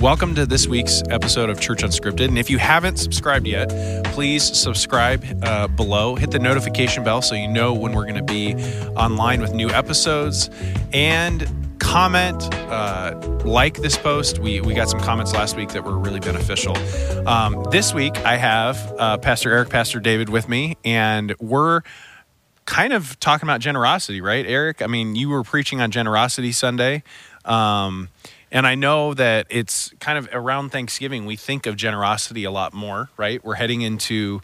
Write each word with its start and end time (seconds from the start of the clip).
Welcome 0.00 0.36
to 0.36 0.46
this 0.46 0.68
week's 0.68 1.02
episode 1.10 1.50
of 1.50 1.58
Church 1.60 1.82
Unscripted. 1.82 2.28
And 2.28 2.38
if 2.38 2.50
you 2.50 2.58
haven't 2.58 2.98
subscribed 2.98 3.48
yet, 3.48 3.68
please 4.04 4.44
subscribe 4.44 5.24
uh, 5.42 5.66
below. 5.66 6.14
Hit 6.14 6.30
the 6.30 6.38
notification 6.38 7.02
bell 7.02 7.20
so 7.20 7.34
you 7.34 7.48
know 7.48 7.74
when 7.74 7.92
we're 7.94 8.04
going 8.04 8.14
to 8.14 8.22
be 8.22 8.54
online 8.94 9.40
with 9.40 9.54
new 9.54 9.68
episodes. 9.70 10.50
And 10.92 11.48
comment, 11.80 12.40
uh, 12.54 13.18
like 13.44 13.78
this 13.78 13.98
post. 13.98 14.38
We, 14.38 14.60
we 14.60 14.72
got 14.72 14.88
some 14.88 15.00
comments 15.00 15.32
last 15.34 15.56
week 15.56 15.70
that 15.70 15.82
were 15.82 15.98
really 15.98 16.20
beneficial. 16.20 16.76
Um, 17.26 17.66
this 17.72 17.92
week, 17.92 18.16
I 18.18 18.36
have 18.36 18.94
uh, 19.00 19.18
Pastor 19.18 19.50
Eric, 19.50 19.68
Pastor 19.68 19.98
David 19.98 20.28
with 20.28 20.48
me, 20.48 20.76
and 20.84 21.34
we're 21.40 21.80
kind 22.66 22.92
of 22.92 23.18
talking 23.18 23.48
about 23.48 23.60
generosity, 23.60 24.20
right, 24.20 24.46
Eric? 24.46 24.80
I 24.80 24.86
mean, 24.86 25.16
you 25.16 25.28
were 25.28 25.42
preaching 25.42 25.80
on 25.80 25.90
generosity 25.90 26.52
Sunday. 26.52 27.02
Um, 27.44 28.10
and 28.50 28.66
I 28.66 28.74
know 28.74 29.14
that 29.14 29.46
it's 29.50 29.92
kind 30.00 30.18
of 30.18 30.28
around 30.32 30.70
Thanksgiving, 30.70 31.26
we 31.26 31.36
think 31.36 31.66
of 31.66 31.76
generosity 31.76 32.44
a 32.44 32.50
lot 32.50 32.72
more, 32.72 33.10
right? 33.16 33.44
We're 33.44 33.54
heading 33.54 33.82
into 33.82 34.40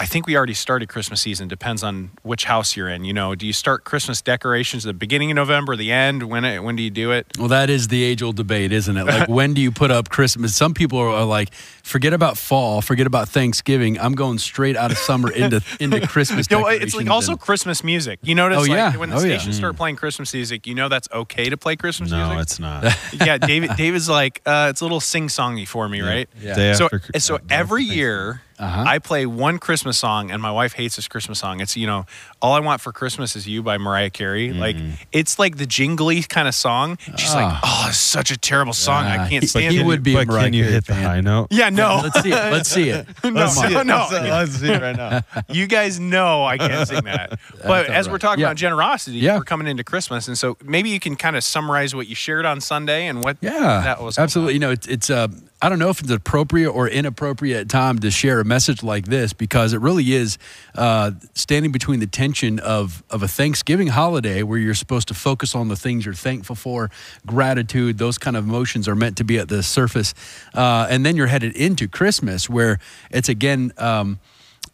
I 0.00 0.06
think 0.06 0.26
we 0.26 0.34
already 0.34 0.54
started 0.54 0.88
Christmas 0.88 1.20
season. 1.20 1.46
Depends 1.46 1.84
on 1.84 2.12
which 2.22 2.44
house 2.44 2.74
you're 2.74 2.88
in. 2.88 3.04
You 3.04 3.12
know, 3.12 3.34
do 3.34 3.46
you 3.46 3.52
start 3.52 3.84
Christmas 3.84 4.22
decorations 4.22 4.86
at 4.86 4.88
the 4.88 4.94
beginning 4.94 5.30
of 5.30 5.34
November, 5.34 5.76
the 5.76 5.92
end? 5.92 6.22
When 6.22 6.46
it, 6.46 6.60
when 6.64 6.74
do 6.74 6.82
you 6.82 6.88
do 6.88 7.12
it? 7.12 7.26
Well, 7.38 7.48
that 7.48 7.68
is 7.68 7.88
the 7.88 8.02
age 8.02 8.22
old 8.22 8.36
debate, 8.36 8.72
isn't 8.72 8.96
it? 8.96 9.04
Like, 9.04 9.28
when 9.28 9.52
do 9.52 9.60
you 9.60 9.70
put 9.70 9.90
up 9.90 10.08
Christmas? 10.08 10.56
Some 10.56 10.72
people 10.72 10.98
are 10.98 11.26
like, 11.26 11.52
forget 11.82 12.14
about 12.14 12.38
fall, 12.38 12.80
forget 12.80 13.06
about 13.06 13.28
Thanksgiving. 13.28 14.00
I'm 14.00 14.14
going 14.14 14.38
straight 14.38 14.74
out 14.74 14.90
of 14.90 14.96
summer 14.96 15.30
into 15.30 15.62
into 15.80 16.06
Christmas. 16.06 16.46
you 16.50 16.58
know, 16.58 16.66
it's 16.66 16.94
like 16.94 17.10
also 17.10 17.32
and, 17.32 17.40
Christmas 17.40 17.84
music. 17.84 18.20
You 18.22 18.34
notice, 18.34 18.56
oh, 18.56 18.60
like, 18.62 18.70
yeah. 18.70 18.96
when 18.96 19.10
the 19.10 19.16
oh, 19.16 19.18
stations 19.18 19.56
yeah. 19.56 19.60
start 19.60 19.76
playing 19.76 19.96
Christmas 19.96 20.32
music, 20.32 20.66
you 20.66 20.74
know 20.74 20.88
that's 20.88 21.10
okay 21.12 21.50
to 21.50 21.58
play 21.58 21.76
Christmas 21.76 22.10
no, 22.10 22.16
music. 22.16 22.34
No, 22.36 22.40
it's 22.40 22.58
not. 22.58 22.96
yeah, 23.26 23.36
David. 23.36 23.72
David's 23.76 24.08
like, 24.08 24.40
uh, 24.46 24.68
it's 24.70 24.80
a 24.80 24.84
little 24.84 25.00
sing 25.00 25.28
songy 25.28 25.68
for 25.68 25.86
me, 25.90 25.98
yeah. 25.98 26.08
right? 26.08 26.28
Yeah. 26.40 26.72
so, 26.72 26.88
so 27.18 27.38
every 27.50 27.84
year 27.84 28.40
uh-huh. 28.60 28.84
I 28.86 28.98
play 28.98 29.26
one 29.26 29.58
Christmas 29.58 29.98
song, 29.98 30.30
and 30.30 30.40
my 30.42 30.52
wife 30.52 30.74
hates 30.74 30.96
this 30.96 31.08
Christmas 31.08 31.38
song. 31.38 31.60
It's 31.60 31.76
you 31.76 31.86
know, 31.86 32.04
all 32.42 32.52
I 32.52 32.60
want 32.60 32.80
for 32.80 32.92
Christmas 32.92 33.34
is 33.34 33.48
you 33.48 33.62
by 33.62 33.78
Mariah 33.78 34.10
Carey. 34.10 34.50
Mm-hmm. 34.50 34.60
Like 34.60 34.76
it's 35.12 35.38
like 35.38 35.56
the 35.56 35.66
jingly 35.66 36.22
kind 36.22 36.46
of 36.46 36.54
song. 36.54 36.98
She's 37.16 37.34
like, 37.34 37.58
oh, 37.64 37.86
it's 37.88 37.98
such 37.98 38.30
a 38.30 38.36
terrible 38.38 38.72
song. 38.74 39.04
I 39.06 39.28
can't 39.28 39.48
stand 39.48 39.72
he 39.74 39.80
it. 39.80 39.86
would 39.86 40.02
be 40.02 40.14
but 40.14 40.24
a 40.24 40.26
Mariah 40.26 40.44
can 40.44 40.52
you 40.52 40.62
Carey 40.64 40.72
hit 40.74 40.84
fan. 40.84 41.02
the 41.02 41.08
high 41.08 41.20
note? 41.20 41.46
Yeah, 41.50 41.70
no. 41.82 42.00
Let's 42.02 42.20
see 42.22 42.30
it. 42.30 42.34
Let's 42.52 42.68
see 42.68 42.88
it. 42.90 43.06
no, 43.24 43.30
Let's 43.30 43.54
see 43.56 43.66
it. 43.74 43.86
no, 43.86 44.06
Let's, 44.10 44.12
let's 44.12 44.52
see 44.52 44.70
it 44.70 44.82
right 44.82 44.96
now. 44.96 45.20
you 45.48 45.66
guys 45.66 45.98
know 45.98 46.44
I 46.44 46.58
can't 46.58 46.86
sing 46.86 47.04
that. 47.04 47.38
But 47.64 47.86
as 47.86 48.06
right. 48.06 48.12
we're 48.12 48.18
talking 48.18 48.40
Yeah. 48.40 48.46
about 48.48 48.56
generosity, 48.56 49.18
Yeah. 49.18 49.36
we're 49.36 49.44
coming 49.44 49.66
into 49.66 49.84
Christmas, 49.84 50.28
and 50.28 50.36
so 50.36 50.56
maybe 50.64 50.90
you 50.90 50.98
can 51.00 51.16
kind 51.16 51.36
of 51.36 51.44
summarize 51.44 51.94
what 51.94 52.08
you 52.08 52.14
shared 52.14 52.44
on 52.46 52.60
Sunday 52.60 53.06
and 53.06 53.22
what 53.22 53.36
Yeah, 53.40 53.80
that 53.84 54.02
was 54.02 54.18
absolutely. 54.18 54.54
You 54.54 54.60
know, 54.60 54.70
it's, 54.70 54.86
it's 54.86 55.08
uh, 55.10 55.28
I 55.62 55.68
don't 55.68 55.78
know 55.78 55.90
if 55.90 56.00
it's 56.00 56.10
appropriate 56.10 56.70
or 56.70 56.88
inappropriate 56.88 57.68
time 57.68 57.98
to 57.98 58.10
share 58.10 58.40
a 58.40 58.44
message 58.44 58.82
like 58.82 59.04
this 59.04 59.34
because 59.34 59.74
it 59.74 59.80
really 59.80 60.14
is 60.14 60.38
uh, 60.74 61.10
standing 61.34 61.70
between 61.70 62.00
the 62.00 62.06
tension 62.06 62.58
of 62.60 63.02
of 63.10 63.22
a 63.22 63.28
Thanksgiving 63.28 63.88
holiday 63.88 64.42
where 64.42 64.58
you're 64.58 64.74
supposed 64.74 65.08
to 65.08 65.14
focus 65.14 65.54
on 65.54 65.68
the 65.68 65.76
things 65.76 66.06
you're 66.06 66.14
thankful 66.14 66.56
for, 66.56 66.90
gratitude, 67.26 67.98
those 67.98 68.16
kind 68.16 68.38
of 68.38 68.44
emotions 68.44 68.88
are 68.88 68.94
meant 68.94 69.18
to 69.18 69.24
be 69.24 69.38
at 69.38 69.48
the 69.48 69.62
surface, 69.62 70.14
uh, 70.54 70.86
and 70.88 71.04
then 71.04 71.14
you're 71.14 71.26
headed 71.26 71.54
into 71.54 71.88
Christmas 71.88 72.48
where 72.48 72.78
it's 73.10 73.28
again. 73.28 73.72
Um, 73.76 74.18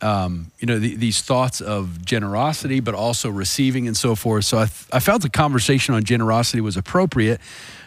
um, 0.03 0.51
you 0.59 0.67
know, 0.67 0.79
the, 0.79 0.95
these 0.95 1.23
thoughts 1.23 1.62
of 1.62 2.05
generosity, 2.05 2.81
but 2.81 2.95
also 2.95 3.31
receiving 3.31 3.87
and 3.87 3.97
so 3.97 4.14
forth. 4.14 4.45
So 4.45 4.59
I, 4.59 4.67
th- 4.67 4.84
I 4.92 5.01
felt 5.01 5.23
the 5.23 5.31
conversation 5.31 5.95
on 5.95 6.05
generosity 6.05 6.61
was 6.61 6.77
appropriate 6.77 7.41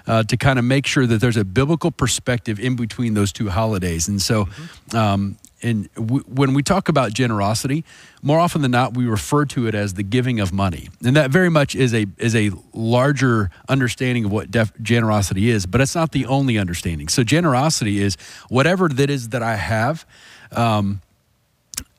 uh, 0.09 0.23
to 0.23 0.35
kind 0.35 0.57
of 0.57 0.65
make 0.65 0.87
sure 0.87 1.05
that 1.05 1.21
there's 1.21 1.37
a 1.37 1.45
biblical 1.45 1.91
perspective 1.91 2.59
in 2.59 2.75
between 2.75 3.13
those 3.13 3.31
two 3.31 3.49
holidays. 3.49 4.07
And 4.07 4.19
so, 4.19 4.47
um, 4.93 5.37
and 5.61 5.87
w- 5.93 6.23
when 6.25 6.53
we 6.53 6.63
talk 6.63 6.89
about 6.89 7.13
generosity, 7.13 7.85
more 8.23 8.39
often 8.39 8.61
than 8.63 8.71
not, 8.71 8.95
we 8.95 9.05
refer 9.05 9.45
to 9.45 9.67
it 9.67 9.75
as 9.75 9.93
the 9.93 10.03
giving 10.03 10.39
of 10.39 10.51
money, 10.51 10.89
and 11.05 11.15
that 11.15 11.29
very 11.31 11.49
much 11.49 11.75
is 11.75 11.93
a 11.93 12.05
is 12.17 12.35
a 12.35 12.51
larger 12.73 13.51
understanding 13.67 14.25
of 14.25 14.31
what 14.31 14.49
def- 14.49 14.73
generosity 14.81 15.49
is. 15.49 15.65
But 15.65 15.81
it's 15.81 15.95
not 15.95 16.11
the 16.11 16.25
only 16.25 16.57
understanding. 16.57 17.07
So 17.07 17.23
generosity 17.23 18.01
is 18.01 18.17
whatever 18.49 18.89
that 18.89 19.09
is 19.09 19.29
that 19.29 19.43
I 19.43 19.55
have. 19.57 20.05
Um, 20.51 21.01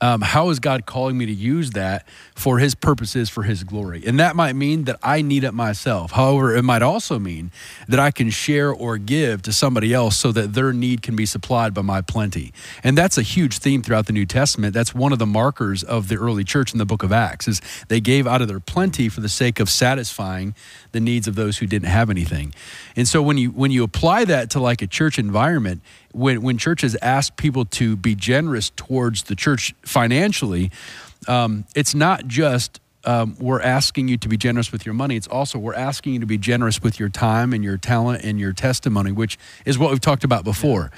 um, 0.01 0.21
how 0.23 0.49
is 0.51 0.59
God 0.59 0.87
calling 0.87 1.19
me 1.19 1.27
to 1.27 1.33
use 1.33 1.73
that 1.73 2.07
for 2.35 2.59
His 2.59 2.75
purposes, 2.75 3.29
for 3.29 3.43
His 3.43 3.65
glory? 3.65 4.03
And 4.07 4.19
that 4.19 4.35
might 4.37 4.55
mean 4.55 4.85
that 4.85 4.99
I 5.03 5.23
need 5.23 5.45
it 5.45 5.53
myself. 5.53 6.13
However, 6.13 6.57
it 6.57 6.63
might 6.63 6.83
also 6.83 7.19
mean 7.19 7.51
that 7.89 8.01
I 8.01 8.11
can 8.11 8.31
share 8.31 8.73
or 8.73 8.99
give 8.99 9.43
to 9.43 9.53
somebody 9.53 9.93
else 9.93 10.17
so 10.17 10.33
that 10.33 10.55
their 10.55 10.73
need 10.73 11.03
can 11.03 11.17
be 11.17 11.27
supplied 11.27 11.75
by 11.75 11.83
my 11.83 12.01
plenty. 12.01 12.53
And 12.83 12.97
that's 12.97 13.19
a 13.19 13.23
huge 13.23 13.59
theme 13.59 13.83
throughout 13.83 14.07
the 14.07 14.13
New 14.13 14.27
Testament. 14.27 14.73
That's 14.75 14.95
one 14.95 15.13
of 15.13 15.19
the 15.19 15.27
markers 15.27 15.83
of 15.83 16.09
the 16.09 16.17
early 16.17 16.45
church 16.45 16.73
in 16.73 16.79
the 16.79 16.87
book 16.87 17.03
of 17.03 17.13
Acts 17.13 17.49
is 17.49 17.61
they 17.89 18.01
gave 18.01 18.27
out 18.27 18.41
of 18.41 18.49
their 18.49 18.61
plenty 18.61 19.09
for 19.09 19.21
the 19.21 19.29
sake 19.29 19.61
of 19.61 19.69
satisfying 19.69 20.55
the 20.93 21.01
needs 21.01 21.29
of 21.29 21.35
those 21.35 21.59
who 21.59 21.67
didn't 21.67 21.89
have 21.89 22.11
anything. 22.11 22.53
And 22.97 23.07
so 23.07 23.23
when 23.23 23.39
you 23.39 23.51
when 23.51 23.71
you 23.71 23.85
apply 23.85 24.25
that 24.25 24.51
to 24.51 24.61
like 24.61 24.83
a 24.83 24.87
church 24.87 25.19
environment, 25.19 25.83
when 26.13 26.43
when 26.43 26.59
churches 26.59 26.97
ask 27.01 27.37
people 27.37 27.65
to 27.65 27.97
be 27.97 28.15
generous 28.15 28.71
towards 28.71 29.25
the 29.25 29.37
church 29.37 29.75
financially, 29.91 30.71
um, 31.29 31.65
it's 31.75 31.95
not 31.95 32.27
just 32.27 32.81
um, 33.05 33.37
we're 33.39 33.63
asking 33.63 34.09
you 34.09 34.17
to 34.19 34.29
be 34.29 34.37
generous 34.37 34.73
with 34.73 34.85
your 34.85 34.95
money. 34.95 35.17
It's 35.17 35.27
also 35.27 35.59
we're 35.59 35.75
asking 35.75 36.15
you 36.15 36.21
to 36.21 36.27
be 36.27 36.39
generous 36.39 36.83
with 36.83 37.01
your 37.01 37.09
time 37.09 37.53
and 37.53 37.65
your 37.65 37.77
talent 37.77 38.25
and 38.25 38.39
your 38.39 38.53
testimony, 38.53 39.13
which 39.13 39.39
is 39.65 39.79
what 39.79 39.91
we've 39.91 40.01
talked 40.01 40.25
about 40.25 40.45
before. 40.45 40.91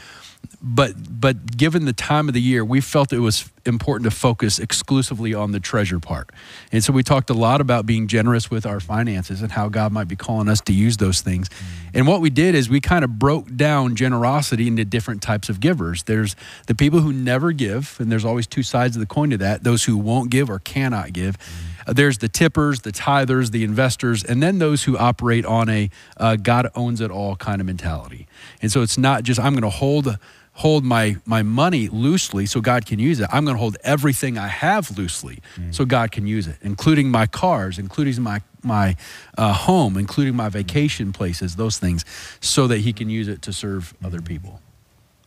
But 0.60 0.94
but 1.20 1.56
given 1.56 1.86
the 1.86 1.92
time 1.92 2.28
of 2.28 2.34
the 2.34 2.40
year, 2.40 2.64
we 2.64 2.80
felt 2.80 3.12
it 3.12 3.18
was 3.18 3.50
important 3.64 4.10
to 4.10 4.16
focus 4.16 4.58
exclusively 4.58 5.34
on 5.34 5.52
the 5.52 5.60
treasure 5.60 6.00
part. 6.00 6.30
And 6.72 6.82
so 6.82 6.92
we 6.92 7.02
talked 7.02 7.30
a 7.30 7.34
lot 7.34 7.60
about 7.60 7.86
being 7.86 8.08
generous 8.08 8.50
with 8.50 8.66
our 8.66 8.80
finances 8.80 9.42
and 9.42 9.52
how 9.52 9.68
God 9.68 9.92
might 9.92 10.08
be 10.08 10.16
calling 10.16 10.48
us 10.48 10.60
to 10.62 10.72
use 10.72 10.96
those 10.96 11.20
things. 11.20 11.48
And 11.94 12.06
what 12.06 12.20
we 12.20 12.30
did 12.30 12.54
is 12.54 12.68
we 12.68 12.80
kind 12.80 13.04
of 13.04 13.18
broke 13.18 13.54
down 13.54 13.96
generosity 13.96 14.66
into 14.66 14.84
different 14.84 15.22
types 15.22 15.48
of 15.48 15.60
givers. 15.60 16.04
There's 16.04 16.34
the 16.66 16.74
people 16.74 17.00
who 17.00 17.12
never 17.12 17.52
give, 17.52 17.96
and 18.00 18.10
there's 18.10 18.24
always 18.24 18.46
two 18.46 18.62
sides 18.62 18.96
of 18.96 19.00
the 19.00 19.06
coin 19.06 19.30
to 19.30 19.38
that 19.38 19.64
those 19.64 19.84
who 19.84 19.96
won't 19.96 20.30
give 20.30 20.50
or 20.50 20.58
cannot 20.58 21.12
give. 21.12 21.36
Uh, 21.36 21.71
there's 21.86 22.18
the 22.18 22.28
tippers, 22.28 22.80
the 22.80 22.92
tithers, 22.92 23.50
the 23.50 23.64
investors, 23.64 24.24
and 24.24 24.42
then 24.42 24.58
those 24.58 24.84
who 24.84 24.96
operate 24.96 25.44
on 25.44 25.68
a 25.68 25.90
uh, 26.16 26.36
God 26.36 26.68
owns 26.74 27.00
it 27.00 27.10
all 27.10 27.36
kind 27.36 27.60
of 27.60 27.66
mentality. 27.66 28.26
And 28.60 28.70
so 28.70 28.82
it's 28.82 28.98
not 28.98 29.22
just 29.22 29.40
I'm 29.40 29.52
going 29.52 29.62
to 29.62 29.70
hold 29.70 30.18
hold 30.54 30.84
my 30.84 31.16
my 31.24 31.42
money 31.42 31.88
loosely 31.88 32.46
so 32.46 32.60
God 32.60 32.84
can 32.86 32.98
use 32.98 33.20
it. 33.20 33.28
I'm 33.32 33.44
going 33.44 33.56
to 33.56 33.60
hold 33.60 33.76
everything 33.82 34.36
I 34.38 34.48
have 34.48 34.96
loosely 34.96 35.40
so 35.70 35.84
God 35.84 36.12
can 36.12 36.26
use 36.26 36.46
it, 36.46 36.56
including 36.62 37.10
my 37.10 37.26
cars, 37.26 37.78
including 37.78 38.22
my 38.22 38.42
my 38.62 38.96
uh, 39.36 39.52
home, 39.52 39.96
including 39.96 40.36
my 40.36 40.48
vacation 40.48 41.12
places, 41.12 41.56
those 41.56 41.78
things, 41.78 42.04
so 42.40 42.66
that 42.66 42.78
He 42.78 42.92
can 42.92 43.08
use 43.08 43.28
it 43.28 43.42
to 43.42 43.52
serve 43.52 43.94
other 44.04 44.20
people. 44.20 44.60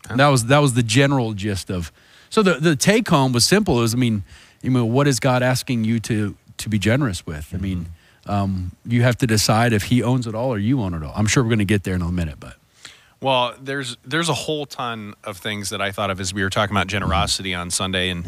And 0.10 0.20
that 0.20 0.28
was 0.28 0.46
that 0.46 0.60
was 0.60 0.74
the 0.74 0.84
general 0.84 1.34
gist 1.34 1.70
of. 1.70 1.92
So 2.30 2.44
the 2.44 2.56
the 2.56 2.76
take 2.76 3.08
home 3.08 3.34
was 3.34 3.46
simple. 3.46 3.80
It 3.80 3.82
was 3.82 3.94
I 3.94 3.98
mean, 3.98 4.24
you 4.62 4.70
know, 4.70 4.86
what 4.86 5.08
is 5.08 5.20
God 5.20 5.44
asking 5.44 5.84
you 5.84 6.00
to 6.02 6.36
to 6.58 6.70
be 6.70 6.80
generous 6.80 7.26
with? 7.26 7.52
I 7.54 7.58
mean, 7.58 7.88
um, 8.26 8.72
you 8.86 9.04
have 9.04 9.18
to 9.18 9.28
decide 9.28 9.74
if 9.74 9.84
He 9.84 10.02
owns 10.04 10.28
it 10.28 10.36
all 10.36 10.50
or 10.50 10.58
you 10.58 10.82
own 10.82 10.94
it 10.94 11.04
all. 11.04 11.14
I'm 11.16 11.28
sure 11.28 11.44
we're 11.44 11.50
going 11.50 11.60
to 11.60 11.66
get 11.66 11.84
there 11.84 11.96
in 11.96 12.02
a 12.02 12.12
minute, 12.12 12.40
but. 12.40 12.56
Well, 13.22 13.56
there's 13.60 13.98
there's 14.04 14.30
a 14.30 14.34
whole 14.34 14.66
ton 14.66 15.16
of 15.24 15.38
things 15.38 15.70
that 15.70 15.82
I 15.82 15.92
thought 15.92 16.12
of 16.12 16.20
as 16.20 16.34
we 16.34 16.44
were 16.44 16.50
talking 16.50 16.76
about 16.76 16.88
generosity 16.88 17.56
on 17.56 17.72
Sunday, 17.72 18.10
and 18.10 18.28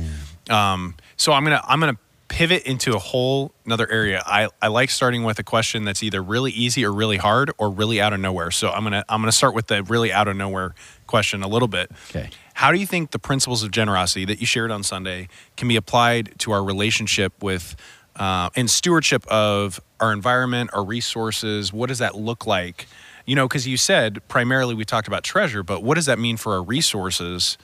um, 0.50 0.96
so 1.18 1.34
I'm 1.34 1.44
gonna 1.44 1.62
I'm 1.68 1.80
gonna 1.80 1.98
pivot 2.28 2.64
into 2.64 2.94
a 2.96 3.00
whole 3.00 3.52
another 3.66 3.90
area. 3.90 4.22
I, 4.26 4.50
I 4.62 4.68
like 4.68 4.90
starting 4.90 5.24
with 5.24 5.40
a 5.40 5.44
question 5.44 5.86
that's 5.86 6.04
either 6.04 6.22
really 6.22 6.52
easy 6.52 6.86
or 6.86 6.92
really 6.92 7.18
hard 7.18 7.52
or 7.58 7.70
really 7.70 8.02
out 8.02 8.14
of 8.14 8.20
nowhere. 8.20 8.52
So 8.52 8.70
I'm 8.70 8.84
gonna 8.84 9.04
I'm 9.10 9.22
gonna 9.22 9.32
start 9.32 9.54
with 9.54 9.68
the 9.68 9.84
really 9.84 10.12
out 10.12 10.28
of 10.28 10.36
nowhere 10.36 10.74
question 11.06 11.44
a 11.44 11.48
little 11.48 11.68
bit. 11.68 11.92
Okay. 12.10 12.30
How 12.54 12.72
do 12.72 12.80
you 12.80 12.88
think 12.88 13.12
the 13.12 13.20
principles 13.20 13.64
of 13.64 13.72
generosity 13.72 14.26
that 14.26 14.40
you 14.40 14.46
shared 14.46 14.72
on 14.72 14.84
Sunday 14.84 15.28
can 15.58 15.68
be 15.68 15.76
applied 15.76 16.34
to 16.40 16.52
our 16.52 16.64
relationship 16.64 17.44
with 17.44 17.76
uh, 18.18 18.50
and 18.56 18.70
stewardship 18.70 19.26
of 19.28 19.80
our 20.00 20.12
environment, 20.12 20.72
our 20.74 20.84
resources? 20.84 21.72
What 21.72 21.88
does 21.88 22.00
that 22.00 22.16
look 22.16 22.46
like? 22.46 22.88
You 23.26 23.36
know, 23.36 23.48
because 23.48 23.68
you 23.68 23.78
said 23.78 24.26
primarily 24.28 24.76
we 24.76 24.86
talked 24.86 25.08
about 25.08 25.24
treasure, 25.24 25.64
but 25.64 25.84
what 25.84 25.96
does 25.96 26.06
that 26.06 26.20
mean 26.20 26.38
for 26.38 26.54
our 26.54 26.64
resources 26.64 27.58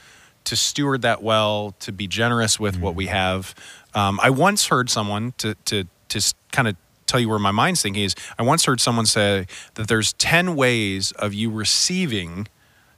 to 0.46 0.56
steward 0.56 1.02
that 1.04 1.24
well, 1.24 1.74
to 1.80 1.92
be 1.92 2.08
generous 2.08 2.60
with 2.60 2.80
what 2.80 2.96
we 2.96 3.08
have? 3.08 3.56
Um, 3.94 4.20
I 4.22 4.30
once 4.30 4.68
heard 4.68 4.90
someone 4.90 5.34
to 5.38 5.56
to 5.66 5.86
to 6.10 6.34
kind 6.52 6.68
of 6.68 6.76
tell 7.06 7.20
you 7.20 7.30
where 7.30 7.40
my 7.40 7.52
mind's 7.52 7.82
thinking 7.82 8.04
is. 8.04 8.16
I 8.38 8.44
once 8.44 8.66
heard 8.66 8.82
someone 8.82 9.06
say 9.06 9.48
that 9.76 9.88
there's 9.88 10.14
ten 10.14 10.56
ways 10.56 11.12
of 11.14 11.34
you 11.34 11.50
receiving 11.50 12.48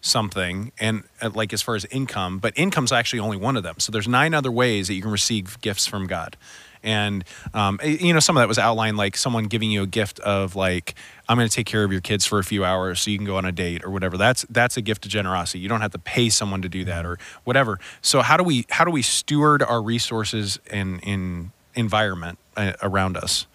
something 0.02 0.72
and 0.80 1.04
uh, 1.22 1.32
like 1.34 1.52
as 1.52 1.64
far 1.64 1.74
as 1.74 1.84
income 1.86 2.38
but 2.38 2.54
income's 2.56 2.92
actually 2.92 3.18
only 3.18 3.36
one 3.36 3.58
of 3.58 3.64
them 3.64 3.74
so 3.80 3.92
there's 3.92 4.08
nine 4.08 4.36
other 4.36 4.52
ways 4.52 4.88
that 4.88 4.94
you 4.94 5.02
can 5.02 5.10
receive 5.10 5.60
gifts 5.62 5.88
from 5.88 6.06
god 6.06 6.38
and 6.86 7.26
um, 7.54 7.80
eh, 7.82 7.98
you 8.00 8.14
know 8.14 8.22
some 8.22 8.38
of 8.38 8.42
that 8.42 8.48
was 8.48 8.60
outlined 8.60 8.96
like 8.96 9.18
someone 9.18 9.46
giving 9.46 9.72
you 9.72 9.84
a 9.84 9.88
gift 9.88 10.20
of 10.22 10.56
like 10.56 10.96
I'm 11.28 11.38
going 11.38 11.50
to 11.50 11.54
take 11.54 11.66
care 11.66 11.84
of 11.84 11.92
your 11.92 12.02
kids 12.02 12.26
for 12.26 12.40
a 12.40 12.44
few 12.44 12.64
hours 12.64 13.02
so 13.02 13.12
you 13.12 13.18
can 13.18 13.26
go 13.26 13.36
on 13.36 13.46
a 13.46 13.52
date 13.52 13.84
or 13.84 13.90
whatever. 13.90 14.18
That's 14.18 14.46
that's 14.50 14.78
a 14.78 14.82
gift 14.82 15.06
of 15.06 15.12
generosity. 15.12 15.60
You 15.60 15.68
don't 15.68 15.82
have 15.82 15.92
to 15.92 16.00
pay 16.00 16.30
someone 16.30 16.62
to 16.62 16.70
do 16.70 16.86
that 16.86 17.06
or 17.06 17.18
whatever. 17.44 17.80
So 18.02 18.22
how 18.22 18.38
do 18.38 18.44
we 18.44 18.66
how 18.70 18.86
do 18.86 18.92
we 18.92 19.02
steward 19.02 19.62
our 19.62 19.82
resources 19.82 20.60
in 20.72 21.00
in 21.00 21.52
environment 21.74 22.38
uh, 22.56 22.74
around 22.82 23.18
us? 23.18 23.48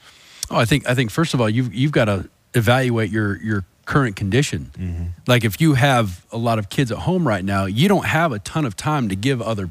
Oh, 0.50 0.56
I 0.56 0.64
think 0.64 0.88
I 0.88 0.94
think 0.94 1.10
first 1.10 1.32
of 1.32 1.40
all 1.40 1.48
you've 1.48 1.72
you've 1.72 1.92
got 1.92 2.06
to 2.06 2.28
evaluate 2.54 3.10
your 3.10 3.40
your 3.42 3.64
current 3.84 4.16
condition. 4.16 4.70
Mm-hmm. 4.78 5.04
Like 5.26 5.44
if 5.44 5.60
you 5.60 5.74
have 5.74 6.26
a 6.32 6.38
lot 6.38 6.58
of 6.58 6.68
kids 6.68 6.92
at 6.92 6.98
home 6.98 7.26
right 7.26 7.44
now, 7.44 7.66
you 7.66 7.88
don't 7.88 8.06
have 8.06 8.32
a 8.32 8.38
ton 8.40 8.64
of 8.64 8.76
time 8.76 9.08
to 9.08 9.16
give 9.16 9.40
other 9.40 9.70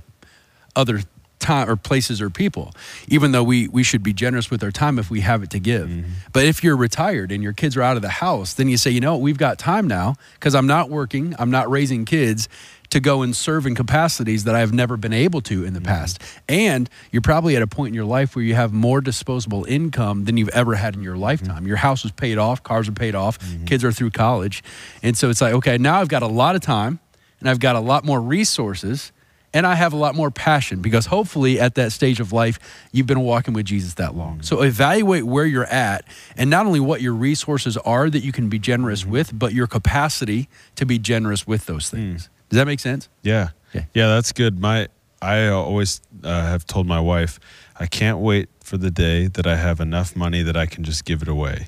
other 0.75 1.01
time 1.39 1.69
or 1.69 1.75
places 1.75 2.21
or 2.21 2.30
people. 2.30 2.74
Even 3.07 3.31
though 3.31 3.44
we 3.44 3.68
we 3.68 3.83
should 3.83 4.03
be 4.03 4.13
generous 4.13 4.51
with 4.51 4.63
our 4.63 4.71
time 4.71 5.00
if 5.00 5.09
we 5.09 5.21
have 5.21 5.44
it 5.44 5.50
to 5.51 5.59
give. 5.59 5.88
Mm-hmm. 5.88 6.12
But 6.33 6.45
if 6.45 6.63
you're 6.63 6.77
retired 6.77 7.31
and 7.31 7.41
your 7.41 7.53
kids 7.53 7.75
are 7.77 7.81
out 7.81 7.95
of 7.95 8.01
the 8.01 8.09
house, 8.09 8.53
then 8.53 8.69
you 8.69 8.77
say, 8.77 8.91
you 8.91 9.01
know, 9.01 9.18
we've 9.18 9.38
got 9.38 9.57
time 9.57 9.88
now 9.88 10.15
because 10.33 10.56
I'm 10.56 10.68
not 10.68 10.89
working, 10.89 11.36
I'm 11.39 11.51
not 11.51 11.69
raising 11.69 12.06
kids 12.06 12.47
to 12.89 13.00
go 13.00 13.21
and 13.21 13.36
serve 13.36 13.65
in 13.65 13.75
capacities 13.75 14.45
that 14.45 14.56
I've 14.56 14.74
never 14.74 14.97
been 14.97 15.13
able 15.13 15.41
to 15.41 15.63
in 15.63 15.74
the 15.74 15.80
mm-hmm. 15.80 15.88
past. 15.88 16.21
And 16.47 16.89
you're 17.12 17.21
probably 17.21 17.56
at 17.56 17.62
a 17.62 17.68
point 17.68 17.89
in 17.89 17.94
your 17.94 18.06
life 18.06 18.35
where 18.35 18.44
you 18.44 18.56
have 18.56 18.74
more 18.74 19.01
disposable 19.01 19.63
income 19.65 20.25
than 20.25 20.38
you've 20.38 20.50
ever 20.50 20.75
had 20.75 20.95
in 20.95 21.03
your 21.03 21.13
mm-hmm. 21.13 21.24
lifetime. 21.24 21.68
Your 21.68 21.77
house 21.77 22.03
was 22.03 22.12
paid 22.12 22.38
off, 22.38 22.63
cars 22.63 22.88
are 22.88 22.94
paid 22.94 23.15
off, 23.15 23.39
mm-hmm. 23.39 23.65
kids 23.65 23.83
are 23.83 23.92
through 23.92 24.12
college. 24.12 24.63
And 25.03 25.18
so 25.18 25.30
it's 25.30 25.42
like, 25.42 25.53
okay, 25.56 25.77
now 25.77 26.00
I've 26.00 26.09
got 26.09 26.24
a 26.24 26.27
lot 26.27 26.56
of 26.56 26.62
time 26.62 27.00
and 27.39 27.50
I've 27.50 27.59
got 27.59 27.75
a 27.75 27.80
lot 27.80 28.03
more 28.06 28.19
resources 28.19 29.12
and 29.53 29.65
I 29.65 29.75
have 29.75 29.93
a 29.93 29.97
lot 29.97 30.15
more 30.15 30.29
passion 30.29 30.81
because 30.81 31.07
hopefully 31.07 31.59
at 31.59 31.75
that 31.75 31.91
stage 31.91 32.19
of 32.19 32.31
life, 32.31 32.59
you've 32.91 33.07
been 33.07 33.21
walking 33.21 33.53
with 33.53 33.65
Jesus 33.65 33.95
that 33.95 34.15
long. 34.15 34.41
So 34.41 34.61
evaluate 34.61 35.23
where 35.23 35.45
you're 35.45 35.65
at 35.65 36.05
and 36.37 36.49
not 36.49 36.65
only 36.65 36.79
what 36.79 37.01
your 37.01 37.13
resources 37.13 37.75
are 37.77 38.09
that 38.09 38.23
you 38.23 38.31
can 38.31 38.49
be 38.49 38.59
generous 38.59 39.05
with, 39.05 39.37
but 39.37 39.53
your 39.53 39.67
capacity 39.67 40.49
to 40.75 40.85
be 40.85 40.99
generous 40.99 41.47
with 41.47 41.65
those 41.65 41.89
things. 41.89 42.29
Does 42.49 42.57
that 42.57 42.65
make 42.65 42.79
sense? 42.79 43.09
Yeah. 43.23 43.49
Okay. 43.75 43.87
Yeah, 43.93 44.07
that's 44.07 44.31
good. 44.31 44.59
My 44.59 44.87
I 45.21 45.47
always 45.47 46.01
uh, 46.23 46.29
have 46.29 46.65
told 46.65 46.87
my 46.87 46.99
wife, 46.99 47.39
I 47.79 47.87
can't 47.87 48.19
wait 48.19 48.49
for 48.63 48.77
the 48.77 48.91
day 48.91 49.27
that 49.27 49.45
I 49.45 49.57
have 49.57 49.79
enough 49.79 50.15
money 50.15 50.43
that 50.43 50.55
I 50.55 50.65
can 50.65 50.83
just 50.83 51.05
give 51.05 51.21
it 51.21 51.27
away. 51.27 51.67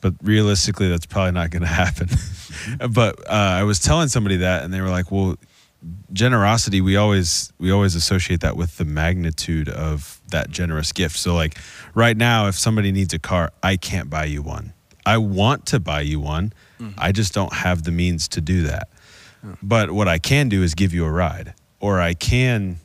But 0.00 0.14
realistically, 0.22 0.88
that's 0.88 1.06
probably 1.06 1.32
not 1.32 1.50
going 1.50 1.62
to 1.68 1.68
happen. 1.68 2.08
but 2.90 3.20
uh, 3.28 3.32
I 3.32 3.62
was 3.62 3.78
telling 3.78 4.08
somebody 4.08 4.38
that, 4.38 4.64
and 4.64 4.74
they 4.74 4.80
were 4.80 4.90
like, 4.90 5.10
"Well, 5.10 5.36
generosity. 6.12 6.80
We 6.80 6.96
always 6.96 7.52
we 7.58 7.70
always 7.70 7.94
associate 7.94 8.40
that 8.40 8.56
with 8.56 8.76
the 8.76 8.84
magnitude 8.84 9.68
of 9.68 10.20
that 10.28 10.50
generous 10.50 10.92
gift. 10.92 11.16
So, 11.16 11.34
like 11.34 11.58
right 11.94 12.16
now, 12.16 12.48
if 12.48 12.56
somebody 12.58 12.92
needs 12.92 13.14
a 13.14 13.18
car, 13.18 13.52
I 13.62 13.76
can't 13.76 14.10
buy 14.10 14.24
you 14.24 14.42
one. 14.42 14.72
I 15.06 15.18
want 15.18 15.66
to 15.66 15.80
buy 15.80 16.00
you 16.00 16.20
one. 16.20 16.52
Mm-hmm. 16.80 16.98
I 16.98 17.12
just 17.12 17.34
don't 17.34 17.52
have 17.52 17.82
the 17.82 17.92
means 17.92 18.28
to 18.28 18.40
do 18.40 18.62
that. 18.62 18.88
But 19.62 19.90
what 19.90 20.08
I 20.08 20.18
can 20.18 20.48
do 20.48 20.62
is 20.62 20.74
give 20.74 20.94
you 20.94 21.04
a 21.04 21.10
ride, 21.10 21.54
or 21.80 22.00
I 22.00 22.14
can, 22.14 22.78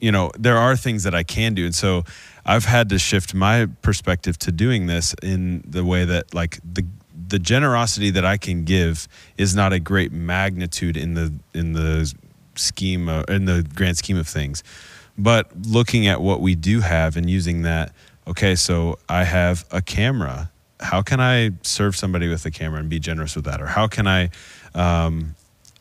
you 0.00 0.10
know, 0.10 0.30
there 0.38 0.56
are 0.56 0.76
things 0.76 1.02
that 1.02 1.14
I 1.14 1.22
can 1.22 1.54
do. 1.54 1.66
And 1.66 1.74
so 1.74 2.04
I've 2.44 2.64
had 2.64 2.88
to 2.88 2.98
shift 2.98 3.34
my 3.34 3.66
perspective 3.82 4.38
to 4.38 4.52
doing 4.52 4.86
this 4.86 5.14
in 5.22 5.62
the 5.66 5.84
way 5.84 6.04
that, 6.04 6.32
like, 6.34 6.58
the 6.64 6.86
the 7.28 7.38
generosity 7.38 8.10
that 8.10 8.24
I 8.24 8.36
can 8.36 8.64
give 8.64 9.08
is 9.36 9.54
not 9.56 9.72
a 9.72 9.80
great 9.80 10.12
magnitude 10.12 10.96
in 10.96 11.14
the 11.14 11.32
in 11.54 11.72
the 11.72 12.12
scheme 12.56 13.08
of, 13.08 13.28
in 13.28 13.44
the 13.44 13.66
grand 13.74 13.96
scheme 13.96 14.16
of 14.16 14.26
things. 14.26 14.62
But 15.18 15.50
looking 15.66 16.06
at 16.06 16.20
what 16.20 16.40
we 16.40 16.54
do 16.54 16.80
have 16.80 17.16
and 17.16 17.28
using 17.30 17.62
that, 17.62 17.92
okay, 18.26 18.54
so 18.54 18.98
I 19.08 19.24
have 19.24 19.64
a 19.70 19.80
camera. 19.80 20.50
How 20.80 21.00
can 21.02 21.20
I 21.20 21.52
serve 21.62 21.96
somebody 21.96 22.28
with 22.28 22.44
a 22.44 22.50
camera 22.50 22.80
and 22.80 22.88
be 22.88 22.98
generous 22.98 23.34
with 23.34 23.46
that? 23.46 23.62
Or 23.62 23.66
how 23.66 23.86
can 23.86 24.06
I, 24.06 24.30
um, 24.74 25.34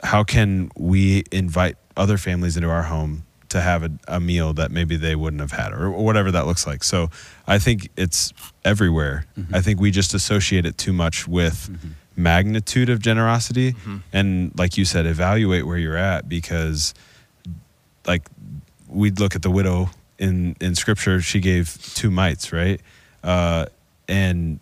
how 0.04 0.24
can 0.24 0.72
we 0.78 1.24
invite 1.32 1.76
other 1.98 2.18
families 2.18 2.56
into 2.56 2.70
our 2.70 2.84
home 2.84 3.26
to 3.50 3.62
have 3.62 3.84
a, 3.84 3.92
a 4.08 4.20
meal 4.20 4.54
that 4.54 4.72
maybe 4.72 4.96
they 4.96 5.16
wouldn't 5.16 5.42
have 5.42 5.52
had, 5.52 5.74
or 5.74 5.90
whatever 5.92 6.32
that 6.32 6.46
looks 6.46 6.66
like? 6.66 6.84
So 6.84 7.10
I 7.46 7.60
think 7.60 7.90
it's 7.98 8.34
everywhere. 8.64 9.26
I 9.54 9.62
think 9.62 9.80
we 9.82 9.92
just 9.92 10.14
associate 10.14 10.66
it 10.66 10.78
too 10.78 10.94
much 10.94 11.28
with 11.28 11.70
magnitude 12.16 12.90
of 12.90 13.00
generosity, 13.02 13.76
and 14.14 14.52
like 14.58 14.78
you 14.78 14.86
said, 14.86 15.06
evaluate 15.06 15.66
where 15.68 15.78
you're 15.78 15.98
at 15.98 16.28
because 16.30 16.94
like 18.08 18.28
we'd 18.88 19.20
look 19.20 19.36
at 19.36 19.42
the 19.42 19.52
widow 19.52 19.90
in 20.18 20.56
in 20.62 20.76
scripture. 20.76 21.22
She 21.22 21.40
gave 21.40 21.78
two 21.96 22.10
mites 22.12 22.52
right? 22.54 22.80
Uh 23.24 23.66
and 24.08 24.60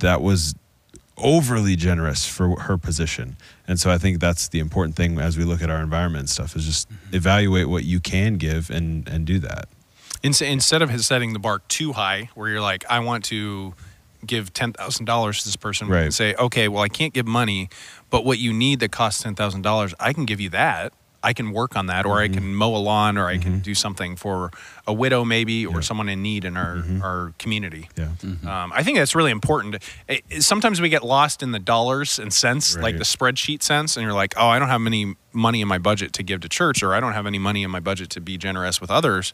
that 0.00 0.20
was 0.20 0.54
overly 1.18 1.76
generous 1.76 2.26
for 2.26 2.58
her 2.60 2.76
position. 2.76 3.36
And 3.68 3.78
so 3.80 3.90
i 3.90 3.98
think 3.98 4.20
that's 4.20 4.48
the 4.48 4.58
important 4.58 4.96
thing 4.96 5.18
as 5.18 5.38
we 5.38 5.44
look 5.44 5.62
at 5.62 5.70
our 5.70 5.80
environment 5.80 6.20
and 6.20 6.30
stuff 6.30 6.56
is 6.56 6.64
just 6.66 6.88
evaluate 7.12 7.68
what 7.68 7.84
you 7.84 8.00
can 8.00 8.34
give 8.36 8.70
and 8.70 9.08
and 9.08 9.24
do 9.26 9.38
that. 9.40 9.68
Ins- 10.22 10.42
Instead 10.42 10.82
of 10.82 11.04
setting 11.04 11.32
the 11.32 11.38
bar 11.40 11.60
too 11.68 11.92
high, 11.94 12.28
where 12.34 12.48
you're 12.48 12.60
like, 12.60 12.84
I 12.88 13.00
want 13.00 13.24
to 13.26 13.74
give 14.26 14.52
ten 14.52 14.72
thousand 14.72 15.06
dollars 15.06 15.40
to 15.40 15.44
this 15.46 15.56
person, 15.56 15.88
we 15.88 15.92
can 15.94 16.02
Right. 16.04 16.12
say, 16.12 16.34
okay, 16.34 16.68
well, 16.68 16.82
I 16.82 16.88
can't 16.88 17.12
give 17.12 17.26
money, 17.26 17.68
but 18.10 18.24
what 18.24 18.38
you 18.38 18.52
need 18.52 18.80
that 18.80 18.92
costs 18.92 19.22
ten 19.22 19.34
thousand 19.34 19.62
dollars, 19.62 19.94
I 20.00 20.12
can 20.12 20.24
give 20.24 20.40
you 20.40 20.50
that. 20.50 20.92
I 21.24 21.32
can 21.34 21.52
work 21.52 21.76
on 21.76 21.86
that, 21.86 22.04
or 22.04 22.18
I 22.20 22.26
can 22.26 22.52
mow 22.52 22.74
a 22.74 22.82
lawn, 22.82 23.16
or 23.16 23.28
I 23.28 23.38
can 23.38 23.60
do 23.60 23.76
something 23.76 24.16
for 24.16 24.50
a 24.88 24.92
widow, 24.92 25.24
maybe, 25.24 25.64
or 25.64 25.80
someone 25.80 26.08
in 26.08 26.20
need 26.20 26.44
in 26.44 26.56
our 26.56 26.82
our 27.00 27.32
community. 27.38 27.88
yeah 27.96 28.08
Um, 28.44 28.72
I 28.74 28.82
think 28.82 28.98
that's 28.98 29.14
really 29.14 29.30
important. 29.30 29.76
It- 30.08 30.24
it- 30.28 30.42
sometimes 30.42 30.80
we 30.80 30.88
get 30.88 31.04
lost 31.04 31.40
in 31.40 31.52
the 31.52 31.60
dollars 31.60 32.18
and 32.18 32.32
cents, 32.32 32.76
like 32.76 32.98
the 32.98 33.04
spreadsheet 33.04 33.62
sense, 33.62 33.96
and 33.96 34.02
you're 34.02 34.12
like, 34.14 34.34
oh, 34.36 34.48
I 34.48 34.58
don't 34.58 34.68
have 34.68 34.84
any 34.84 35.14
money 35.32 35.60
in 35.60 35.68
my 35.68 35.78
budget 35.78 36.12
to 36.14 36.24
give 36.24 36.40
to 36.40 36.48
church, 36.48 36.82
or 36.82 36.92
I 36.92 36.98
don't 36.98 37.12
have 37.12 37.26
any 37.28 37.38
money 37.38 37.62
in 37.62 37.70
my 37.70 37.78
budget 37.80 38.10
to 38.10 38.20
be 38.20 38.36
generous 38.36 38.80
with 38.80 38.90
others. 38.90 39.32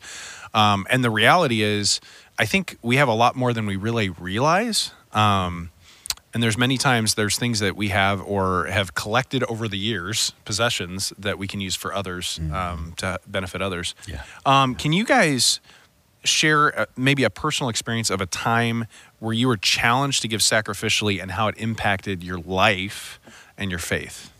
Um, 0.53 0.87
and 0.91 1.03
the 1.03 1.11
reality 1.11 1.63
is, 1.63 2.03
I 2.39 2.47
think 2.47 2.79
we 2.83 2.97
have 2.97 3.09
a 3.09 3.15
lot 3.15 3.35
more 3.37 3.53
than 3.53 3.67
we 3.67 3.77
really 3.77 4.11
realize. 4.11 4.93
Um, 5.13 5.71
and 6.35 6.43
there's 6.43 6.59
many 6.59 6.79
times 6.79 7.15
there's 7.15 7.39
things 7.39 7.59
that 7.61 7.75
we 7.75 7.89
have 7.89 8.23
or 8.23 8.67
have 8.67 8.95
collected 8.95 9.43
over 9.45 9.67
the 9.67 9.79
years, 9.79 10.35
possessions 10.45 11.13
that 11.19 11.39
we 11.39 11.49
can 11.49 11.61
use 11.61 11.75
for 11.75 11.93
others 11.93 12.39
um, 12.53 12.95
to 12.99 13.19
benefit 13.27 13.63
others. 13.63 13.95
Yeah. 14.07 14.23
Um, 14.47 14.75
can 14.75 14.93
you 14.93 15.05
guys 15.05 15.59
share 16.25 16.79
uh, 16.81 16.87
maybe 16.97 17.25
a 17.25 17.31
personal 17.31 17.71
experience 17.71 18.11
of 18.11 18.21
a 18.21 18.27
time 18.27 18.87
where 19.19 19.33
you 19.33 19.49
were 19.49 19.57
challenged 19.57 20.23
to 20.23 20.29
give 20.29 20.41
sacrificially 20.41 21.21
and 21.21 21.33
how 21.33 21.49
it 21.49 21.57
impacted 21.59 22.23
your 22.23 22.39
life 22.39 23.19
and 23.57 23.71
your 23.71 23.81
faith? 23.81 24.31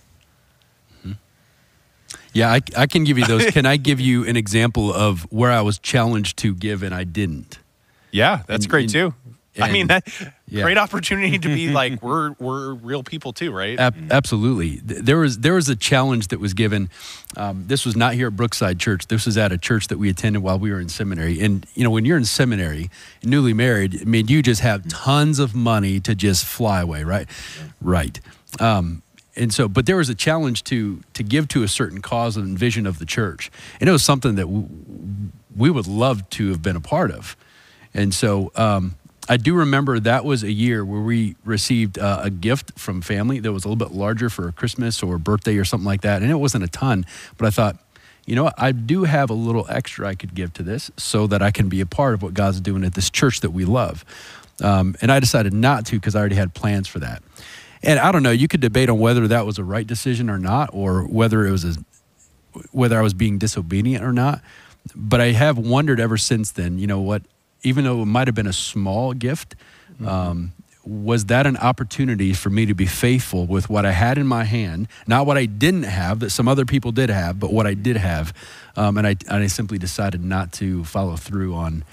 Yeah, 2.33 2.53
I, 2.53 2.61
I 2.77 2.87
can 2.87 3.05
give 3.05 3.19
you 3.19 3.25
those. 3.25 3.47
can 3.51 3.67
I 3.67 3.77
give 3.77 4.01
you 4.01 4.25
an 4.25 4.37
example 4.37 4.93
of 4.93 5.23
where 5.33 5.51
I 5.51 5.63
was 5.63 5.79
challenged 5.79 6.37
to 6.39 6.55
give 6.55 6.83
and 6.83 6.95
I 6.95 7.05
didn't? 7.05 7.58
Yeah, 8.11 8.43
that's 8.47 8.65
And- 8.65 8.71
great 8.71 8.85
and- 8.85 8.93
too. 8.93 9.15
I 9.61 9.73
mean, 9.73 9.89
that 9.89 10.07
yeah. 10.47 10.63
great 10.63 10.79
opportunity 10.79 11.37
to 11.37 11.49
be 11.49 11.69
like 11.81 12.01
we're 12.01 12.31
we're 12.39 12.75
real 12.75 13.03
people 13.03 13.33
too, 13.33 13.51
right? 13.51 13.77
Ab- 13.77 14.13
absolutely. 14.13 14.77
There 14.85 15.19
was 15.19 15.39
there 15.39 15.55
was 15.55 15.69
a 15.69 15.75
challenge 15.75 16.29
that 16.29 16.39
was 16.39 16.55
given. 16.55 16.91
Um, 17.37 17.65
this 17.67 17.85
was 17.85 17.97
not 17.97 18.15
here 18.15 18.29
at 18.29 18.37
Brookside 18.37 18.79
Church. 18.79 19.09
This 19.09 19.27
was 19.27 19.37
at 19.37 19.51
a 19.51 19.59
church 19.59 19.89
that 19.89 19.99
we 19.99 20.09
attended 20.11 20.43
while 20.45 20.61
we 20.61 20.71
were 20.71 20.79
in 20.79 20.89
seminary. 20.89 21.41
And 21.41 21.67
you 21.75 21.83
know, 21.83 21.91
when 21.91 22.05
you're 22.05 22.17
in 22.19 22.25
seminary, 22.25 22.89
newly 23.25 23.53
married, 23.53 24.01
I 24.01 24.05
mean, 24.05 24.29
you 24.29 24.43
just 24.43 24.61
have 24.61 24.87
tons 24.87 25.41
of 25.41 25.57
money 25.57 25.99
to 26.01 26.15
just 26.15 26.45
fly 26.45 26.81
away, 26.81 27.03
right? 27.03 27.27
Right. 27.81 28.21
Um, 28.61 29.03
and 29.35 29.53
so, 29.53 29.67
but 29.67 29.87
there 29.87 29.97
was 29.97 30.09
a 30.09 30.15
challenge 30.15 30.63
to 30.65 31.03
to 31.15 31.25
give 31.25 31.49
to 31.49 31.65
a 31.65 31.69
certain 31.69 32.01
cause 32.01 32.37
and 32.37 32.57
vision 32.57 32.87
of 32.87 33.01
the 33.01 33.07
church, 33.07 33.51
and 33.81 33.89
it 33.89 33.93
was 33.93 34.05
something 34.05 34.37
that 34.37 34.43
w- 34.47 34.69
we 35.57 35.69
would 35.69 35.89
love 35.89 36.31
to 36.31 36.51
have 36.51 36.63
been 36.63 36.77
a 36.77 36.81
part 36.81 37.11
of. 37.11 37.37
And 37.95 38.13
so 38.15 38.53
um, 38.55 38.97
I 39.29 39.37
do 39.37 39.55
remember 39.55 40.01
that 40.01 40.25
was 40.25 40.43
a 40.43 40.53
year 40.53 40.85
where 40.85 41.01
we 41.01 41.37
received 41.45 41.99
uh, 41.99 42.21
a 42.23 42.31
gift 42.31 42.79
from 42.79 43.03
family 43.03 43.41
that 43.41 43.53
was 43.53 43.65
a 43.65 43.69
little 43.69 43.85
bit 43.89 43.95
larger 43.95 44.31
for 44.31 44.49
a 44.49 44.53
Christmas 44.53 45.03
or 45.03 45.19
birthday 45.19 45.57
or 45.57 45.65
something 45.65 45.87
like 45.87 46.01
that. 46.01 46.23
And 46.23 46.31
it 46.31 46.37
wasn't 46.37 46.65
a 46.65 46.69
ton, 46.69 47.05
but 47.37 47.47
I 47.47 47.51
thought, 47.51 47.77
you 48.25 48.35
know 48.35 48.45
what? 48.45 48.55
I 48.59 48.73
do 48.73 49.05
have 49.05 49.31
a 49.31 49.35
little 49.35 49.67
extra 49.69 50.07
I 50.07 50.15
could 50.15 50.35
give 50.35 50.53
to 50.55 50.63
this 50.63 50.91
so 50.97 51.27
that 51.27 51.43
I 51.43 51.51
can 51.51 51.69
be 51.69 51.81
a 51.81 51.87
part 51.87 52.15
of 52.15 52.23
what 52.23 52.35
God's 52.35 52.61
doing 52.61 52.85
at 52.85 52.95
this 52.95 53.11
church 53.11 53.41
that 53.41 53.51
we 53.51 53.65
love. 53.65 54.05
Um, 54.63 54.97
and 55.01 55.11
I 55.11 55.21
decided 55.21 55.53
not 55.53 55.87
to 55.87 55.97
because 55.97 56.15
I 56.15 56.21
already 56.21 56.37
had 56.37 56.53
plans 56.55 56.89
for 56.89 56.99
that. 56.99 57.23
And 57.83 57.99
I 57.99 58.13
don't 58.13 58.23
know, 58.23 58.31
you 58.31 58.49
could 58.49 58.61
debate 58.61 58.91
on 58.91 58.99
whether 58.99 59.29
that 59.29 59.47
was 59.47 59.59
a 59.59 59.65
right 59.65 59.87
decision 59.87 60.29
or 60.29 60.39
not, 60.39 60.71
or 60.73 61.05
whether 61.05 61.47
it 61.47 61.51
was 61.51 61.65
a, 61.65 61.77
whether 62.73 62.99
I 62.99 63.03
was 63.03 63.15
being 63.15 63.39
disobedient 63.39 64.05
or 64.05 64.13
not. 64.13 64.43
But 64.95 65.21
I 65.21 65.33
have 65.33 65.59
wondered 65.59 66.01
ever 66.01 66.17
since 66.17 66.51
then, 66.51 66.79
you 66.79 66.87
know 66.87 67.01
what, 67.01 67.23
even 67.63 67.85
though 67.85 68.03
it 68.03 68.07
might 68.07 68.29
have 68.29 68.35
been 68.35 68.47
a 68.47 68.53
small 68.53 69.13
gift, 69.13 69.55
um, 70.07 70.53
was 70.85 71.27
that 71.27 71.47
an 71.47 71.57
opportunity 71.59 72.33
for 72.33 72.49
me 72.49 72.65
to 72.65 72.75
be 72.75 72.87
faithful 72.87 73.45
with 73.47 73.69
what 73.69 73.85
I 73.85 73.93
had 73.93 74.17
in 74.17 74.27
my 74.27 74.45
hand, 74.45 74.89
not 75.07 75.27
what 75.27 75.37
I 75.37 75.45
didn't 75.45 75.83
have 75.83 76.21
that 76.21 76.31
some 76.31 76.49
other 76.49 76.65
people 76.65 76.93
did 76.93 77.11
have, 77.11 77.39
but 77.39 77.53
what 77.53 77.67
I 77.67 77.75
did 77.75 77.97
have, 77.97 78.33
um, 78.77 78.97
and 78.97 79.07
I 79.07 79.17
and 79.29 79.43
I 79.43 79.49
simply 79.49 79.79
decided 79.79 80.25
not 80.25 80.53
to 80.55 80.85
follow 80.85 81.17
through 81.17 81.55
on 81.55 81.85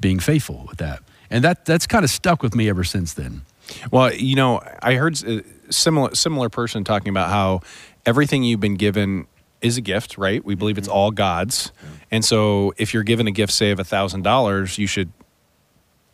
being 0.00 0.18
faithful 0.20 0.66
with 0.68 0.78
that, 0.78 1.02
and 1.30 1.42
that 1.44 1.64
that's 1.64 1.86
kind 1.86 2.04
of 2.04 2.10
stuck 2.10 2.42
with 2.42 2.54
me 2.54 2.68
ever 2.68 2.84
since 2.84 3.14
then. 3.14 3.42
Well, 3.90 4.12
you 4.12 4.36
know, 4.36 4.60
I 4.82 4.94
heard 4.94 5.22
a 5.24 5.42
similar 5.70 6.14
similar 6.14 6.50
person 6.50 6.84
talking 6.84 7.08
about 7.08 7.30
how 7.30 7.62
everything 8.04 8.42
you've 8.44 8.60
been 8.60 8.76
given 8.76 9.26
is 9.62 9.76
a 9.76 9.80
gift, 9.80 10.18
right? 10.18 10.44
We 10.44 10.54
believe 10.54 10.78
it's 10.78 10.88
mm-hmm. 10.88 10.96
all 10.96 11.10
God's, 11.10 11.72
and 12.10 12.24
so 12.24 12.74
if 12.76 12.92
you're 12.92 13.02
given 13.02 13.26
a 13.26 13.30
gift, 13.32 13.52
say 13.52 13.70
of 13.70 13.80
a 13.80 13.84
thousand 13.84 14.22
dollars, 14.22 14.78
you 14.78 14.86
should 14.86 15.12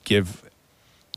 give 0.05 0.43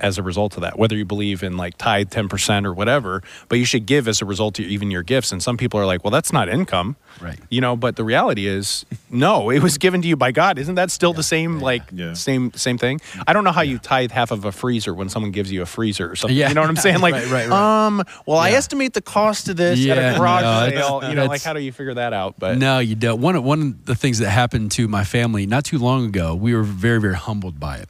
as 0.01 0.17
a 0.17 0.23
result 0.23 0.55
of 0.57 0.61
that, 0.61 0.77
whether 0.77 0.95
you 0.97 1.05
believe 1.05 1.43
in 1.43 1.55
like 1.55 1.77
tithe 1.77 2.09
10% 2.09 2.65
or 2.65 2.73
whatever, 2.73 3.21
but 3.47 3.57
you 3.59 3.65
should 3.65 3.85
give 3.85 4.07
as 4.07 4.21
a 4.21 4.25
result 4.25 4.59
of 4.59 4.65
even 4.65 4.91
your 4.91 5.03
gifts. 5.03 5.31
And 5.31 5.41
some 5.41 5.55
people 5.57 5.79
are 5.79 5.85
like, 5.85 6.03
well, 6.03 6.11
that's 6.11 6.33
not 6.33 6.49
income. 6.49 6.95
Right. 7.21 7.39
You 7.49 7.61
know, 7.61 7.75
but 7.75 7.95
the 7.95 8.03
reality 8.03 8.47
is, 8.47 8.85
no, 9.09 9.49
it 9.51 9.61
was 9.61 9.77
given 9.77 10.01
to 10.01 10.07
you 10.07 10.15
by 10.15 10.31
God. 10.31 10.57
Isn't 10.57 10.75
that 10.75 10.89
still 10.91 11.13
the 11.13 11.23
same, 11.23 11.59
like, 11.59 11.83
Yeah. 11.93 12.13
same 12.13 12.51
same 12.53 12.77
thing? 12.77 12.99
I 13.27 13.33
don't 13.33 13.43
know 13.43 13.51
how 13.51 13.61
you 13.61 13.77
tithe 13.77 14.11
half 14.11 14.31
of 14.31 14.43
a 14.45 14.51
freezer 14.51 14.93
when 14.93 15.07
someone 15.09 15.31
gives 15.31 15.51
you 15.51 15.61
a 15.61 15.65
freezer 15.65 16.09
or 16.11 16.15
something. 16.15 16.35
Yeah. 16.35 16.49
You 16.49 16.55
know 16.55 16.61
what 16.61 16.69
I'm 16.69 16.75
saying? 16.87 16.99
Like, 16.99 17.13
Right, 17.13 17.27
right, 17.29 17.47
right. 17.49 17.85
um, 17.87 18.03
well, 18.25 18.37
I 18.39 18.51
estimate 18.51 18.93
the 18.93 19.01
cost 19.01 19.49
of 19.49 19.57
this 19.57 19.79
at 19.79 19.85
Yeah, 19.85 20.15
a 20.15 20.17
garage 20.17 20.41
no, 20.43 20.69
sale. 20.69 21.01
You 21.09 21.15
know, 21.15 21.25
like, 21.27 21.43
how 21.43 21.53
do 21.53 21.61
you 21.61 21.71
figure 21.71 21.93
that 21.95 22.13
out? 22.13 22.35
But 22.39 22.57
No, 22.57 22.79
you 22.79 22.95
don't. 22.95 23.21
One 23.21 23.41
one 23.43 23.61
of 23.61 23.85
the 23.85 23.95
things 23.95 24.17
that 24.19 24.29
happened 24.29 24.71
to 24.71 24.87
my 24.87 25.03
family 25.03 25.45
not 25.45 25.63
too 25.65 25.77
long 25.77 26.05
ago, 26.05 26.33
we 26.33 26.55
were 26.55 26.63
very, 26.63 26.99
very 26.99 27.15
humbled 27.15 27.59
by 27.59 27.77
it. 27.77 27.89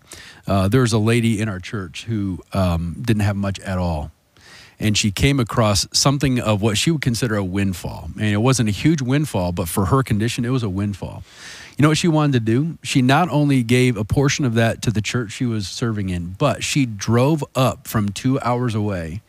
Uh, 0.51 0.67
there 0.67 0.81
was 0.81 0.91
a 0.91 0.99
lady 0.99 1.39
in 1.39 1.47
our 1.47 1.61
church 1.61 2.03
who 2.03 2.37
um, 2.51 2.97
didn't 3.01 3.21
have 3.21 3.37
much 3.37 3.57
at 3.61 3.77
all. 3.77 4.11
And 4.81 4.97
she 4.97 5.09
came 5.09 5.39
across 5.39 5.87
something 5.93 6.41
of 6.41 6.61
what 6.61 6.77
she 6.77 6.91
would 6.91 7.01
consider 7.01 7.37
a 7.37 7.43
windfall. 7.43 8.09
And 8.15 8.25
it 8.25 8.41
wasn't 8.41 8.67
a 8.67 8.73
huge 8.73 9.01
windfall, 9.01 9.53
but 9.53 9.69
for 9.69 9.85
her 9.85 10.03
condition, 10.03 10.43
it 10.43 10.49
was 10.49 10.61
a 10.61 10.69
windfall. 10.69 11.23
You 11.77 11.83
know 11.83 11.87
what 11.87 11.97
she 11.97 12.09
wanted 12.09 12.33
to 12.33 12.39
do? 12.41 12.77
She 12.83 13.01
not 13.01 13.29
only 13.29 13.63
gave 13.63 13.95
a 13.95 14.03
portion 14.03 14.43
of 14.43 14.55
that 14.55 14.81
to 14.81 14.91
the 14.91 15.01
church 15.01 15.31
she 15.31 15.45
was 15.45 15.69
serving 15.69 16.09
in, 16.09 16.35
but 16.37 16.65
she 16.65 16.85
drove 16.85 17.45
up 17.55 17.87
from 17.87 18.09
two 18.09 18.37
hours 18.41 18.75
away 18.75 19.21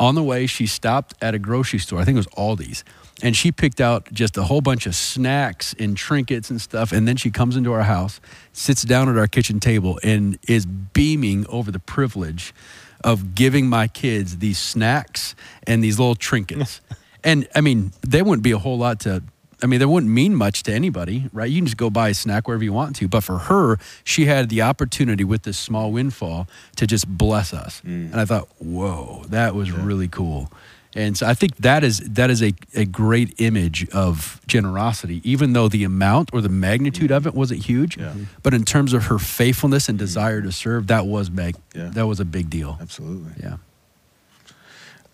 on 0.00 0.14
the 0.14 0.22
way, 0.22 0.46
she 0.46 0.66
stopped 0.66 1.14
at 1.20 1.34
a 1.34 1.38
grocery 1.38 1.78
store. 1.78 2.00
I 2.00 2.04
think 2.04 2.16
it 2.16 2.26
was 2.26 2.26
Aldi's. 2.28 2.82
And 3.22 3.36
she 3.36 3.52
picked 3.52 3.80
out 3.80 4.12
just 4.12 4.36
a 4.36 4.44
whole 4.44 4.60
bunch 4.60 4.86
of 4.86 4.94
snacks 4.94 5.74
and 5.78 5.96
trinkets 5.96 6.50
and 6.50 6.60
stuff. 6.60 6.92
And 6.92 7.06
then 7.06 7.16
she 7.16 7.30
comes 7.30 7.56
into 7.56 7.72
our 7.72 7.82
house, 7.82 8.20
sits 8.52 8.82
down 8.82 9.08
at 9.08 9.16
our 9.16 9.26
kitchen 9.26 9.60
table, 9.60 9.98
and 10.02 10.38
is 10.48 10.66
beaming 10.66 11.46
over 11.48 11.70
the 11.70 11.78
privilege 11.78 12.54
of 13.02 13.34
giving 13.34 13.68
my 13.68 13.88
kids 13.88 14.38
these 14.38 14.58
snacks 14.58 15.34
and 15.66 15.82
these 15.82 15.98
little 15.98 16.14
trinkets. 16.14 16.80
and 17.24 17.48
I 17.54 17.60
mean, 17.60 17.92
they 18.06 18.22
wouldn't 18.22 18.42
be 18.42 18.52
a 18.52 18.58
whole 18.58 18.78
lot 18.78 19.00
to, 19.00 19.22
I 19.62 19.66
mean, 19.66 19.80
they 19.80 19.86
wouldn't 19.86 20.12
mean 20.12 20.34
much 20.34 20.62
to 20.64 20.72
anybody, 20.72 21.28
right? 21.32 21.50
You 21.50 21.58
can 21.58 21.66
just 21.66 21.76
go 21.76 21.90
buy 21.90 22.10
a 22.10 22.14
snack 22.14 22.46
wherever 22.48 22.64
you 22.64 22.72
want 22.72 22.96
to. 22.96 23.08
But 23.08 23.24
for 23.24 23.38
her, 23.38 23.78
she 24.04 24.26
had 24.26 24.48
the 24.48 24.62
opportunity 24.62 25.24
with 25.24 25.42
this 25.42 25.58
small 25.58 25.92
windfall 25.92 26.46
to 26.76 26.86
just 26.86 27.08
bless 27.08 27.52
us. 27.52 27.80
Mm. 27.82 28.12
And 28.12 28.20
I 28.20 28.24
thought, 28.24 28.48
whoa, 28.58 29.24
that 29.28 29.54
was 29.54 29.70
really 29.70 30.08
cool. 30.08 30.50
And 30.94 31.16
so 31.16 31.26
I 31.26 31.34
think 31.34 31.56
that 31.58 31.84
is 31.84 32.00
that 32.00 32.30
is 32.30 32.42
a, 32.42 32.52
a 32.74 32.84
great 32.84 33.34
image 33.38 33.88
of 33.90 34.40
generosity, 34.46 35.20
even 35.22 35.52
though 35.52 35.68
the 35.68 35.84
amount 35.84 36.30
or 36.32 36.40
the 36.40 36.48
magnitude 36.48 37.12
of 37.12 37.26
it 37.26 37.34
wasn't 37.34 37.64
huge. 37.64 37.96
Yeah. 37.96 38.12
But 38.42 38.54
in 38.54 38.64
terms 38.64 38.92
of 38.92 39.04
her 39.04 39.18
faithfulness 39.18 39.88
and 39.88 39.96
desire 39.98 40.42
to 40.42 40.50
serve, 40.50 40.88
that 40.88 41.06
was 41.06 41.30
big. 41.30 41.56
Yeah. 41.74 41.90
That 41.92 42.06
was 42.06 42.18
a 42.18 42.24
big 42.24 42.50
deal. 42.50 42.76
Absolutely. 42.80 43.32
Yeah. 43.40 43.56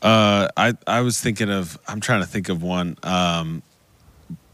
Uh, 0.00 0.48
I 0.56 0.74
I 0.86 1.00
was 1.02 1.20
thinking 1.20 1.50
of. 1.50 1.78
I'm 1.86 2.00
trying 2.00 2.20
to 2.20 2.26
think 2.26 2.48
of 2.48 2.62
one. 2.62 2.96
Um, 3.02 3.62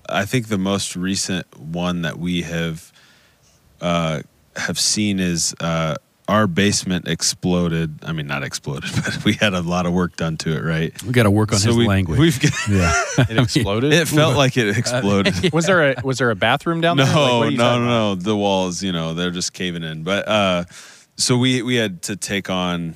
I 0.09 0.25
think 0.25 0.49
the 0.49 0.59
most 0.59 0.97
recent 0.97 1.47
one 1.59 2.03
that 2.03 2.19
we 2.19 2.43
have 2.43 2.93
uh, 3.81 4.23
have 4.57 4.79
seen 4.79 5.21
is 5.21 5.55
uh, 5.61 5.97
our 6.29 6.47
basement 6.47 7.09
exploded. 7.09 7.99
I 8.03 8.13
mean, 8.13 8.27
not 8.27 8.43
exploded, 8.43 8.91
but 9.05 9.25
we 9.25 9.35
had 9.35 9.55
a 9.55 9.61
lot 9.61 9.87
of 9.87 9.93
work 9.93 10.17
done 10.17 10.37
to 10.39 10.57
it. 10.57 10.63
Right. 10.63 11.03
We 11.03 11.13
got 11.13 11.25
to 11.25 11.31
work 11.31 11.53
on 11.53 11.61
his 11.61 11.77
we, 11.77 11.87
language. 11.87 12.19
We've 12.19 12.41
got, 12.41 12.53
yeah. 12.69 12.93
it 13.31 13.39
exploded. 13.39 13.93
it 13.93 14.09
felt 14.09 14.37
like 14.37 14.57
it 14.57 14.77
exploded. 14.77 15.53
was 15.53 15.67
there 15.67 15.93
a 15.93 15.95
was 16.03 16.19
there 16.19 16.31
a 16.31 16.37
bathroom 16.37 16.81
down 16.81 16.97
no, 16.97 17.05
there? 17.05 17.15
Like, 17.15 17.33
what 17.33 17.53
no, 17.55 17.79
no, 17.79 17.87
no. 17.87 18.15
The 18.15 18.37
walls, 18.37 18.83
you 18.83 18.93
know, 18.93 19.15
they're 19.15 19.31
just 19.31 19.53
caving 19.53 19.83
in. 19.83 20.03
But 20.03 20.29
uh, 20.29 20.65
so 21.17 21.37
we 21.37 21.63
we 21.63 21.77
had 21.77 22.03
to 22.03 22.17
take 22.17 22.51
on 22.51 22.95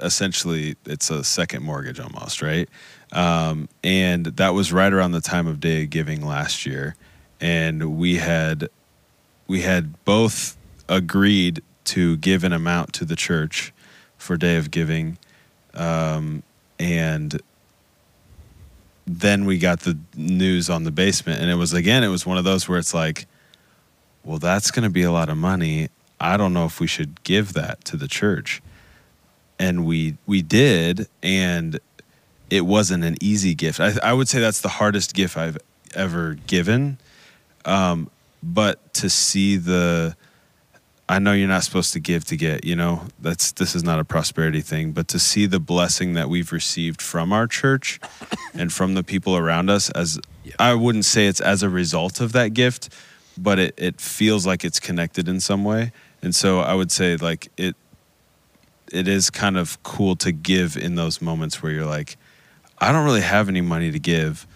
essentially 0.00 0.76
it's 0.86 1.10
a 1.10 1.24
second 1.24 1.62
mortgage 1.62 1.98
almost, 1.98 2.40
right? 2.42 2.68
Um, 3.12 3.68
and 3.82 4.26
that 4.26 4.50
was 4.50 4.72
right 4.72 4.92
around 4.92 5.12
the 5.12 5.20
time 5.20 5.46
of 5.46 5.60
day 5.60 5.84
of 5.84 5.90
giving 5.90 6.24
last 6.24 6.66
year, 6.66 6.94
and 7.40 7.98
we 7.98 8.16
had 8.16 8.68
we 9.46 9.62
had 9.62 10.04
both 10.04 10.56
agreed 10.88 11.62
to 11.88 12.16
give 12.16 12.44
an 12.44 12.52
amount 12.52 12.92
to 12.94 13.04
the 13.04 13.16
church 13.16 13.72
for 14.16 14.36
day 14.36 14.56
of 14.56 14.70
giving, 14.70 15.18
um, 15.74 16.42
and 16.78 17.40
then 19.08 19.44
we 19.46 19.58
got 19.58 19.80
the 19.80 19.98
news 20.16 20.68
on 20.68 20.84
the 20.84 20.90
basement 20.90 21.40
and 21.40 21.50
it 21.50 21.54
was 21.54 21.72
again 21.72 22.04
it 22.04 22.08
was 22.08 22.26
one 22.26 22.36
of 22.36 22.44
those 22.44 22.68
where 22.68 22.78
it's 22.78 22.92
like 22.92 23.26
well 24.22 24.38
that's 24.38 24.70
going 24.70 24.82
to 24.82 24.90
be 24.90 25.02
a 25.02 25.10
lot 25.10 25.28
of 25.28 25.36
money. 25.36 25.88
I 26.20 26.36
don't 26.36 26.52
know 26.52 26.66
if 26.66 26.80
we 26.80 26.86
should 26.86 27.22
give 27.22 27.54
that 27.54 27.84
to 27.86 27.96
the 27.96 28.08
church. 28.08 28.60
And 29.58 29.86
we 29.86 30.16
we 30.26 30.42
did 30.42 31.08
and 31.22 31.80
it 32.50 32.62
wasn't 32.62 33.04
an 33.04 33.16
easy 33.20 33.54
gift. 33.54 33.80
I, 33.80 33.94
I 34.02 34.12
would 34.12 34.28
say 34.28 34.40
that's 34.40 34.60
the 34.60 34.68
hardest 34.68 35.14
gift 35.14 35.36
i've 35.36 35.58
ever 35.94 36.34
given. 36.46 36.98
Um, 37.64 38.10
but 38.42 38.94
to 38.94 39.10
see 39.10 39.56
the 39.56 40.16
I 41.08 41.18
know 41.18 41.32
you're 41.32 41.48
not 41.48 41.64
supposed 41.64 41.94
to 41.94 42.00
give 42.00 42.26
to 42.26 42.36
get, 42.36 42.64
you 42.64 42.76
know, 42.76 43.02
that's 43.18 43.52
this 43.52 43.74
is 43.74 43.82
not 43.82 43.98
a 43.98 44.04
prosperity 44.04 44.60
thing, 44.60 44.92
but 44.92 45.08
to 45.08 45.18
see 45.18 45.46
the 45.46 45.58
blessing 45.58 46.12
that 46.14 46.28
we've 46.28 46.52
received 46.52 47.00
from 47.00 47.32
our 47.32 47.46
church 47.46 47.98
and 48.54 48.72
from 48.72 48.94
the 48.94 49.02
people 49.02 49.36
around 49.36 49.70
us 49.70 49.88
as 49.90 50.20
I 50.58 50.74
wouldn't 50.74 51.06
say 51.06 51.26
it's 51.26 51.40
as 51.40 51.62
a 51.62 51.68
result 51.70 52.20
of 52.20 52.32
that 52.32 52.48
gift, 52.52 52.90
but 53.38 53.58
it, 53.58 53.74
it 53.78 54.00
feels 54.00 54.46
like 54.46 54.64
it's 54.64 54.80
connected 54.80 55.28
in 55.28 55.40
some 55.40 55.64
way. 55.64 55.92
And 56.20 56.34
so 56.34 56.60
I 56.60 56.74
would 56.74 56.92
say 56.92 57.16
like 57.16 57.48
it 57.56 57.74
it 58.92 59.08
is 59.08 59.30
kind 59.30 59.56
of 59.56 59.82
cool 59.82 60.16
to 60.16 60.32
give 60.32 60.76
in 60.76 60.94
those 60.94 61.20
moments 61.20 61.62
where 61.62 61.72
you're 61.72 61.86
like, 61.86 62.16
I 62.78 62.92
don't 62.92 63.04
really 63.04 63.20
have 63.20 63.48
any 63.48 63.60
money 63.60 63.90
to 63.90 63.98
give, 63.98 64.46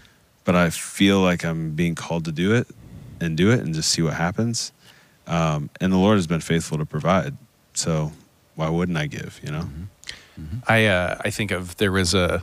but 0.45 0.55
I 0.55 0.71
feel 0.71 1.21
like 1.21 1.45
I'm 1.45 1.75
being 1.75 1.95
called 1.95 2.25
to 2.27 2.33
do 2.33 2.55
it 2.55 2.67
and 3.21 3.37
do 3.37 3.51
it 3.51 3.61
and 3.61 3.75
just 3.75 3.91
see 3.91 4.03
what 4.03 4.15
happens. 4.15 4.73
Um, 5.33 5.71
and 5.81 5.93
the 5.93 5.97
Lord 5.97 6.17
has 6.19 6.27
been 6.27 6.41
faithful 6.41 6.77
to 6.79 6.85
provide. 6.85 7.37
So 7.75 8.13
why 8.55 8.69
wouldn't 8.69 8.99
I 8.99 9.07
give, 9.07 9.41
you 9.43 9.51
know? 9.51 9.69
I 10.69 10.87
uh, 10.87 11.19
I 11.25 11.31
think 11.31 11.51
of 11.51 11.77
there 11.77 11.93
was 11.93 12.15
a 12.15 12.43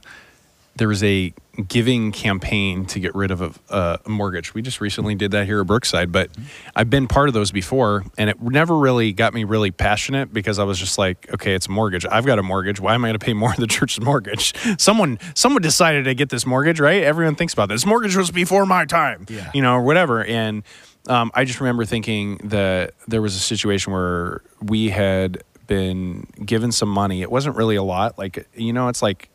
there 0.76 0.88
was 0.88 1.04
a 1.04 1.34
giving 1.68 2.12
campaign 2.14 2.86
to 2.86 3.00
get 3.02 3.14
rid 3.14 3.32
of 3.32 3.42
a, 3.42 3.52
uh, 3.74 3.98
a 4.06 4.10
mortgage. 4.10 4.54
We 4.54 4.62
just 4.62 4.80
recently 4.80 5.14
did 5.14 5.32
that 5.32 5.46
here 5.46 5.60
at 5.60 5.68
Brookside, 5.68 6.10
but 6.12 6.30
I've 6.74 6.90
been 6.90 7.08
part 7.08 7.28
of 7.28 7.34
those 7.34 7.52
before, 7.52 8.06
and 8.18 8.30
it 8.30 8.42
never 8.42 8.78
really 8.78 9.12
got 9.12 9.34
me 9.34 9.44
really 9.44 9.72
passionate 9.72 10.32
because 10.32 10.58
I 10.58 10.64
was 10.64 10.80
just 10.80 10.98
like, 10.98 11.28
okay, 11.34 11.54
it's 11.54 11.68
a 11.68 11.72
mortgage. 11.72 12.06
I've 12.06 12.26
got 12.26 12.40
a 12.40 12.44
mortgage. 12.44 12.80
Why 12.80 12.94
am 12.96 13.04
I 13.04 13.10
going 13.10 13.20
to 13.20 13.26
pay 13.26 13.34
more 13.34 13.52
of 13.52 13.58
the 13.58 13.68
church's 13.76 14.00
mortgage? 14.04 14.54
Someone 14.80 15.20
someone 15.36 15.62
decided 15.62 16.06
to 16.06 16.14
get 16.16 16.30
this 16.30 16.46
mortgage, 16.46 16.80
right? 16.80 17.04
Everyone 17.04 17.36
thinks 17.36 17.54
about 17.54 17.68
this. 17.70 17.86
Mortgage 17.86 18.16
was 18.16 18.32
before 18.32 18.66
my 18.66 18.86
time, 18.86 19.26
Yeah. 19.30 19.52
you 19.54 19.62
know, 19.62 19.74
or 19.74 19.82
whatever. 19.82 20.24
And 20.24 20.64
um, 21.08 21.32
I 21.34 21.46
just 21.46 21.60
remember 21.60 21.86
thinking 21.86 22.38
that 22.46 22.94
there 23.08 23.22
was 23.22 23.36
a 23.36 23.40
situation 23.40 23.94
where 23.94 24.42
we 24.62 24.90
had 24.90 25.44
been 25.68 26.28
given 26.46 26.72
some 26.72 26.90
money. 26.90 27.22
It 27.22 27.32
wasn't 27.32 27.56
really 27.56 27.76
a 27.76 27.84
lot. 27.84 28.18
Like, 28.18 28.48
you 28.56 28.74
know, 28.74 28.88
it's 28.90 29.02
like 29.02 29.30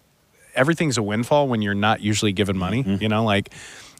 everything's 0.54 0.98
a 0.98 1.02
windfall 1.02 1.48
when 1.48 1.62
you're 1.62 1.74
not 1.74 2.00
usually 2.00 2.32
given 2.32 2.56
money, 2.58 2.82
you 3.00 3.08
know, 3.08 3.24
like, 3.24 3.52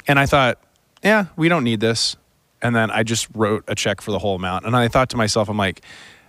and 0.07 0.19
I 0.19 0.27
thought, 0.27 0.61
yeah, 1.03 1.27
we 1.37 1.49
don't 1.49 1.65
need 1.65 1.81
this. 1.81 2.17
And 2.63 2.75
then 2.75 2.91
I 2.91 3.03
just 3.03 3.29
wrote 3.35 3.65
a 3.69 3.75
check 3.75 4.01
for 4.01 4.11
the 4.11 4.19
whole 4.19 4.37
amount. 4.37 4.67
And 4.67 4.77
I 4.77 4.89
thought 4.89 5.11
to 5.11 5.17
myself, 5.17 5.49
I'm 5.49 5.57
like, 5.57 5.83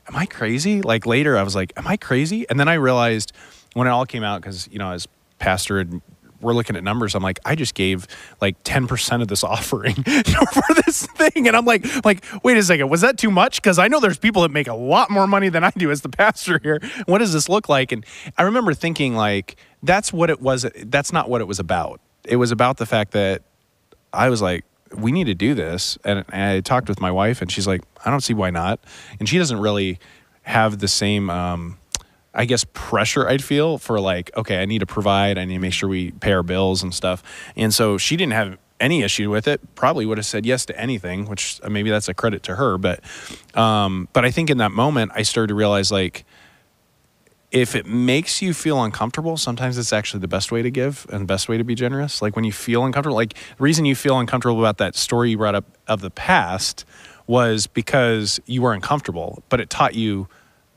am 0.08 0.15
I 0.15 0.25
crazy? 0.25 0.82
Like 0.82 1.06
later 1.06 1.38
I 1.38 1.44
was 1.44 1.56
like, 1.56 1.74
am 1.77 1.88
I 1.88 1.98
crazy? 1.98 2.46
And 2.50 2.60
then 2.60 2.68
I 2.68 2.74
realized 2.75 3.32
when 3.74 3.88
it 3.88 3.92
all 3.92 4.06
came 4.06 4.24
out, 4.24 4.42
cause 4.42 4.68
you 4.72 4.80
know, 4.80 4.92
as 4.92 5.08
pastor 5.39 5.80
and 5.80 6.01
we're 6.46 6.54
looking 6.54 6.75
at 6.75 6.84
numbers. 6.84 7.16
I'm 7.16 7.24
like, 7.24 7.40
I 7.44 7.56
just 7.56 7.74
gave 7.74 8.08
like 8.40 8.62
10% 8.64 9.22
of 9.22 9.28
this 9.28 9.44
offering 9.56 9.96
for 10.04 10.74
this 10.86 11.08
thing. 11.08 11.48
And 11.48 11.58
I'm 11.58 11.66
like, 11.66 12.06
like, 12.06 12.24
wait 12.44 12.58
a 12.58 12.64
second, 12.64 12.90
was 12.90 13.02
that 13.02 13.18
too 13.18 13.32
much? 13.32 13.62
Because 13.62 13.80
I 13.80 13.88
know 13.88 14.00
there's 14.00 14.18
people 14.18 14.44
that 14.44 14.52
make 14.52 14.68
a 14.68 14.74
lot 14.74 15.10
more 15.10 15.28
money 15.28 15.50
than 15.50 15.64
I 15.64 15.72
do 15.72 15.92
as 15.92 16.02
the 16.02 16.10
pastor 16.16 16.60
here. 16.64 16.80
What 17.06 17.18
does 17.18 17.34
this 17.34 17.50
look 17.50 17.68
like? 17.68 17.92
And 17.92 18.06
I 18.38 18.44
remember 18.44 18.74
thinking 18.74 19.16
like, 19.16 19.58
that's 19.84 20.14
what 20.14 20.30
it 20.30 20.42
was. 20.42 20.66
That's 20.86 21.12
not 21.12 21.30
what 21.30 21.42
it 21.42 21.46
was 21.46 21.60
about. 21.60 22.00
It 22.24 22.38
was 22.38 22.52
about 22.52 22.78
the 22.78 22.86
fact 22.86 23.12
that 23.12 23.44
I 24.14 24.30
was 24.30 24.42
like, 24.42 24.64
we 24.96 25.12
need 25.12 25.25
to 25.25 25.36
do 25.36 25.54
this. 25.54 25.98
And, 26.04 26.24
and 26.30 26.44
I 26.58 26.60
talked 26.62 26.88
with 26.88 27.00
my 27.02 27.12
wife, 27.12 27.42
and 27.42 27.52
she's 27.52 27.68
like, 27.68 27.82
I 28.04 28.10
don't 28.10 28.22
see 28.22 28.34
why 28.34 28.50
not. 28.50 28.80
And 29.20 29.28
she 29.28 29.38
doesn't 29.38 29.60
really 29.60 30.00
have 30.44 30.80
the 30.80 30.88
same 30.88 31.30
um, 31.30 31.78
I 32.36 32.46
guess 32.46 32.65
pressure 32.74 33.27
I'd 33.27 33.44
feel 33.44 33.77
for 33.77 34.00
like, 34.00 34.30
okay, 34.36 34.62
I 34.62 34.65
need 34.65 34.80
to 34.80 34.86
provide, 34.86 35.38
I 35.38 35.46
need 35.46 35.56
to 35.56 35.60
make 35.60 35.74
sure 35.74 35.88
we 35.88 36.12
pay 36.12 36.34
our 36.34 36.44
bills 36.44 36.84
and 36.84 36.94
stuff. 36.94 37.24
And 37.56 37.74
so 37.74 37.98
she 37.98 38.18
didn't 38.18 38.34
have 38.34 38.58
any 38.80 39.04
issue 39.04 39.32
with 39.32 39.48
it. 39.48 39.75
Probably 39.75 40.06
would 40.06 40.18
have 40.18 40.25
said 40.25 40.46
yes 40.46 40.65
to 40.65 40.80
anything, 40.80 41.25
which 41.25 41.62
uh, 41.63 41.70
maybe 41.70 41.89
that's 41.89 42.10
a 42.10 42.13
credit 42.13 42.44
to 42.44 42.56
her. 42.56 42.77
But, 42.77 43.00
um, 43.58 44.10
but 44.12 44.25
I 44.25 44.32
think 44.32 44.50
in 44.50 44.58
that 44.58 44.72
moment 44.72 45.13
I 45.15 45.24
started 45.24 45.48
to 45.48 45.56
realize 45.56 45.92
like, 45.92 46.25
if 47.51 47.74
it 47.74 47.86
makes 47.86 48.42
you 48.42 48.54
feel 48.54 48.84
uncomfortable, 48.84 49.38
sometimes 49.38 49.77
it's 49.77 49.94
actually 49.94 50.20
the 50.20 50.27
best 50.27 50.51
way 50.51 50.62
to 50.62 50.70
give 50.70 51.06
and 51.10 51.25
best 51.25 51.48
way 51.48 51.58
to 51.58 51.63
be 51.63 51.74
generous. 51.74 52.22
Like 52.22 52.36
when 52.36 52.44
you 52.44 52.51
feel 52.51 52.84
uncomfortable, 52.84 53.15
like 53.15 53.34
the 53.34 53.63
reason 53.63 53.86
you 53.86 53.96
feel 53.96 54.20
uncomfortable 54.20 54.60
about 54.60 54.77
that 54.80 54.94
story 54.94 55.30
you 55.30 55.38
brought 55.38 55.56
up 55.56 55.77
of 55.88 56.01
the 56.01 56.10
past 56.10 56.84
was 57.27 57.65
because 57.65 58.42
you 58.46 58.62
were 58.62 58.74
uncomfortable, 58.74 59.42
but 59.48 59.62
it 59.62 59.70
taught 59.70 59.96
you 59.96 60.27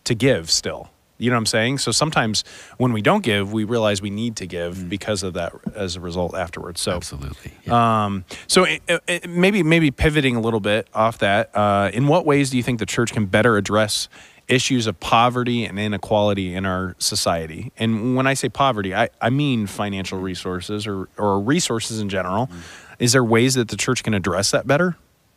to 0.05 0.15
give 0.15 0.53
still. 0.53 0.91
You 1.19 1.31
know 1.31 1.37
what 1.37 1.41
I'm 1.41 1.47
saying? 1.47 1.79
So 1.79 1.91
sometimes 1.91 2.45
when 2.77 2.93
we 2.93 3.03
don't 3.03 3.23
give, 3.23 3.53
we 3.53 3.65
realize 3.65 4.01
we 4.01 4.11
need 4.11 4.37
to 4.37 4.47
give 4.47 4.77
mm. 4.77 4.89
because 4.89 5.23
of 5.23 5.35
that 5.35 5.53
as 5.75 5.97
a 5.97 6.01
result 6.01 6.35
afterwards. 6.35 6.81
So 6.81 6.93
absolutely. 6.93 7.53
Yeah. 7.65 8.05
Um, 8.05 8.25
so 8.47 8.65
it, 8.65 8.83
it, 8.87 9.29
maybe 9.29 9.63
maybe 9.63 9.91
pivoting 9.91 10.37
a 10.37 10.41
little 10.41 10.61
bit 10.61 10.89
off 10.95 11.19
that, 11.19 11.51
uh, 11.57 11.91
in 11.93 12.07
what 12.07 12.25
ways 12.25 12.51
do 12.51 12.57
you 12.57 12.63
think 12.63 12.79
the 12.79 12.87
church 12.87 13.13
can 13.13 13.27
better 13.27 13.57
address 13.57 14.09
issues 14.47 14.87
of 14.87 14.99
poverty 14.99 15.65
and 15.65 15.79
inequality 15.79 16.55
in 16.55 16.65
our 16.65 16.95
society? 16.99 17.73
And 17.77 18.17
when 18.17 18.27
I 18.27 18.35
say 18.35 18.49
poverty, 18.49 18.95
I, 18.95 19.09
I 19.21 19.31
mean 19.31 19.67
financial 19.67 20.21
resources 20.21 20.87
or 20.87 21.09
or 21.19 21.41
resources 21.41 22.01
in 22.01 22.09
general. 22.09 22.47
Mm. 22.47 22.61
Is 23.01 23.13
there 23.13 23.25
ways 23.25 23.55
that 23.55 23.69
the 23.69 23.77
church 23.77 24.03
can 24.03 24.15
address 24.15 24.51
that 24.53 24.67
better? 24.67 24.97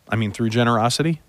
I 0.10 0.16
mean, 0.16 0.32
through 0.32 0.50
generosity. 0.50 1.22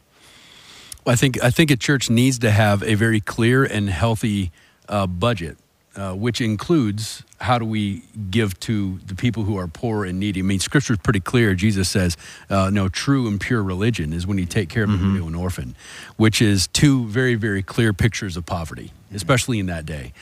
I 1.06 1.16
think 1.16 1.42
I 1.42 1.50
think 1.50 1.70
a 1.70 1.76
church 1.76 2.10
needs 2.10 2.38
to 2.40 2.50
have 2.50 2.82
a 2.82 2.94
very 2.94 3.20
clear 3.20 3.64
and 3.64 3.90
healthy 3.90 4.52
uh, 4.88 5.06
budget, 5.06 5.58
uh, 5.96 6.12
which 6.14 6.40
includes 6.40 7.24
how 7.40 7.58
do 7.58 7.64
we 7.64 8.04
give 8.30 8.58
to 8.60 9.00
the 9.04 9.16
people 9.16 9.42
who 9.42 9.56
are 9.56 9.66
poor 9.66 10.04
and 10.04 10.20
needy. 10.20 10.40
I 10.40 10.42
mean, 10.44 10.60
Scripture 10.60 10.92
is 10.92 11.00
pretty 11.00 11.18
clear. 11.18 11.54
Jesus 11.54 11.88
says, 11.88 12.16
uh, 12.48 12.70
"No, 12.70 12.88
true 12.88 13.26
and 13.26 13.40
pure 13.40 13.62
religion 13.62 14.12
is 14.12 14.26
when 14.26 14.38
you 14.38 14.46
take 14.46 14.68
care 14.68 14.84
of 14.84 14.90
mm-hmm. 14.90 15.14
widow 15.14 15.26
and 15.26 15.36
orphan," 15.36 15.74
which 16.16 16.40
is 16.40 16.68
two 16.68 17.06
very 17.08 17.34
very 17.34 17.62
clear 17.62 17.92
pictures 17.92 18.36
of 18.36 18.46
poverty, 18.46 18.92
especially 19.12 19.58
in 19.58 19.66
that 19.66 19.84
day. 19.84 20.12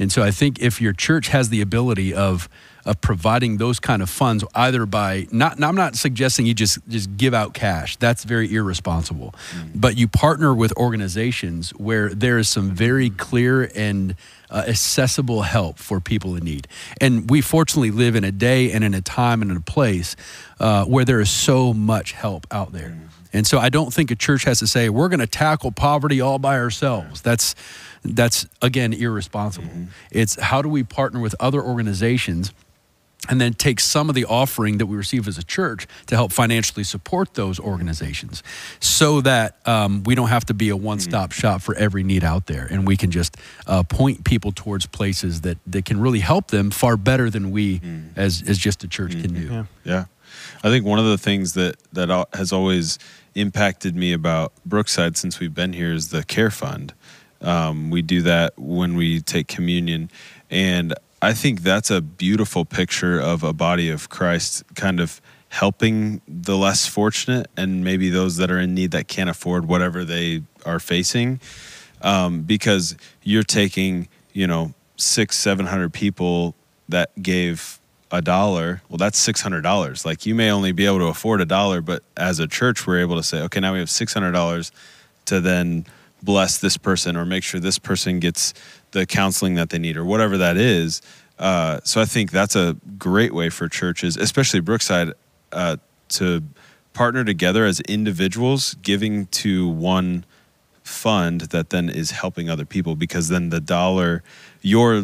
And 0.00 0.10
so, 0.10 0.24
I 0.24 0.32
think 0.32 0.58
if 0.58 0.80
your 0.80 0.92
church 0.92 1.28
has 1.28 1.48
the 1.50 1.60
ability 1.60 2.12
of 2.12 2.48
of 2.86 3.00
providing 3.00 3.56
those 3.56 3.80
kind 3.80 4.02
of 4.02 4.10
funds 4.10 4.44
either 4.54 4.86
by 4.86 5.26
not 5.30 5.62
I'm 5.62 5.74
not 5.74 5.96
suggesting 5.96 6.46
you 6.46 6.54
just 6.54 6.78
just 6.88 7.16
give 7.16 7.34
out 7.34 7.54
cash 7.54 7.96
that's 7.96 8.24
very 8.24 8.52
irresponsible 8.54 9.34
mm. 9.52 9.70
but 9.74 9.96
you 9.96 10.08
partner 10.08 10.54
with 10.54 10.72
organizations 10.76 11.70
where 11.70 12.08
there 12.10 12.38
is 12.38 12.48
some 12.48 12.70
very 12.70 13.10
clear 13.10 13.70
and 13.74 14.16
uh, 14.50 14.64
accessible 14.68 15.42
help 15.42 15.78
for 15.78 16.00
people 16.00 16.36
in 16.36 16.44
need 16.44 16.68
and 17.00 17.30
we 17.30 17.40
fortunately 17.40 17.90
live 17.90 18.14
in 18.14 18.24
a 18.24 18.32
day 18.32 18.70
and 18.70 18.84
in 18.84 18.94
a 18.94 19.00
time 19.00 19.42
and 19.42 19.50
in 19.50 19.56
a 19.56 19.62
place 19.62 20.16
uh, 20.60 20.84
where 20.84 21.04
there 21.04 21.20
is 21.20 21.30
so 21.30 21.72
much 21.72 22.12
help 22.12 22.46
out 22.50 22.72
there 22.72 22.90
mm. 22.90 23.08
and 23.32 23.46
so 23.46 23.58
I 23.58 23.68
don't 23.70 23.92
think 23.92 24.10
a 24.10 24.16
church 24.16 24.44
has 24.44 24.58
to 24.58 24.66
say 24.66 24.88
we're 24.88 25.08
going 25.08 25.20
to 25.20 25.26
tackle 25.26 25.72
poverty 25.72 26.20
all 26.20 26.38
by 26.38 26.58
ourselves 26.58 27.22
that's 27.22 27.54
that's 28.04 28.46
again 28.60 28.92
irresponsible. 28.92 29.68
Mm-hmm. 29.68 29.84
It's 30.10 30.38
how 30.38 30.60
do 30.60 30.68
we 30.68 30.82
partner 30.82 31.20
with 31.20 31.34
other 31.40 31.62
organizations 31.62 32.52
and 33.28 33.40
then 33.40 33.54
take 33.54 33.80
some 33.80 34.08
of 34.08 34.14
the 34.14 34.24
offering 34.24 34.78
that 34.78 34.86
we 34.86 34.96
receive 34.96 35.26
as 35.28 35.38
a 35.38 35.42
church 35.42 35.86
to 36.06 36.16
help 36.16 36.32
financially 36.32 36.84
support 36.84 37.34
those 37.34 37.58
organizations 37.58 38.42
so 38.80 39.20
that 39.20 39.56
um, 39.66 40.02
we 40.04 40.14
don't 40.14 40.28
have 40.28 40.44
to 40.46 40.54
be 40.54 40.68
a 40.68 40.76
one-stop 40.76 41.30
mm. 41.30 41.32
shop 41.32 41.62
for 41.62 41.74
every 41.76 42.02
need 42.02 42.24
out 42.24 42.46
there 42.46 42.66
and 42.70 42.86
we 42.86 42.96
can 42.96 43.10
just 43.10 43.36
uh, 43.66 43.82
point 43.82 44.24
people 44.24 44.52
towards 44.52 44.86
places 44.86 45.42
that, 45.42 45.58
that 45.66 45.84
can 45.84 46.00
really 46.00 46.20
help 46.20 46.48
them 46.48 46.70
far 46.70 46.96
better 46.96 47.30
than 47.30 47.50
we 47.50 47.80
mm. 47.80 48.08
as, 48.16 48.42
as 48.46 48.58
just 48.58 48.84
a 48.84 48.88
church 48.88 49.12
mm-hmm. 49.12 49.22
can 49.22 49.34
do 49.34 49.52
yeah. 49.52 49.64
yeah 49.84 50.04
i 50.62 50.68
think 50.68 50.84
one 50.84 50.98
of 50.98 51.06
the 51.06 51.18
things 51.18 51.54
that, 51.54 51.76
that 51.92 52.28
has 52.34 52.52
always 52.52 52.98
impacted 53.34 53.96
me 53.96 54.12
about 54.12 54.52
brookside 54.64 55.16
since 55.16 55.40
we've 55.40 55.54
been 55.54 55.72
here 55.72 55.92
is 55.92 56.10
the 56.10 56.22
care 56.24 56.50
fund 56.50 56.92
um, 57.40 57.90
we 57.90 58.00
do 58.00 58.22
that 58.22 58.58
when 58.58 58.96
we 58.96 59.20
take 59.20 59.48
communion 59.48 60.10
and 60.50 60.94
I 61.24 61.32
think 61.32 61.62
that's 61.62 61.90
a 61.90 62.02
beautiful 62.02 62.66
picture 62.66 63.18
of 63.18 63.42
a 63.42 63.54
body 63.54 63.88
of 63.88 64.10
Christ 64.10 64.62
kind 64.74 65.00
of 65.00 65.22
helping 65.48 66.20
the 66.28 66.54
less 66.54 66.86
fortunate 66.86 67.46
and 67.56 67.82
maybe 67.82 68.10
those 68.10 68.36
that 68.36 68.50
are 68.50 68.58
in 68.58 68.74
need 68.74 68.90
that 68.90 69.08
can't 69.08 69.30
afford 69.30 69.66
whatever 69.66 70.04
they 70.04 70.42
are 70.66 70.78
facing. 70.78 71.40
Um, 72.02 72.42
because 72.42 72.94
you're 73.22 73.42
taking, 73.42 74.08
you 74.34 74.46
know, 74.46 74.74
six, 74.98 75.38
700 75.38 75.94
people 75.94 76.54
that 76.90 77.10
gave 77.22 77.80
a 78.10 78.20
dollar. 78.20 78.82
Well, 78.90 78.98
that's 78.98 79.18
$600. 79.26 80.04
Like 80.04 80.26
you 80.26 80.34
may 80.34 80.50
only 80.50 80.72
be 80.72 80.84
able 80.84 80.98
to 80.98 81.06
afford 81.06 81.40
a 81.40 81.46
dollar, 81.46 81.80
but 81.80 82.02
as 82.18 82.38
a 82.38 82.46
church, 82.46 82.86
we're 82.86 83.00
able 83.00 83.16
to 83.16 83.22
say, 83.22 83.40
okay, 83.44 83.60
now 83.60 83.72
we 83.72 83.78
have 83.78 83.88
$600 83.88 84.70
to 85.24 85.40
then 85.40 85.86
bless 86.24 86.58
this 86.58 86.76
person 86.76 87.16
or 87.16 87.24
make 87.24 87.44
sure 87.44 87.60
this 87.60 87.78
person 87.78 88.18
gets 88.18 88.54
the 88.92 89.06
counseling 89.06 89.54
that 89.54 89.70
they 89.70 89.78
need 89.78 89.96
or 89.96 90.04
whatever 90.04 90.38
that 90.38 90.56
is. 90.56 91.02
Uh, 91.38 91.80
so 91.84 92.00
I 92.00 92.04
think 92.04 92.30
that's 92.30 92.56
a 92.56 92.76
great 92.96 93.34
way 93.34 93.50
for 93.50 93.68
churches, 93.68 94.16
especially 94.16 94.60
Brookside, 94.60 95.12
uh, 95.52 95.76
to 96.10 96.42
partner 96.92 97.24
together 97.24 97.64
as 97.64 97.80
individuals, 97.80 98.74
giving 98.82 99.26
to 99.26 99.68
one 99.68 100.24
fund 100.84 101.42
that 101.42 101.70
then 101.70 101.88
is 101.88 102.12
helping 102.12 102.48
other 102.48 102.64
people 102.64 102.94
because 102.94 103.28
then 103.28 103.48
the 103.48 103.60
dollar, 103.60 104.22
your 104.62 105.02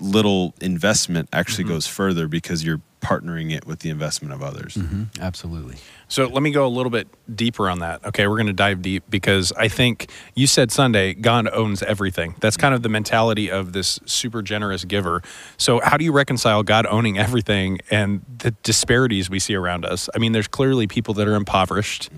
little 0.00 0.54
investment 0.60 1.28
actually 1.32 1.64
mm-hmm. 1.64 1.74
goes 1.74 1.86
further 1.86 2.28
because 2.28 2.64
you're 2.64 2.80
partnering 3.02 3.52
it 3.52 3.66
with 3.66 3.80
the 3.80 3.90
investment 3.90 4.32
of 4.32 4.42
others. 4.42 4.74
Mm-hmm. 4.74 5.20
Absolutely. 5.20 5.76
So 6.06 6.26
let 6.28 6.42
me 6.42 6.52
go 6.52 6.64
a 6.64 6.68
little 6.68 6.90
bit 6.90 7.08
deeper 7.34 7.68
on 7.68 7.80
that. 7.80 8.04
Okay, 8.06 8.26
we're 8.28 8.36
going 8.36 8.46
to 8.46 8.52
dive 8.52 8.80
deep 8.80 9.02
because 9.10 9.52
I 9.52 9.66
think 9.68 10.10
you 10.34 10.46
said 10.46 10.70
Sunday, 10.70 11.12
God 11.14 11.48
owns 11.52 11.82
everything. 11.82 12.36
That's 12.40 12.56
kind 12.56 12.74
of 12.74 12.82
the 12.82 12.88
mentality 12.88 13.50
of 13.50 13.72
this 13.72 13.98
super 14.06 14.40
generous 14.40 14.84
giver. 14.84 15.20
So, 15.56 15.80
how 15.80 15.96
do 15.96 16.04
you 16.04 16.12
reconcile 16.12 16.62
God 16.62 16.86
owning 16.86 17.18
everything 17.18 17.80
and 17.90 18.24
the 18.38 18.52
disparities 18.62 19.28
we 19.28 19.40
see 19.40 19.54
around 19.54 19.84
us? 19.84 20.08
I 20.14 20.18
mean, 20.18 20.32
there's 20.32 20.48
clearly 20.48 20.86
people 20.86 21.14
that 21.14 21.26
are 21.26 21.34
impoverished. 21.34 22.10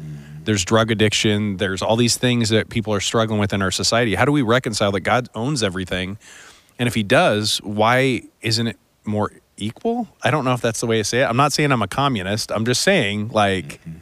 There's 0.45 0.65
drug 0.65 0.91
addiction. 0.91 1.57
There's 1.57 1.81
all 1.81 1.97
these 1.97 2.19
things 2.19 2.51
that 2.51 2.69
people 2.69 2.93
are 2.93 3.01
struggling 3.01 3.41
with 3.41 3.53
in 3.53 3.63
our 3.63 3.71
society. 3.71 4.15
How 4.15 4.27
do 4.27 4.33
we 4.33 4.43
reconcile 4.43 4.93
that 4.93 5.01
God 5.01 5.29
owns 5.35 5.63
everything? 5.63 6.19
And 6.79 6.87
if 6.87 6.95
he 6.95 7.03
does, 7.03 7.59
why 7.59 8.23
isn't 8.41 8.67
it 8.67 8.79
more 9.05 9.31
equal. 9.57 10.09
I 10.23 10.31
don't 10.31 10.45
know 10.45 10.53
if 10.53 10.61
that's 10.61 10.81
the 10.81 10.87
way 10.87 10.99
to 10.99 11.05
say 11.05 11.21
it. 11.21 11.25
I'm 11.25 11.37
not 11.37 11.53
saying 11.53 11.73
I'm 11.73 11.83
a 11.83 11.89
communist. 11.89 12.51
I'm 12.51 12.65
just 12.65 12.83
saying 12.83 13.29
like 13.29 13.81
mm-hmm. 13.81 13.99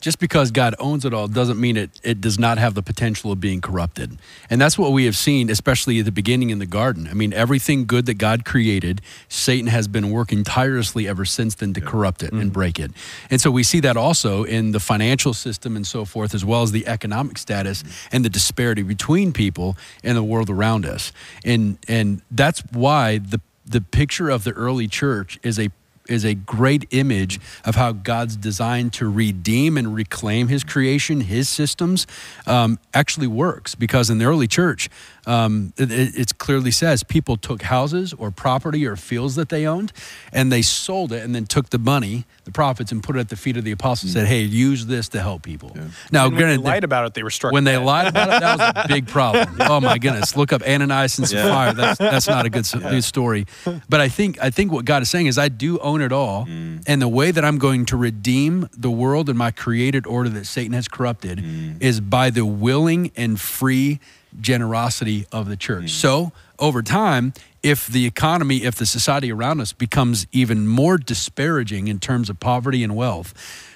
Just 0.00 0.18
because 0.18 0.50
God 0.50 0.74
owns 0.78 1.04
it 1.04 1.12
all 1.12 1.28
doesn't 1.28 1.60
mean 1.60 1.76
it 1.76 1.90
it 2.02 2.20
does 2.20 2.38
not 2.38 2.58
have 2.58 2.74
the 2.74 2.82
potential 2.82 3.32
of 3.32 3.40
being 3.40 3.60
corrupted. 3.60 4.18
And 4.48 4.60
that's 4.60 4.78
what 4.78 4.92
we 4.92 5.04
have 5.04 5.16
seen 5.16 5.50
especially 5.50 5.98
at 5.98 6.04
the 6.04 6.12
beginning 6.12 6.50
in 6.50 6.58
the 6.58 6.66
garden. 6.66 7.06
I 7.08 7.14
mean 7.14 7.32
everything 7.32 7.86
good 7.86 8.06
that 8.06 8.14
God 8.14 8.44
created, 8.44 9.00
Satan 9.28 9.66
has 9.68 9.88
been 9.88 10.10
working 10.10 10.44
tirelessly 10.44 11.06
ever 11.06 11.24
since 11.24 11.54
then 11.54 11.72
to 11.74 11.80
corrupt 11.80 12.22
it 12.22 12.28
mm-hmm. 12.28 12.40
and 12.40 12.52
break 12.52 12.78
it. 12.78 12.92
And 13.30 13.40
so 13.40 13.50
we 13.50 13.62
see 13.62 13.80
that 13.80 13.96
also 13.96 14.44
in 14.44 14.72
the 14.72 14.80
financial 14.80 15.34
system 15.34 15.76
and 15.76 15.86
so 15.86 16.04
forth 16.04 16.34
as 16.34 16.44
well 16.44 16.62
as 16.62 16.72
the 16.72 16.86
economic 16.86 17.38
status 17.38 17.82
mm-hmm. 17.82 18.16
and 18.16 18.24
the 18.24 18.30
disparity 18.30 18.82
between 18.82 19.32
people 19.32 19.76
and 20.02 20.16
the 20.16 20.24
world 20.24 20.50
around 20.50 20.86
us. 20.86 21.12
And 21.44 21.78
and 21.88 22.22
that's 22.30 22.60
why 22.72 23.18
the 23.18 23.40
the 23.66 23.80
picture 23.80 24.28
of 24.28 24.44
the 24.44 24.52
early 24.52 24.88
church 24.88 25.38
is 25.42 25.58
a 25.58 25.70
is 26.10 26.24
a 26.24 26.34
great 26.34 26.86
image 26.90 27.40
of 27.64 27.76
how 27.76 27.92
God's 27.92 28.36
designed 28.36 28.92
to 28.94 29.08
redeem 29.08 29.76
and 29.76 29.94
reclaim 29.94 30.48
His 30.48 30.64
creation, 30.64 31.22
His 31.22 31.48
systems, 31.48 32.06
um, 32.46 32.78
actually 32.92 33.26
works. 33.26 33.74
Because 33.74 34.10
in 34.10 34.18
the 34.18 34.24
early 34.24 34.46
church, 34.46 34.90
um, 35.26 35.72
it, 35.76 35.90
it, 35.90 36.38
clearly 36.38 36.70
says 36.70 37.02
people 37.02 37.36
took 37.36 37.62
houses 37.62 38.14
or 38.14 38.30
property 38.30 38.86
or 38.86 38.96
fields 38.96 39.34
that 39.34 39.48
they 39.48 39.66
owned 39.66 39.92
and 40.32 40.50
they 40.50 40.62
sold 40.62 41.12
it 41.12 41.22
and 41.22 41.34
then 41.34 41.44
took 41.44 41.70
the 41.70 41.78
money, 41.78 42.24
the 42.44 42.50
profits, 42.50 42.90
and 42.90 43.02
put 43.02 43.16
it 43.16 43.20
at 43.20 43.28
the 43.28 43.36
feet 43.36 43.56
of 43.56 43.64
the 43.64 43.72
apostles. 43.72 44.14
and 44.14 44.22
Said, 44.22 44.28
"Hey, 44.28 44.42
use 44.42 44.86
this 44.86 45.08
to 45.10 45.20
help 45.20 45.42
people." 45.42 45.72
Yeah. 45.74 45.88
Now, 46.10 46.28
when 46.28 46.36
granted, 46.38 46.60
they 46.60 46.64
lied 46.64 46.84
about 46.84 47.06
it, 47.06 47.14
they 47.14 47.22
were 47.22 47.30
struck. 47.30 47.52
When 47.52 47.64
they 47.64 47.76
lied 47.76 48.08
about 48.08 48.28
it, 48.28 48.40
that 48.40 48.58
was 48.58 48.84
a 48.84 48.88
big 48.88 49.06
problem. 49.16 49.56
oh 49.60 49.80
my 49.80 49.98
goodness! 49.98 50.36
Look 50.36 50.52
up 50.52 50.62
Ananias 50.62 51.18
and 51.18 51.28
Sapphira. 51.28 51.66
Yeah. 51.66 51.72
That's 51.72 51.98
that's 51.98 52.28
not 52.28 52.46
a 52.46 52.50
good, 52.50 52.66
yeah. 52.72 52.90
good 52.90 53.04
story. 53.04 53.46
But 53.88 54.00
I 54.00 54.08
think 54.08 54.42
I 54.42 54.50
think 54.50 54.72
what 54.72 54.84
God 54.84 55.02
is 55.02 55.10
saying 55.10 55.26
is, 55.26 55.38
I 55.38 55.48
do 55.48 55.78
own 55.80 56.00
it 56.00 56.12
all, 56.12 56.46
mm. 56.46 56.82
and 56.86 57.02
the 57.02 57.08
way 57.08 57.30
that 57.30 57.44
I'm 57.44 57.58
going 57.58 57.84
to 57.86 57.96
redeem 57.96 58.68
the 58.76 58.90
world 58.90 59.28
and 59.28 59.36
my 59.36 59.50
created 59.50 60.06
order 60.06 60.30
that 60.30 60.46
Satan 60.46 60.72
has 60.72 60.88
corrupted 60.88 61.38
mm. 61.38 61.80
is 61.80 62.00
by 62.00 62.30
the 62.30 62.46
willing 62.46 63.12
and 63.16 63.38
free 63.40 64.00
generosity 64.40 65.26
of 65.32 65.48
the 65.48 65.56
church. 65.56 65.84
Mm. 65.86 65.90
So, 65.90 66.32
over 66.58 66.82
time, 66.82 67.32
if 67.62 67.86
the 67.86 68.06
economy, 68.06 68.58
if 68.64 68.74
the 68.74 68.86
society 68.86 69.32
around 69.32 69.60
us 69.60 69.72
becomes 69.72 70.26
even 70.32 70.66
more 70.66 70.98
disparaging 70.98 71.88
in 71.88 71.98
terms 71.98 72.28
of 72.28 72.38
poverty 72.38 72.84
and 72.84 72.94
wealth, 72.94 73.34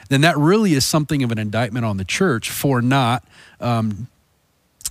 then 0.08 0.20
that 0.20 0.36
really 0.36 0.74
is 0.74 0.84
something 0.84 1.22
of 1.22 1.32
an 1.32 1.38
indictment 1.38 1.84
on 1.84 1.96
the 1.96 2.04
church 2.04 2.50
for 2.50 2.82
not 2.82 3.24
um, 3.60 4.08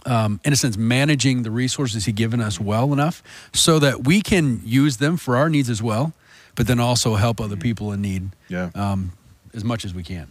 um, 0.05 0.39
in 0.43 0.51
a 0.51 0.55
sense, 0.55 0.75
managing 0.77 1.43
the 1.43 1.51
resources 1.51 2.05
He's 2.05 2.15
given 2.15 2.41
us 2.41 2.59
well 2.59 2.91
enough 2.91 3.23
so 3.53 3.79
that 3.79 4.03
we 4.03 4.21
can 4.21 4.61
use 4.65 4.97
them 4.97 5.17
for 5.17 5.37
our 5.37 5.49
needs 5.49 5.69
as 5.69 5.81
well, 5.81 6.13
but 6.55 6.67
then 6.67 6.79
also 6.79 7.15
help 7.15 7.39
other 7.39 7.55
people 7.55 7.91
in 7.93 8.01
need 8.01 8.29
Yeah. 8.49 8.69
um, 8.75 9.13
as 9.53 9.63
much 9.63 9.85
as 9.85 9.93
we 9.93 10.03
can. 10.03 10.27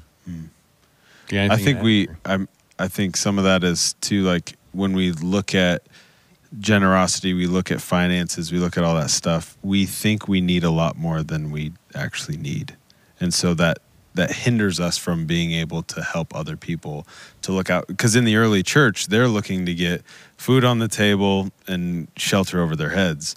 Yeah, 1.30 1.48
I 1.50 1.56
think 1.56 1.82
we 1.82 2.08
I'm 2.24 2.48
I 2.78 2.88
think 2.88 3.16
some 3.16 3.38
of 3.38 3.44
that 3.44 3.64
is 3.64 3.94
too 4.00 4.22
like 4.22 4.56
when 4.72 4.92
we 4.92 5.12
look 5.12 5.54
at 5.54 5.82
generosity, 6.58 7.32
we 7.32 7.46
look 7.46 7.70
at 7.70 7.80
finances, 7.80 8.52
we 8.52 8.58
look 8.58 8.76
at 8.76 8.84
all 8.84 8.94
that 8.96 9.10
stuff, 9.10 9.56
we 9.62 9.86
think 9.86 10.28
we 10.28 10.40
need 10.40 10.64
a 10.64 10.70
lot 10.70 10.96
more 10.96 11.22
than 11.22 11.50
we 11.50 11.72
actually 11.94 12.36
need. 12.36 12.76
And 13.20 13.32
so 13.32 13.54
that 13.54 13.78
that 14.14 14.30
hinders 14.30 14.78
us 14.78 14.98
from 14.98 15.26
being 15.26 15.52
able 15.52 15.82
to 15.82 16.02
help 16.02 16.34
other 16.34 16.56
people 16.56 17.06
to 17.42 17.52
look 17.52 17.70
out 17.70 17.86
because 17.86 18.14
in 18.14 18.24
the 18.24 18.36
early 18.36 18.62
church 18.62 19.06
they're 19.06 19.28
looking 19.28 19.64
to 19.66 19.74
get 19.74 20.02
food 20.36 20.64
on 20.64 20.78
the 20.78 20.88
table 20.88 21.48
and 21.66 22.08
shelter 22.16 22.60
over 22.60 22.76
their 22.76 22.90
heads 22.90 23.34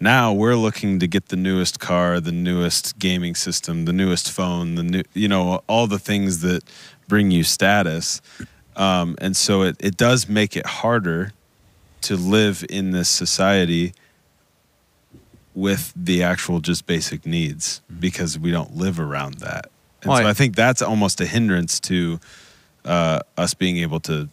now 0.00 0.32
we're 0.32 0.54
looking 0.54 0.98
to 0.98 1.06
get 1.06 1.28
the 1.28 1.36
newest 1.36 1.80
car 1.80 2.20
the 2.20 2.32
newest 2.32 2.98
gaming 2.98 3.34
system 3.34 3.84
the 3.84 3.92
newest 3.92 4.30
phone 4.30 4.74
the 4.74 4.82
new 4.82 5.02
you 5.14 5.28
know 5.28 5.62
all 5.66 5.86
the 5.86 5.98
things 5.98 6.40
that 6.40 6.62
bring 7.08 7.30
you 7.30 7.42
status 7.42 8.20
um, 8.78 9.16
and 9.20 9.36
so 9.36 9.62
it, 9.62 9.76
it 9.80 9.96
does 9.96 10.28
make 10.28 10.56
it 10.56 10.64
harder 10.66 11.32
to 12.02 12.16
live 12.16 12.64
in 12.70 12.92
this 12.92 13.08
society 13.08 13.92
with 15.54 15.92
the 15.96 16.22
actual 16.22 16.60
just 16.60 16.86
basic 16.86 17.26
needs 17.26 17.80
because 17.98 18.38
we 18.38 18.50
don't 18.50 18.76
live 18.76 19.00
around 19.00 19.34
that. 19.40 19.70
And 20.02 20.08
Well, 20.10 20.18
so 20.18 20.24
I- 20.26 20.30
I 20.30 20.32
think 20.32 20.54
that's 20.54 20.80
almost 20.82 21.20
a 21.20 21.26
hindrance 21.26 21.80
to 21.80 22.20
uh, 22.84 23.20
us 23.36 23.54
being 23.54 23.78
able 23.78 24.00
to 24.00 24.28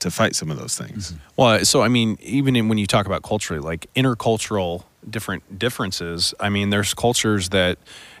to 0.00 0.12
fight 0.12 0.36
some 0.36 0.48
of 0.48 0.56
those 0.56 0.76
things. 0.78 1.12
Well, 1.36 1.64
so 1.64 1.82
I 1.82 1.88
mean, 1.88 2.18
even 2.22 2.54
in, 2.54 2.68
when 2.68 2.78
you 2.78 2.86
talk 2.86 3.06
about 3.06 3.24
culturally, 3.24 3.60
like 3.60 3.88
intercultural 3.96 4.84
different 5.10 5.58
differences, 5.58 6.32
I 6.38 6.50
mean, 6.50 6.70
there's 6.70 6.94
cultures 6.94 7.48
that, 7.48 7.78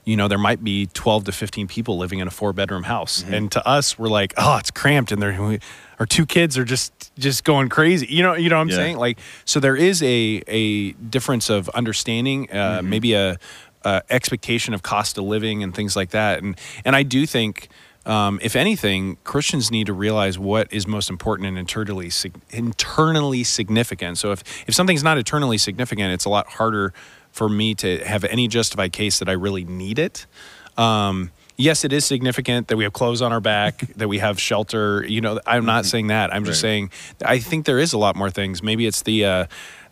you 0.08 0.16
know, 0.16 0.26
there 0.26 0.38
might 0.38 0.64
be 0.64 0.86
12 0.94 1.24
to 1.24 1.32
15 1.32 1.68
people 1.68 1.98
living 1.98 2.18
in 2.20 2.26
a 2.26 2.30
four 2.30 2.54
bedroom 2.54 2.84
house, 2.84 3.22
and 3.28 3.52
to 3.52 3.68
us, 3.68 3.98
we're 3.98 4.08
like, 4.08 4.32
oh, 4.38 4.56
it's 4.56 4.70
cramped, 4.70 5.12
and 5.12 5.22
our 5.22 6.06
two 6.06 6.24
kids 6.24 6.56
are 6.56 6.64
just 6.64 7.12
just 7.18 7.44
going 7.44 7.68
crazy. 7.68 8.06
You 8.08 8.22
know, 8.22 8.32
you 8.34 8.48
know 8.48 8.56
what 8.56 8.62
I'm 8.62 8.68
Yeah. 8.70 8.76
saying? 8.76 8.96
Like, 8.96 9.18
so 9.44 9.60
there 9.60 9.76
is 9.76 10.02
a 10.02 10.42
a 10.48 10.92
difference 10.92 11.50
of 11.50 11.68
understanding, 11.70 12.50
uh, 12.50 12.80
maybe 12.82 13.12
a, 13.12 13.36
a 13.84 14.02
expectation 14.08 14.72
of 14.72 14.82
cost 14.82 15.18
of 15.18 15.24
living 15.24 15.62
and 15.62 15.74
things 15.74 15.94
like 15.94 16.08
that, 16.10 16.42
and 16.42 16.58
and 16.86 16.96
I 16.96 17.02
do 17.02 17.26
think 17.26 17.68
um, 18.06 18.38
if 18.42 18.56
anything, 18.56 19.18
Christians 19.24 19.70
need 19.70 19.86
to 19.88 19.92
realize 19.92 20.38
what 20.38 20.72
is 20.72 20.86
most 20.86 21.10
important 21.10 21.46
and 21.48 21.58
internally 21.58 22.08
sig- 22.08 22.40
internally 22.48 23.44
significant. 23.44 24.16
So 24.16 24.32
if 24.32 24.42
if 24.66 24.74
something's 24.74 25.02
not 25.04 25.18
eternally 25.18 25.58
significant, 25.58 26.12
it's 26.14 26.24
a 26.24 26.30
lot 26.30 26.46
harder 26.46 26.94
for 27.32 27.48
me 27.48 27.74
to 27.76 27.98
have 28.04 28.24
any 28.24 28.48
justified 28.48 28.92
case 28.92 29.18
that 29.20 29.28
I 29.28 29.32
really 29.32 29.64
need 29.64 29.98
it. 29.98 30.26
Um, 30.76 31.30
yes, 31.56 31.84
it 31.84 31.92
is 31.92 32.04
significant 32.04 32.68
that 32.68 32.76
we 32.76 32.84
have 32.84 32.92
clothes 32.92 33.22
on 33.22 33.32
our 33.32 33.40
back, 33.40 33.78
that 33.96 34.08
we 34.08 34.18
have 34.18 34.40
shelter. 34.40 35.04
You 35.06 35.20
know, 35.20 35.40
I'm 35.46 35.64
not 35.64 35.86
saying 35.86 36.08
that. 36.08 36.32
I'm 36.32 36.44
just 36.44 36.58
Right. 36.62 36.68
saying 36.68 36.90
I 37.24 37.38
think 37.38 37.64
there 37.66 37.78
is 37.78 37.92
a 37.92 37.98
lot 37.98 38.16
more 38.16 38.30
things. 38.30 38.62
Maybe 38.62 38.86
it's 38.86 39.02
the 39.02 39.24
uh, 39.24 39.46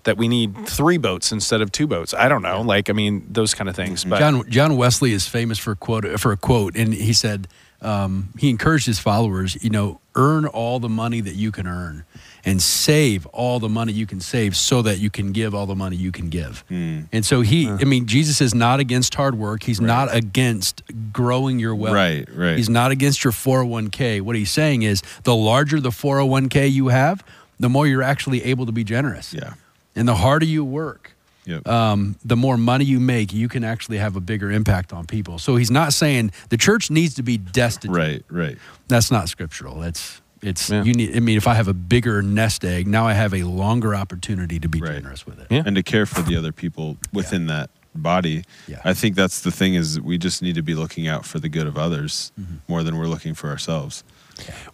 that 0.04 0.16
we 0.16 0.28
need 0.28 0.68
three 0.68 0.98
boats 0.98 1.32
instead 1.32 1.60
of 1.60 1.72
two 1.72 1.86
boats. 1.88 2.14
I 2.14 2.28
don't 2.28 2.42
know. 2.42 2.62
Like 2.62 2.88
I 2.88 2.92
mean, 2.92 3.26
those 3.28 3.54
kind 3.54 3.68
of 3.68 3.74
things. 3.76 4.04
But 4.04 4.18
John 4.20 4.48
John 4.48 4.76
Wesley 4.76 5.12
is 5.12 5.26
famous 5.26 5.58
for 5.58 5.74
quote 5.74 6.20
for 6.20 6.30
a 6.32 6.36
quote, 6.36 6.76
and 6.76 6.94
he 6.94 7.12
said 7.12 7.48
um, 7.82 8.30
he 8.38 8.48
encouraged 8.48 8.86
his 8.86 8.98
followers, 8.98 9.62
you 9.62 9.70
know, 9.70 10.00
earn 10.14 10.46
all 10.46 10.78
the 10.80 10.88
money 10.88 11.20
that 11.20 11.34
you 11.34 11.50
can 11.52 11.66
earn, 11.66 12.04
and 12.46 12.62
save 12.62 13.26
all 13.26 13.58
the 13.58 13.68
money 13.68 13.92
you 13.92 14.06
can 14.06 14.20
save, 14.20 14.56
so 14.56 14.80
that 14.80 14.98
you 14.98 15.10
can 15.10 15.32
give 15.32 15.54
all 15.54 15.66
the 15.66 15.74
money 15.74 15.96
you 15.96 16.12
can 16.12 16.30
give. 16.30 16.64
And 16.70 17.26
so 17.26 17.42
he, 17.42 17.68
I 17.68 17.84
mean, 17.84 18.06
Jesus 18.06 18.40
is 18.40 18.54
not 18.54 18.80
against 18.80 19.14
hard 19.16 19.34
work. 19.36 19.64
He's 19.64 19.80
not 19.80 20.14
against 20.14 20.82
growing 21.12 21.58
your 21.58 21.74
wealth. 21.74 21.94
Right, 21.94 22.26
right. 22.32 22.56
He's 22.56 22.70
not 22.70 22.90
against 22.92 23.24
your 23.24 23.32
401k. 23.32 24.20
What 24.22 24.36
he's 24.36 24.50
saying 24.50 24.82
is, 24.82 25.02
the 25.24 25.34
larger 25.34 25.80
the 25.80 25.90
401k 25.90 26.70
you 26.72 26.88
have, 26.88 27.22
the 27.60 27.68
more 27.68 27.86
you're 27.86 28.02
actually 28.02 28.44
able 28.44 28.64
to 28.66 28.72
be 28.72 28.84
generous. 28.84 29.34
Yeah. 29.34 29.54
And 29.94 30.06
the 30.06 30.14
harder 30.14 30.46
you 30.46 30.64
work, 30.64 31.12
Yep. 31.46 31.66
um, 31.68 32.16
the 32.24 32.36
more 32.36 32.56
money 32.56 32.84
you 32.84 32.98
make, 33.00 33.32
you 33.32 33.48
can 33.48 33.62
actually 33.64 33.98
have 33.98 34.14
a 34.16 34.20
bigger 34.20 34.50
impact 34.50 34.92
on 34.92 35.06
people. 35.06 35.38
So 35.38 35.56
he's 35.56 35.70
not 35.70 35.92
saying 35.92 36.32
the 36.50 36.56
church 36.56 36.90
needs 36.90 37.14
to 37.14 37.22
be 37.22 37.38
destitute. 37.38 37.96
right, 37.96 38.24
right. 38.30 38.58
That's 38.88 39.10
not 39.10 39.28
scriptural. 39.28 39.76
That's 39.80 40.20
it's 40.42 40.70
Yeah. 40.70 40.82
you 40.84 40.92
need. 40.94 41.16
I 41.16 41.20
mean, 41.20 41.36
if 41.36 41.46
I 41.46 41.54
have 41.54 41.68
a 41.68 41.74
bigger 41.74 42.22
nest 42.22 42.64
egg, 42.64 42.86
now 42.86 43.06
I 43.06 43.14
have 43.14 43.32
a 43.34 43.42
longer 43.44 43.94
opportunity 43.94 44.58
to 44.60 44.68
be 44.68 44.80
Right. 44.80 44.94
generous 44.96 45.26
with 45.26 45.38
it. 45.40 45.46
Yeah. 45.50 45.62
And 45.66 45.76
to 45.76 45.82
care 45.82 46.06
for 46.06 46.22
the 46.22 46.36
other 46.36 46.52
people 46.52 46.98
within 47.12 47.46
that 47.46 47.70
body. 47.94 48.44
Yeah. 48.68 48.80
I 48.84 48.92
think 48.92 49.14
that's 49.16 49.40
the 49.40 49.50
thing 49.50 49.74
is 49.74 49.98
we 50.00 50.18
just 50.18 50.42
need 50.42 50.54
to 50.56 50.62
be 50.62 50.74
looking 50.74 51.08
out 51.08 51.24
for 51.24 51.38
the 51.40 51.48
good 51.48 51.66
of 51.66 51.78
others 51.78 52.30
Mm-hmm. 52.38 52.54
more 52.68 52.82
than 52.82 52.96
we're 52.98 53.06
looking 53.08 53.34
for 53.34 53.48
ourselves. 53.48 54.04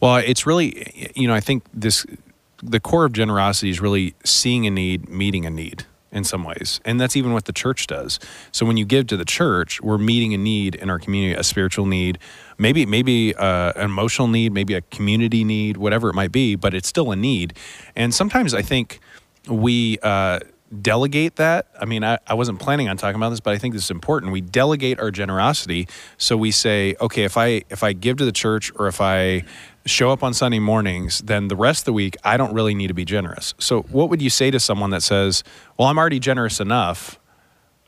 Well, 0.01 0.17
it's 0.17 0.45
really, 0.45 1.13
you 1.15 1.29
know, 1.29 1.35
I 1.35 1.39
think 1.41 1.63
this, 1.73 2.05
the 2.63 2.81
core 2.81 3.05
of 3.05 3.13
generosity 3.13 3.71
is 3.71 3.81
really 3.81 4.15
seeing 4.25 4.67
a 4.67 4.71
need, 4.71 5.09
meeting 5.09 5.47
a 5.47 5.51
need 5.51 5.85
in 6.11 6.25
some 6.25 6.43
ways. 6.45 6.81
And 6.85 7.01
that's 7.01 7.17
even 7.17 7.33
what 7.33 7.45
the 7.45 7.53
church 7.53 7.87
does. 7.87 8.19
So 8.51 8.67
when 8.67 8.77
you 8.77 8.85
give 8.85 9.07
to 9.07 9.17
the 9.17 9.25
church, 9.25 9.81
we're 9.81 9.99
meeting 9.99 10.35
a 10.35 10.39
need 10.39 10.75
in 10.75 10.91
our 10.91 10.99
community, 10.99 11.39
a 11.39 11.45
spiritual 11.45 11.87
need, 11.87 12.19
maybe, 12.63 12.87
maybe 12.87 13.35
uh, 13.35 13.73
an 13.77 13.85
emotional 13.85 14.29
need, 14.29 14.53
maybe 14.53 14.75
a 14.75 14.81
community 14.81 15.45
need, 15.45 15.77
whatever 15.77 16.09
it 16.09 16.15
might 16.15 16.33
be, 16.33 16.55
but 16.55 16.73
it's 16.73 16.89
still 16.89 17.11
a 17.13 17.17
need. 17.17 17.55
And 17.95 18.15
sometimes 18.15 18.55
I 18.55 18.63
think 18.63 19.01
we, 19.49 19.99
uh, 20.03 20.41
delegate 20.81 21.37
that. 21.37 21.67
I 21.79 21.85
mean, 21.85 22.03
I, 22.03 22.19
I 22.27 22.35
wasn't 22.35 22.59
planning 22.59 22.89
on 22.89 22.97
talking 22.97 23.17
about 23.17 23.31
this, 23.31 23.41
but 23.41 23.53
I 23.53 23.59
think 23.59 23.75
this 23.75 23.85
is 23.85 23.91
important. 23.91 24.33
We 24.33 24.41
delegate 24.41 24.99
our 24.99 25.11
generosity. 25.11 25.87
So 26.17 26.37
we 26.37 26.51
say, 26.51 26.97
okay, 27.01 27.25
if 27.25 27.37
I 27.37 27.63
if 27.69 27.83
I 27.83 27.93
give 27.93 28.17
to 28.19 28.25
the 28.25 28.33
church 28.33 28.73
or 28.77 28.89
if 28.89 29.01
I 29.01 29.45
show 29.85 30.11
up 30.11 30.23
on 30.23 30.33
Sunday 30.33 30.61
mornings, 30.61 31.19
then 31.19 31.49
the 31.49 31.57
rest 31.57 31.83
of 31.83 31.85
the 31.87 31.93
week 31.93 32.17
I 32.25 32.37
don't 32.37 32.55
really 32.55 32.75
need 32.75 32.87
to 32.87 32.95
be 32.95 33.05
generous. 33.05 33.55
So 33.59 33.83
what 33.83 34.09
would 34.09 34.23
you 34.23 34.31
say 34.31 34.51
to 34.51 34.59
someone 34.59 34.91
that 34.91 35.03
says, 35.03 35.45
"Well, 35.77 35.89
I'm 35.89 35.99
already 35.99 36.21
generous 36.21 36.59
enough, 36.59 37.19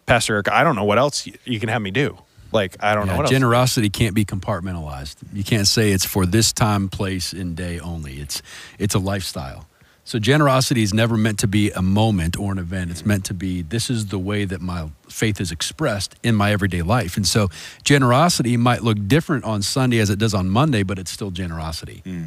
Pastor 0.05 0.35
Eric. 0.35 0.51
I 0.51 0.63
don't 0.63 0.77
know 0.77 0.85
what 0.85 0.99
else 0.99 1.27
you, 1.27 1.35
you 1.45 1.59
can 1.59 1.71
have 1.71 1.81
me 1.81 1.91
do." 1.91 2.19
Like 2.55 2.77
I 2.83 2.95
don't 2.95 3.07
know 3.07 3.13
Yeah, 3.15 3.17
what 3.19 3.23
else. 3.27 3.31
generosity 3.31 3.91
can't 3.91 4.15
be 4.15 4.25
compartmentalized. 4.25 5.17
You 5.33 5.43
can't 5.45 5.67
say 5.67 5.91
it's 5.91 6.07
for 6.07 6.25
this 6.25 6.53
time, 6.53 6.89
place, 6.89 7.33
and 7.33 7.57
day 7.57 7.81
only. 7.81 8.21
It's 8.21 8.41
it's 8.79 8.95
a 8.95 8.99
lifestyle. 9.01 9.67
So 10.07 10.19
generosity 10.19 10.83
is 10.83 10.93
never 10.93 11.17
meant 11.17 11.39
to 11.41 11.47
be 11.49 11.71
a 11.71 11.81
moment 11.81 12.39
or 12.39 12.53
an 12.53 12.59
event. 12.59 12.91
It's 12.91 13.07
meant 13.07 13.25
to 13.25 13.35
be 13.35 13.63
this 13.63 13.89
is 13.91 14.07
the 14.07 14.19
way 14.19 14.45
that 14.45 14.61
my 14.61 14.91
faith 15.09 15.41
is 15.41 15.51
expressed 15.51 16.15
in 16.23 16.35
my 16.35 16.53
everyday 16.53 16.83
life. 16.83 17.17
And 17.17 17.27
so 17.27 17.49
generosity 17.85 18.57
might 18.59 18.83
look 18.83 18.99
different 19.09 19.45
on 19.45 19.63
Sunday 19.63 19.99
as 19.99 20.11
it 20.11 20.19
does 20.19 20.35
on 20.35 20.49
Monday, 20.51 20.83
but 20.85 20.99
it's 20.99 21.11
still 21.11 21.31
generosity. 21.31 22.03
Hmm. 22.05 22.23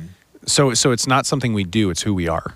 So 0.45 0.73
so 0.73 0.91
it's 0.91 1.07
not 1.07 1.25
something 1.25 1.53
we 1.53 1.63
do; 1.63 1.89
it's 1.89 2.01
who 2.01 2.13
we 2.13 2.27
are. 2.27 2.53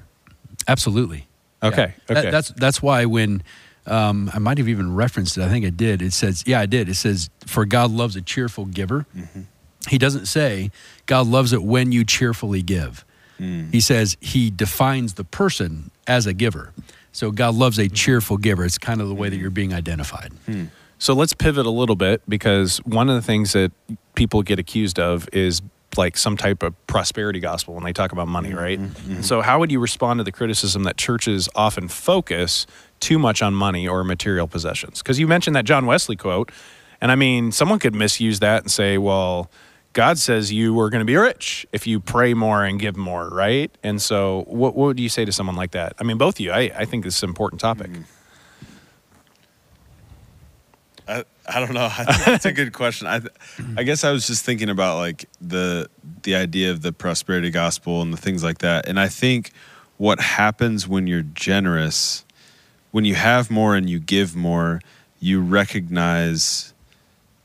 Absolutely. 0.68 1.28
Okay, 1.64 1.94
That- 2.08 2.18
okay. 2.18 2.32
that's 2.32 2.50
that's 2.50 2.82
why 2.82 3.06
when 3.06 3.44
um, 3.88 4.30
I 4.34 4.40
might 4.40 4.58
have 4.58 4.70
even 4.70 4.96
referenced 4.96 5.38
it. 5.38 5.44
I 5.44 5.50
think 5.50 5.66
I 5.66 5.70
did. 5.70 6.02
It 6.02 6.14
says, 6.14 6.44
yeah, 6.46 6.60
I 6.60 6.66
did. 6.66 6.90
It 6.90 6.96
says, 6.96 7.30
"For 7.46 7.66
God 7.66 7.92
loves 7.92 8.16
a 8.16 8.22
cheerful 8.22 8.66
giver." 8.66 9.06
Mm-hmm. 9.16 9.42
He 9.90 9.98
doesn't 9.98 10.28
say 10.28 10.72
God 11.08 11.28
loves 11.28 11.54
it 11.54 11.64
when 11.64 11.92
you 11.92 12.04
cheerfully 12.04 12.62
give. 12.62 13.04
Mm. 13.40 13.72
He 13.74 13.80
says 13.80 14.18
He 14.22 14.52
defines 14.52 15.16
the 15.16 15.24
person 15.24 15.90
as 16.08 16.28
a 16.28 16.34
giver. 16.34 16.74
So 17.12 17.32
God 17.32 17.56
loves 17.56 17.78
a 17.78 17.86
mm-hmm. 17.86 17.94
cheerful 17.94 18.38
giver. 18.38 18.64
It's 18.64 18.78
kind 18.78 19.02
of 19.02 19.08
the 19.08 19.16
way 19.16 19.30
that 19.30 19.36
mm-hmm. 19.36 19.42
you're 19.42 19.52
being 19.52 19.74
identified. 19.74 20.32
Hmm. 20.46 20.66
So 20.98 21.14
let's 21.14 21.34
pivot 21.34 21.66
a 21.66 21.72
little 21.72 21.96
bit 21.96 22.22
because 22.30 22.78
one 22.86 23.10
of 23.10 23.16
the 23.16 23.24
things 23.24 23.54
that 23.54 23.72
people 24.14 24.44
get 24.44 24.60
accused 24.60 25.00
of 25.00 25.28
is 25.34 25.62
like 25.98 26.16
some 26.16 26.38
type 26.38 26.64
of 26.64 26.76
prosperity 26.88 27.40
gospel 27.40 27.74
when 27.74 27.84
they 27.84 27.92
talk 27.92 28.12
about 28.12 28.28
money, 28.28 28.54
right? 28.54 28.80
So, 29.22 29.42
how 29.42 29.60
would 29.60 29.72
you 29.72 29.80
respond 29.80 30.20
to 30.20 30.24
the 30.24 30.32
criticism 30.32 30.84
that 30.84 30.98
churches 30.98 31.50
often 31.56 31.88
focus 31.88 32.66
too 33.02 33.20
much 33.20 33.42
on 33.42 33.54
money 33.54 33.88
or 33.88 34.04
material 34.04 34.48
possessions? 34.48 35.00
Because 35.00 35.20
you 35.20 35.28
mentioned 35.28 35.56
that 35.56 35.66
John 35.66 35.86
Wesley 35.86 36.16
quote, 36.16 36.52
and 37.02 37.12
I 37.12 37.16
mean, 37.16 37.52
someone 37.52 37.80
could 37.80 37.96
misuse 37.96 38.40
that 38.40 38.64
and 38.64 38.72
say, 38.72 38.98
well, 38.98 39.52
God 39.94 40.18
says 40.18 40.54
you 40.54 40.80
are 40.80 40.90
going 40.90 41.02
to 41.02 41.06
be 41.06 41.18
rich 41.18 41.66
if 41.74 41.86
you 41.86 42.00
pray 42.00 42.34
more 42.34 42.64
and 42.64 42.80
give 42.80 42.96
more, 42.96 43.28
right? 43.30 43.76
And 43.84 44.02
so, 44.02 44.46
what, 44.48 44.76
what 44.76 44.86
would 44.86 45.00
you 45.00 45.10
say 45.10 45.26
to 45.26 45.32
someone 45.32 45.56
like 45.56 45.72
that? 45.72 45.94
I 46.00 46.04
mean, 46.04 46.18
both 46.18 46.36
of 46.36 46.40
you, 46.40 46.52
I, 46.52 46.72
I 46.76 46.86
think 46.86 47.04
this 47.04 47.18
is 47.18 47.24
an 47.24 47.30
important 47.30 47.60
topic. 47.60 47.92
Mm-hmm. 47.92 48.02
I, 51.08 51.26
I 51.46 51.60
don't 51.60 51.74
know. 51.74 51.90
That's 52.26 52.46
a 52.46 52.54
good 52.54 52.72
question. 52.72 53.08
I 53.08 53.22
I 53.76 53.84
guess 53.84 54.04
I 54.04 54.12
was 54.12 54.26
just 54.28 54.46
thinking 54.46 54.70
about 54.70 54.98
like 54.98 55.26
the 55.42 55.90
the 56.24 56.36
idea 56.36 56.72
of 56.72 56.82
the 56.82 56.94
prosperity 56.94 57.50
gospel 57.50 58.02
and 58.02 58.14
the 58.14 58.18
things 58.18 58.44
like 58.44 58.60
that. 58.60 58.88
And 58.88 59.00
I 59.00 59.10
think 59.10 59.52
what 59.98 60.20
happens 60.20 60.88
when 60.88 61.08
you're 61.08 61.22
generous, 61.22 62.26
when 62.92 63.06
you 63.06 63.16
have 63.16 63.50
more 63.50 63.76
and 63.76 63.90
you 63.90 64.00
give 64.00 64.36
more, 64.36 64.82
you 65.20 65.42
recognize. 65.42 66.74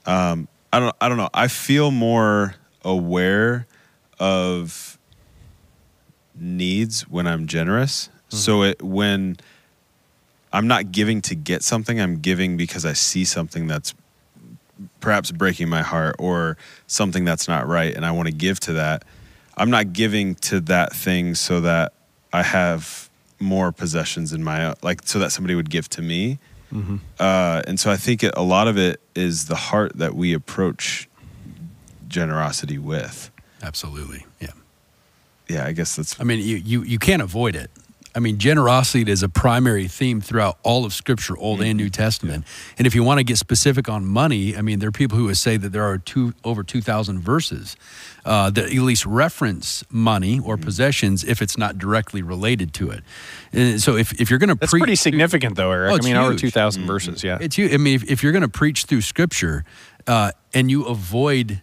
Um, 0.04 0.48
I 0.72 0.80
don't. 0.80 0.96
I 1.00 1.08
don't 1.08 1.18
know. 1.18 1.30
I 1.32 1.48
feel 1.48 1.90
more 1.90 2.54
aware 2.84 3.66
of 4.18 4.98
needs 6.34 7.02
when 7.08 7.26
I'm 7.26 7.46
generous. 7.46 8.08
So 8.28 8.62
it 8.62 8.82
when 8.82 9.36
I'm 10.52 10.66
not 10.66 10.92
giving 10.92 11.22
to 11.22 11.34
get 11.34 11.62
something, 11.62 12.00
I'm 12.00 12.20
giving 12.20 12.56
because 12.56 12.84
I 12.84 12.92
see 12.92 13.24
something 13.24 13.66
that's 13.66 13.94
perhaps 15.00 15.30
breaking 15.30 15.68
my 15.68 15.82
heart 15.82 16.16
or 16.18 16.56
something 16.86 17.24
that's 17.24 17.48
not 17.48 17.66
right 17.66 17.94
and 17.94 18.04
I 18.04 18.10
want 18.10 18.26
to 18.26 18.34
give 18.34 18.60
to 18.60 18.74
that. 18.74 19.04
I'm 19.56 19.70
not 19.70 19.92
giving 19.92 20.34
to 20.36 20.60
that 20.60 20.92
thing 20.92 21.34
so 21.34 21.60
that 21.62 21.92
I 22.32 22.42
have 22.42 23.05
more 23.38 23.72
possessions 23.72 24.32
in 24.32 24.42
my 24.42 24.74
like 24.82 25.00
so 25.04 25.18
that 25.18 25.32
somebody 25.32 25.54
would 25.54 25.70
give 25.70 25.88
to 25.90 26.02
me. 26.02 26.38
Uh, 27.18 27.62
and 27.66 27.80
so 27.80 27.90
I 27.90 27.96
think 27.96 28.22
it, 28.22 28.34
a 28.36 28.42
lot 28.42 28.68
of 28.68 28.76
it 28.76 29.00
is 29.14 29.46
the 29.46 29.54
heart 29.56 29.96
that 29.96 30.14
we 30.14 30.34
approach 30.34 31.08
generosity 32.08 32.76
with. 32.76 33.30
Absolutely. 33.62 34.26
Yeah. 34.40 34.50
Yeah, 35.48 35.64
I 35.64 35.72
guess 35.72 35.96
that's 35.96 36.20
I 36.20 36.24
mean, 36.24 36.40
you, 36.40 36.56
you, 36.56 36.82
you 36.82 36.98
can't 36.98 37.22
avoid 37.22 37.56
it. 37.56 37.70
I 38.16 38.18
mean, 38.18 38.38
generosity 38.38 39.10
is 39.12 39.22
a 39.22 39.28
primary 39.28 39.88
theme 39.88 40.22
throughout 40.22 40.58
all 40.62 40.86
of 40.86 40.94
Scripture, 40.94 41.36
Old 41.36 41.60
and 41.60 41.76
New 41.76 41.90
Testament. 41.90 42.46
And 42.78 42.86
if 42.86 42.94
you 42.94 43.04
want 43.04 43.18
to 43.18 43.24
get 43.24 43.36
specific 43.36 43.90
on 43.90 44.06
money, 44.06 44.56
I 44.56 44.62
mean, 44.62 44.78
there 44.78 44.88
are 44.88 44.92
people 44.92 45.18
who 45.18 45.26
would 45.26 45.36
say 45.36 45.58
that 45.58 45.68
there 45.68 45.84
are 45.84 45.98
two 45.98 46.32
over 46.42 46.62
two 46.62 46.80
thousand 46.80 47.20
verses 47.20 47.76
uh, 48.24 48.48
that 48.50 48.64
at 48.64 48.72
least 48.72 49.04
reference 49.04 49.84
money 49.90 50.40
or 50.40 50.56
possessions 50.56 51.24
if 51.24 51.42
it's 51.42 51.58
not 51.58 51.76
directly 51.76 52.22
related 52.22 52.72
to 52.74 52.90
it. 52.90 53.04
And 53.52 53.82
so, 53.82 53.96
if, 53.96 54.18
if 54.18 54.30
you're 54.30 54.38
going 54.38 54.48
to 54.48 54.54
That's 54.54 54.70
preach, 54.70 54.80
pretty 54.80 54.96
significant, 54.96 55.56
though, 55.56 55.70
Eric. 55.70 55.92
Oh, 55.92 55.96
I 55.96 56.00
mean, 56.00 56.16
over 56.16 56.30
huge. 56.30 56.40
2,000 56.40 56.86
verses, 56.86 57.22
yeah. 57.22 57.38
It's 57.40 57.58
you. 57.58 57.68
I 57.68 57.76
mean, 57.76 57.96
if, 57.96 58.10
if 58.10 58.22
you're 58.22 58.32
going 58.32 58.42
to 58.42 58.48
preach 58.48 58.84
through 58.84 59.02
Scripture 59.02 59.64
uh, 60.06 60.32
and 60.54 60.70
you 60.70 60.84
avoid 60.84 61.60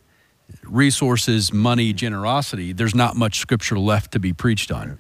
resources, 0.64 1.52
money, 1.54 1.94
generosity, 1.94 2.74
there's 2.74 2.96
not 2.96 3.16
much 3.16 3.40
Scripture 3.40 3.78
left 3.80 4.12
to 4.14 4.20
be 4.20 4.34
preached 4.34 4.72
on. 4.72 4.98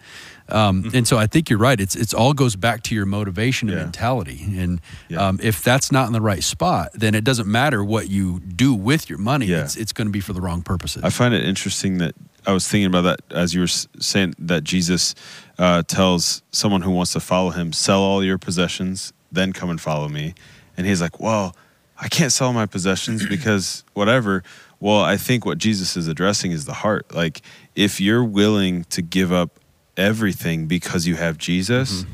Um, 0.50 0.92
and 0.94 1.08
so 1.08 1.18
I 1.18 1.26
think 1.28 1.50
you're 1.50 1.58
right. 1.60 1.80
It's 1.80 1.96
it's 1.96 2.13
all 2.13 2.34
goes 2.34 2.56
back 2.58 2.84
to 2.84 2.96
your 2.96 3.06
motivation 3.06 3.70
and 3.70 3.78
Yeah. 3.78 3.84
mentality. 3.86 4.44
And 4.58 4.82
Yeah. 5.08 5.28
um, 5.28 5.39
if 5.42 5.63
that's 5.63 5.89
not 5.92 6.08
in 6.08 6.13
the 6.13 6.22
right 6.22 6.44
spot, 6.44 6.89
then 6.94 7.16
it 7.16 7.24
doesn't 7.24 7.48
matter 7.48 7.82
what 7.84 8.10
you 8.10 8.42
do 8.42 8.74
with 8.74 9.10
your 9.10 9.20
money. 9.20 9.46
Yeah. 9.46 9.62
It's 9.63 9.78
it's 9.78 9.94
going 9.94 10.08
to 10.08 10.12
be 10.12 10.20
for 10.20 10.34
the 10.34 10.42
wrong 10.42 10.62
purposes. 10.62 11.02
I 11.04 11.10
find 11.12 11.34
it 11.34 11.46
interesting 11.46 11.98
that 12.00 12.13
I 12.46 12.52
was 12.52 12.68
thinking 12.68 12.88
about 12.88 13.04
that 13.04 13.20
as 13.36 13.54
you 13.54 13.62
were 13.62 13.68
saying 14.00 14.36
that 14.38 14.66
Jesus 14.66 15.16
uh, 15.58 15.84
tells 15.84 16.42
someone 16.52 16.82
who 16.82 16.92
wants 16.92 17.13
to 17.13 17.22
follow 17.22 17.52
him, 17.52 17.72
sell 17.72 18.02
all 18.02 18.22
your 18.22 18.38
possessions, 18.38 19.13
then 19.32 19.54
come 19.54 19.70
and 19.70 19.80
follow 19.80 20.10
me. 20.10 20.34
And 20.76 20.86
he's 20.86 21.00
like, 21.00 21.22
well, 21.22 21.56
I 22.02 22.10
can't 22.10 22.34
sell 22.34 22.52
my 22.52 22.66
possessions 22.66 23.26
because 23.26 23.86
whatever. 23.94 24.44
Well, 24.84 25.00
I 25.00 25.15
think 25.15 25.46
what 25.46 25.60
Jesus 25.60 25.96
is 25.96 26.10
addressing 26.10 26.52
is 26.52 26.65
the 26.65 26.74
heart. 26.74 27.15
Like, 27.15 27.41
if 27.74 28.02
you're 28.02 28.22
willing 28.22 28.84
to 28.89 29.02
give 29.02 29.32
up 29.32 29.58
everything 29.96 30.65
because 30.67 31.08
you 31.08 31.15
have 31.15 31.38
Jesus, 31.38 32.02
mm-hmm. 32.02 32.12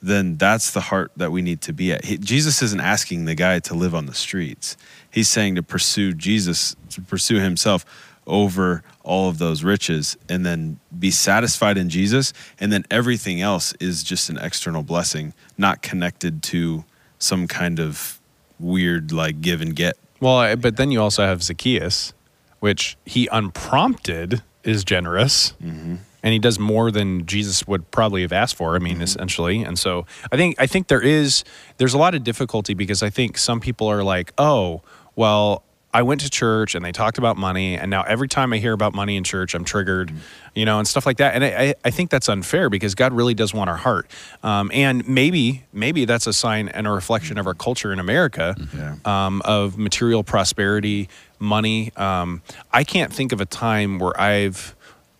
then 0.00 0.38
that's 0.38 0.70
the 0.70 0.80
heart 0.80 1.12
that 1.18 1.32
we 1.32 1.42
need 1.42 1.60
to 1.60 1.74
be 1.74 1.92
at. 1.92 2.06
He, 2.06 2.16
Jesus 2.16 2.62
isn't 2.62 2.80
asking 2.80 3.26
the 3.26 3.34
guy 3.34 3.58
to 3.58 3.74
live 3.74 3.94
on 3.94 4.06
the 4.06 4.14
streets. 4.14 4.74
He's 5.10 5.28
saying 5.28 5.56
to 5.56 5.62
pursue 5.62 6.14
Jesus, 6.14 6.74
to 6.92 7.02
pursue 7.02 7.40
himself 7.40 7.84
over 8.26 8.82
all 9.02 9.28
of 9.28 9.36
those 9.36 9.62
riches 9.62 10.16
and 10.30 10.46
then 10.46 10.80
be 10.98 11.10
satisfied 11.10 11.76
in 11.76 11.90
Jesus. 11.90 12.32
And 12.58 12.72
then 12.72 12.86
everything 12.90 13.42
else 13.42 13.74
is 13.80 14.02
just 14.02 14.30
an 14.30 14.38
external 14.38 14.82
blessing, 14.82 15.34
not 15.58 15.82
connected 15.82 16.42
to 16.44 16.86
some 17.18 17.46
kind 17.46 17.78
of 17.78 18.18
weird, 18.58 19.12
like, 19.12 19.42
give 19.42 19.60
and 19.60 19.76
get. 19.76 19.98
Well, 20.20 20.36
I- 20.36 20.54
but 20.56 20.76
then 20.76 20.90
you 20.90 21.00
also 21.00 21.24
have 21.24 21.42
Zacchaeus, 21.42 22.12
which 22.60 22.96
he 23.04 23.28
unprompted 23.30 24.42
is 24.64 24.84
generous. 24.84 25.54
Mm-hmm. 25.62 25.96
And 26.20 26.32
he 26.32 26.40
does 26.40 26.58
more 26.58 26.90
than 26.90 27.26
Jesus 27.26 27.66
would 27.68 27.90
probably 27.92 28.22
have 28.22 28.32
asked 28.32 28.56
for. 28.56 28.74
I 28.74 28.80
mean, 28.80 28.94
mm-hmm. 28.94 29.02
essentially, 29.02 29.62
and 29.62 29.78
so 29.78 30.04
I 30.32 30.36
think 30.36 30.56
I 30.58 30.66
think 30.66 30.88
there 30.88 31.00
is 31.00 31.44
there's 31.76 31.94
a 31.94 31.98
lot 31.98 32.16
of 32.16 32.24
difficulty 32.24 32.74
because 32.74 33.04
I 33.04 33.08
think 33.08 33.38
some 33.38 33.60
people 33.60 33.86
are 33.86 34.02
like, 34.02 34.32
oh, 34.36 34.82
well, 35.14 35.62
I 35.98 36.02
went 36.02 36.20
to 36.20 36.30
church 36.30 36.76
and 36.76 36.84
they 36.84 36.92
talked 36.92 37.18
about 37.18 37.36
money, 37.36 37.76
and 37.76 37.90
now 37.90 38.02
every 38.02 38.28
time 38.28 38.52
I 38.52 38.58
hear 38.58 38.72
about 38.72 38.94
money 38.94 39.16
in 39.16 39.24
church, 39.24 39.52
I'm 39.56 39.64
triggered, 39.64 40.12
you 40.54 40.64
know, 40.64 40.78
and 40.78 40.86
stuff 40.86 41.04
like 41.06 41.16
that. 41.16 41.34
And 41.34 41.42
I, 41.44 41.48
I- 41.48 41.74
I 41.84 41.90
think 41.90 42.10
that's 42.10 42.28
unfair 42.28 42.70
because 42.70 42.94
God 42.94 43.12
really 43.12 43.34
does 43.34 43.52
want 43.52 43.68
our 43.68 43.76
heart, 43.76 44.06
um, 44.44 44.70
and 44.72 45.06
maybe 45.08 45.64
maybe 45.72 46.04
that's 46.04 46.26
a 46.28 46.32
sign 46.32 46.68
and 46.68 46.86
a 46.86 46.90
reflection 46.90 47.36
of 47.38 47.46
our 47.48 47.54
culture 47.54 47.92
in 47.92 47.98
America 47.98 48.54
Yeah. 48.76 48.94
um, 49.04 49.42
of 49.44 49.76
material 49.76 50.22
prosperity, 50.22 51.08
money. 51.40 51.92
Um, 51.96 52.42
I 52.72 52.84
can't 52.84 53.12
think 53.12 53.32
of 53.32 53.40
a 53.40 53.46
time 53.46 53.98
where 53.98 54.18
I've 54.20 54.76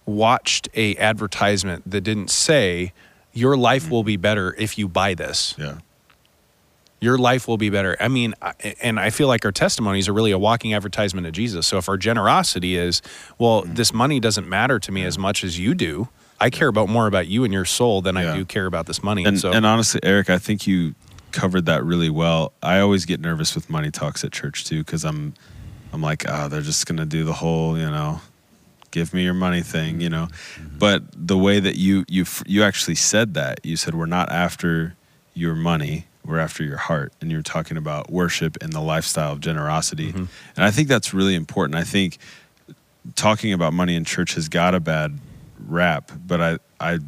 watched 0.07 0.69
a 0.75 0.95
advertisement 0.97 1.91
that 1.91 2.03
didn't 2.03 2.31
say 2.31 2.93
your 3.33 3.57
life 3.57 3.91
will 3.91 4.05
be 4.05 4.17
better 4.17 4.55
if 4.59 4.79
you 4.79 4.87
buy 4.89 5.15
this. 5.15 5.55
Yeah. 5.59 5.79
Your 7.01 7.17
life 7.19 7.47
will 7.47 7.59
be 7.59 7.71
better. 7.71 7.97
I 8.01 8.09
mean, 8.09 8.35
and 8.83 8.99
I 8.99 9.11
feel 9.11 9.29
like 9.29 9.45
our 9.45 9.53
testimonies 9.53 10.09
are 10.09 10.13
really 10.13 10.33
a 10.33 10.39
walking 10.39 10.75
advertisement 10.75 11.27
of 11.27 11.33
Jesus. 11.33 11.67
So 11.67 11.79
if 11.79 11.89
our 11.89 11.97
generosity 11.97 12.77
is, 12.77 13.03
well, 13.39 13.63
mm-hmm. 13.63 13.75
this 13.75 13.93
money 13.93 14.19
doesn't 14.21 14.49
matter 14.49 14.79
to 14.81 14.91
me 14.91 15.05
as 15.05 15.17
much 15.17 15.45
as 15.45 15.59
you 15.59 15.75
do. 15.75 16.09
I 16.41 16.51
care 16.51 16.69
about 16.69 16.89
more 16.89 17.07
about 17.07 17.27
you 17.27 17.45
and 17.45 17.53
your 17.53 17.65
soul 17.65 18.01
than 18.01 18.17
I 18.17 18.37
do 18.37 18.45
care 18.45 18.67
about 18.67 18.87
this 18.87 19.03
money. 19.03 19.25
And, 19.25 19.39
so 19.41 19.53
and 19.53 19.67
honestly, 19.67 20.01
Eric, 20.03 20.31
I 20.31 20.39
think 20.39 20.67
you 20.67 20.95
covered 21.33 21.67
that 21.67 21.85
really 21.85 22.11
well. 22.11 22.53
I 22.63 22.79
always 22.81 23.05
get 23.05 23.21
nervous 23.21 23.55
with 23.55 23.69
money 23.69 23.91
talks 23.91 24.25
at 24.25 24.33
church 24.33 24.65
too, 24.65 24.85
because 24.85 25.05
I'm, 25.05 25.35
I'm 25.93 26.01
like, 26.01 26.25
oh, 26.29 26.49
they're 26.49 26.63
just 26.63 26.87
gonna 26.87 27.07
do 27.07 27.25
the 27.25 27.33
whole, 27.33 27.79
you 27.79 27.91
know, 27.91 28.21
give 28.91 29.13
me 29.13 29.25
your 29.25 29.35
money 29.35 29.63
thing, 29.63 30.01
you 30.01 30.09
know. 30.09 30.29
Mm-hmm. 30.55 30.79
But 30.79 31.03
the 31.15 31.37
way 31.37 31.61
that 31.61 31.77
you 31.77 32.05
you 32.09 32.25
you 32.47 32.63
actually 32.63 32.95
said 32.95 33.35
that, 33.35 33.61
you 33.65 33.77
said 33.77 33.95
we're 33.95 34.07
not 34.07 34.31
after 34.31 34.97
your 35.35 35.55
money, 35.55 36.07
we're 36.29 36.39
after 36.39 36.63
your 36.63 36.77
heart, 36.77 37.13
and 37.21 37.33
you're 37.33 37.43
talking 37.43 37.77
about 37.77 38.11
worship 38.11 38.57
and 38.61 38.73
the 38.73 38.81
lifestyle 38.81 39.33
of 39.33 39.41
generosity, 39.41 40.11
and 40.57 40.65
I 40.65 40.71
think 40.71 40.89
that's 40.89 41.13
really 41.15 41.35
important. 41.35 41.77
I 41.77 41.85
think 41.85 42.19
talking 43.17 43.53
about 43.53 43.73
money 43.73 43.97
in 43.97 44.05
church 44.05 44.35
has 44.35 44.49
got 44.49 44.75
a 44.75 44.81
bad 44.81 45.19
rap, 45.67 46.13
but 46.27 46.41
I 46.41 46.59
I 46.79 46.99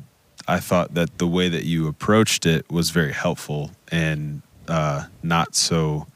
I 0.49 0.59
thought 0.59 0.95
that 0.95 1.19
the 1.19 1.27
way 1.27 1.49
that 1.49 1.65
you 1.65 1.87
approached 1.87 2.47
it 2.47 2.71
was 2.71 2.91
very 2.91 3.13
helpful 3.13 3.71
and 3.93 4.43
uh, 4.67 5.05
not 5.23 5.55
so 5.55 6.07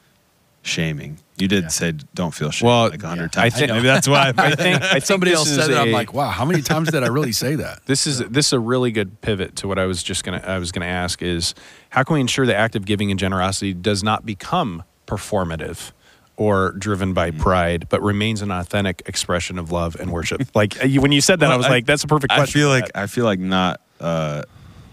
shaming. 0.63 1.19
You 1.37 1.49
did 1.49 1.65
Yeah. 1.65 1.69
say 1.69 1.93
don't 2.15 2.33
feel 2.33 2.51
shame 2.53 2.69
Well, 2.69 2.91
like 2.91 3.03
a 3.03 3.09
hundred 3.09 3.37
I 3.37 3.49
times. 3.49 3.55
think- 3.59 3.71
Maybe 3.73 3.87
that's 3.87 4.07
why. 4.07 4.29
I 4.39 4.55
think, 4.55 4.83
I 4.83 4.93
think 4.93 5.05
Somebody 5.05 5.33
else 5.33 5.53
said 5.53 5.71
it. 5.71 5.77
I'm 5.77 5.91
like, 5.91 6.13
wow, 6.15 6.31
how 6.31 6.45
many 6.45 6.63
times 6.63 6.91
did 6.91 7.03
I 7.03 7.09
really 7.09 7.33
say 7.33 7.57
that? 7.57 7.81
This 7.87 8.07
is 8.07 8.19
this 8.21 8.47
is 8.49 8.53
a 8.53 8.59
really 8.61 8.93
good 8.93 9.21
pivot 9.21 9.57
to 9.57 9.69
what 9.69 9.79
I 9.79 9.87
was 9.87 10.03
just 10.03 10.23
gonna 10.25 10.43
I 10.47 10.59
was 10.59 10.71
gonna 10.71 10.87
ask 10.87 11.23
is 11.23 11.55
how 11.91 12.05
can 12.05 12.15
we 12.15 12.21
ensure 12.21 12.47
the 12.47 12.55
act 12.57 12.77
of 12.77 12.85
giving 12.87 13.11
and 13.11 13.19
generosity 13.19 13.75
does 13.75 14.03
not 14.05 14.25
become 14.25 14.85
performative 15.09 15.91
or 16.37 16.73
driven 16.73 17.13
by 17.15 17.31
Mm. 17.31 17.39
pride, 17.39 17.87
but 17.89 18.03
remains 18.03 18.43
an 18.43 18.51
authentic 18.51 19.03
expression 19.07 19.59
of 19.59 19.71
love 19.73 19.97
and 19.99 20.11
worship? 20.13 20.43
like 20.55 20.75
when 20.83 21.11
you 21.13 21.21
said 21.21 21.41
that, 21.41 21.51
I 21.51 21.57
was 21.57 21.67
I- 21.67 21.71
like, 21.71 21.87
that's 21.87 22.05
a 22.05 22.09
perfect 22.09 22.33
I 22.33 22.37
question. 22.37 22.61
feel 22.61 22.69
like 22.69 22.87
that. 22.93 22.97
I 22.97 23.07
feel 23.09 23.25
like 23.25 23.41
not 23.41 23.81
uh, 24.01 24.43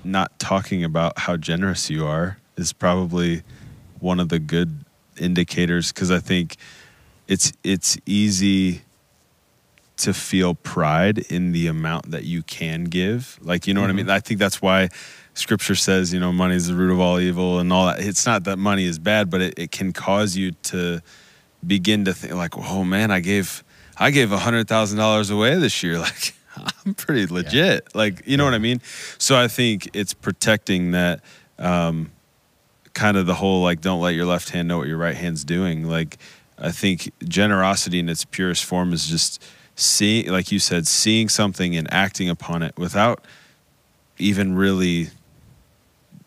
not 0.04 0.38
talking 0.39 0.84
about 0.84 1.19
how 1.19 1.38
generous 1.38 1.89
you 1.89 2.06
are 2.08 2.38
is 2.58 2.73
probably 2.73 3.43
one 3.99 4.19
of 4.19 4.30
the 4.30 4.39
good 4.39 4.86
indicators 5.21 5.91
because 5.91 6.12
I 6.12 6.19
think 6.19 6.57
it's 7.27 7.53
it's 7.63 7.97
easy 8.05 8.81
to 9.97 10.13
feel 10.13 10.55
pride 10.55 11.19
in 11.19 11.51
the 11.51 11.67
amount 11.67 12.12
that 12.12 12.23
you 12.23 12.41
can 12.43 12.86
give. 12.86 13.38
Like 13.41 13.67
you 13.67 13.73
know 13.73 13.81
what 13.81 13.89
I 13.89 13.93
mean? 13.93 14.10
I 14.10 14.19
think 14.19 14.39
that's 14.39 14.62
why 14.62 14.89
scripture 15.34 15.75
says, 15.75 16.13
you 16.13 16.19
know, 16.19 16.31
money 16.31 16.55
is 16.55 16.67
the 16.67 16.73
root 16.73 16.91
of 16.91 16.99
all 16.99 17.19
evil 17.19 17.60
and 17.60 17.71
all 17.71 17.86
that. 17.86 17.99
It's 17.99 18.25
not 18.25 18.43
that 18.45 18.57
money 18.57 18.86
is 18.86 18.99
bad, 18.99 19.29
but 19.29 19.41
it, 19.41 19.53
it 19.57 19.71
can 19.71 19.93
cause 19.93 20.36
you 20.36 20.51
to 20.63 21.01
begin 21.65 22.05
to 22.05 22.13
think 22.13 22.34
like, 22.34 22.57
oh 22.57 22.84
man, 22.84 23.12
I 23.12 23.19
gave 23.19 23.63
I 23.97 24.12
gave 24.12 24.31
a 24.31 24.39
hundred 24.39 24.67
thousand 24.67 24.97
dollars 24.97 25.29
away 25.29 25.55
this 25.55 25.84
year. 25.84 26.03
Like 26.12 26.34
I'm 26.86 26.93
pretty 26.93 27.27
legit. 27.27 27.95
Like 27.95 28.23
you 28.25 28.36
know 28.36 28.43
what 28.43 28.53
I 28.53 28.57
mean? 28.57 28.81
So 29.17 29.39
I 29.39 29.47
think 29.47 29.89
it's 29.93 30.13
protecting 30.13 30.91
that 30.91 31.21
um, 31.57 32.12
kind 32.93 33.17
of 33.17 33.25
the 33.25 33.36
whole 33.36 33.62
like 33.63 33.82
don't 33.82 34.01
let 34.01 34.15
your 34.15 34.25
left 34.25 34.49
hand 34.49 34.67
know 34.67 34.77
what 34.77 34.88
your 34.88 34.97
right 34.97 35.15
hand's 35.15 35.43
doing. 35.43 35.88
Like 35.88 36.17
I 36.58 36.71
think 36.71 37.12
generosity 37.27 37.99
in 37.99 38.10
its 38.10 38.25
purest 38.25 38.65
form 38.65 38.93
is 38.93 39.08
just 39.08 39.43
seeing 39.75 40.27
like 40.32 40.51
you 40.51 40.60
said, 40.60 40.88
seeing 40.88 41.30
something 41.30 41.75
and 41.75 41.91
acting 41.93 42.30
upon 42.30 42.63
it 42.63 42.77
without 42.77 43.23
even 44.17 44.56
really 44.56 45.10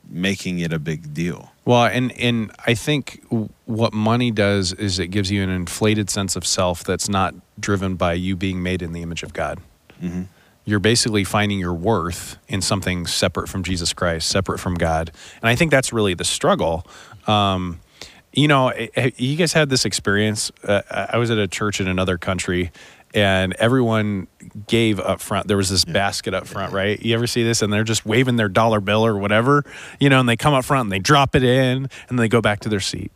making 0.09 0.59
it 0.59 0.72
a 0.72 0.79
big 0.79 1.14
deal. 1.14 1.50
Well, 1.64 1.85
and 1.87 2.12
and 2.18 2.53
I 2.66 2.74
think 2.74 3.24
what 3.64 3.92
money 3.92 4.31
does 4.31 4.72
is 4.72 4.98
it 4.98 5.09
gives 5.09 5.31
you 5.31 5.42
an 5.42 5.48
inflated 5.48 6.11
sense 6.11 6.37
of 6.37 6.46
self 6.46 6.85
that's 6.85 7.09
not 7.09 7.35
driven 7.59 7.94
by 7.96 8.12
you 8.14 8.37
being 8.37 8.62
made 8.62 8.83
in 8.83 8.92
the 8.92 9.00
image 9.03 9.22
of 9.22 9.33
God. 9.33 9.61
Mhm. 10.03 10.27
You're 10.64 10.81
basically 10.81 11.24
finding 11.24 11.59
your 11.59 11.74
worth 11.74 12.38
in 12.48 12.62
something 12.62 13.07
separate 13.07 13.48
from 13.48 13.62
Jesus 13.62 13.92
Christ, 13.92 14.29
separate 14.29 14.59
from 14.59 14.74
God, 14.74 15.11
and 15.42 15.48
I 15.48 15.57
think 15.57 15.70
that's 15.70 15.92
really 15.92 16.14
the 16.14 16.24
struggle. 16.24 16.87
Um, 17.27 17.81
you 18.33 18.48
know, 18.48 18.68
eh, 18.68 18.88
eh, 18.96 19.11
you 19.16 19.37
guys 19.37 19.53
had 19.53 19.70
this 19.70 19.85
experience. 19.85 20.50
Uh, 20.62 20.83
I 20.90 21.18
was 21.18 21.31
at 21.31 21.38
a 21.38 21.46
church 21.46 21.81
in 21.81 21.87
another 21.87 22.18
country, 22.18 22.72
and 23.14 23.55
everyone 23.55 24.27
gave 24.66 24.98
up 24.98 25.20
front. 25.20 25.46
There 25.46 25.57
was 25.57 25.70
this 25.70 25.85
basket 25.85 26.35
up 26.35 26.46
front, 26.46 26.72
right? 26.72 27.00
You 27.00 27.14
ever 27.14 27.29
see 27.29 27.44
this? 27.44 27.62
And 27.62 27.72
they're 27.72 27.85
just 27.85 28.05
waving 28.05 28.37
their 28.37 28.48
dollar 28.48 28.81
bill 28.81 29.07
or 29.07 29.16
whatever, 29.16 29.64
you 30.00 30.09
know, 30.09 30.18
and 30.18 30.29
they 30.29 30.37
come 30.37 30.53
up 30.53 30.64
front 30.64 30.87
and 30.87 30.92
they 30.92 30.98
drop 30.98 31.37
it 31.37 31.44
in 31.44 31.88
and 32.09 32.18
they 32.18 32.29
go 32.29 32.40
back 32.40 32.61
to 32.61 32.68
their 32.68 32.81
seat. 32.81 33.12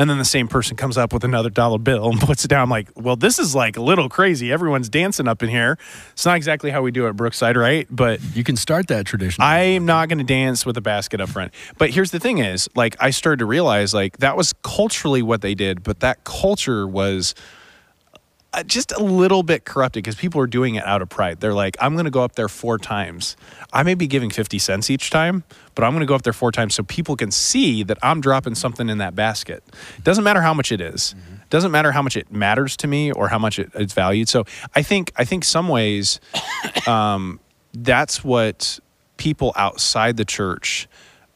And 0.00 0.08
then 0.08 0.16
the 0.16 0.24
same 0.24 0.48
person 0.48 0.78
comes 0.78 0.96
up 0.96 1.12
with 1.12 1.24
another 1.24 1.50
dollar 1.50 1.76
bill 1.76 2.08
and 2.08 2.18
puts 2.20 2.42
it 2.42 2.48
down. 2.48 2.62
I'm 2.62 2.70
like, 2.70 2.88
well, 2.96 3.16
this 3.16 3.38
is 3.38 3.54
like 3.54 3.76
a 3.76 3.82
little 3.82 4.08
crazy. 4.08 4.50
Everyone's 4.50 4.88
dancing 4.88 5.28
up 5.28 5.42
in 5.42 5.50
here. 5.50 5.76
It's 6.12 6.24
not 6.24 6.38
exactly 6.38 6.70
how 6.70 6.80
we 6.80 6.90
do 6.90 7.04
it 7.04 7.10
at 7.10 7.16
Brookside, 7.16 7.54
right? 7.54 7.86
But 7.90 8.18
You 8.34 8.42
can 8.42 8.56
start 8.56 8.88
that 8.88 9.04
tradition. 9.04 9.44
I'm 9.44 9.84
not 9.84 10.08
going 10.08 10.16
to 10.16 10.24
dance 10.24 10.64
with 10.64 10.78
a 10.78 10.80
basket 10.80 11.20
up 11.20 11.28
front. 11.28 11.52
But 11.76 11.90
here's 11.90 12.12
the 12.12 12.18
thing 12.18 12.38
is, 12.38 12.66
like 12.74 12.96
I 12.98 13.10
started 13.10 13.40
to 13.40 13.44
realize 13.44 13.92
like 13.92 14.16
that 14.18 14.38
was 14.38 14.54
culturally 14.62 15.20
what 15.20 15.42
they 15.42 15.54
did, 15.54 15.82
but 15.82 16.00
that 16.00 16.24
culture 16.24 16.88
was 16.88 17.34
just 18.66 18.92
a 18.92 19.02
little 19.02 19.42
bit 19.42 19.64
corrupted 19.64 20.02
because 20.02 20.16
people 20.16 20.40
are 20.40 20.46
doing 20.46 20.74
it 20.74 20.84
out 20.84 21.02
of 21.02 21.08
pride. 21.08 21.40
They're 21.40 21.54
like, 21.54 21.76
I'm 21.80 21.94
going 21.94 22.04
to 22.04 22.10
go 22.10 22.22
up 22.22 22.34
there 22.34 22.48
four 22.48 22.78
times. 22.78 23.36
I 23.72 23.82
may 23.82 23.94
be 23.94 24.06
giving 24.06 24.30
50 24.30 24.58
cents 24.58 24.90
each 24.90 25.10
time, 25.10 25.44
but 25.74 25.84
I'm 25.84 25.92
going 25.92 26.00
to 26.00 26.06
go 26.06 26.14
up 26.14 26.22
there 26.22 26.32
four 26.32 26.50
times 26.50 26.74
so 26.74 26.82
people 26.82 27.16
can 27.16 27.30
see 27.30 27.82
that 27.84 27.98
I'm 28.02 28.20
dropping 28.20 28.56
something 28.56 28.88
in 28.88 28.98
that 28.98 29.14
basket. 29.14 29.62
It 29.98 30.04
doesn't 30.04 30.24
matter 30.24 30.42
how 30.42 30.52
much 30.52 30.72
it 30.72 30.80
is. 30.80 31.14
Doesn't 31.48 31.70
matter 31.70 31.92
how 31.92 32.02
much 32.02 32.16
it 32.16 32.32
matters 32.32 32.76
to 32.78 32.86
me 32.86 33.12
or 33.12 33.28
how 33.28 33.38
much 33.38 33.58
it, 33.58 33.70
it's 33.74 33.92
valued. 33.92 34.28
So 34.28 34.44
I 34.74 34.82
think 34.82 35.12
I 35.16 35.24
think 35.24 35.44
some 35.44 35.68
ways 35.68 36.20
um, 36.86 37.40
that's 37.72 38.24
what 38.24 38.78
people 39.16 39.52
outside 39.56 40.16
the 40.16 40.24
church 40.24 40.88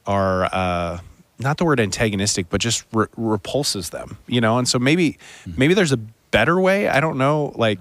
are 0.07 0.44
uh, 0.53 0.98
not 1.38 1.59
the 1.59 1.64
word 1.64 1.81
antagonistic, 1.81 2.48
but 2.48 2.61
just 2.61 2.85
re- 2.92 3.07
repulses 3.16 3.90
them, 3.90 4.18
you 4.27 4.40
know. 4.40 4.59
And 4.59 4.68
so 4.68 4.79
maybe 4.79 5.18
maybe 5.57 5.74
there's 5.74 5.92
a 5.92 5.98
better 6.35 6.59
way. 6.59 6.88
I 6.88 6.99
don't 6.99 7.16
know. 7.16 7.53
Like 7.55 7.79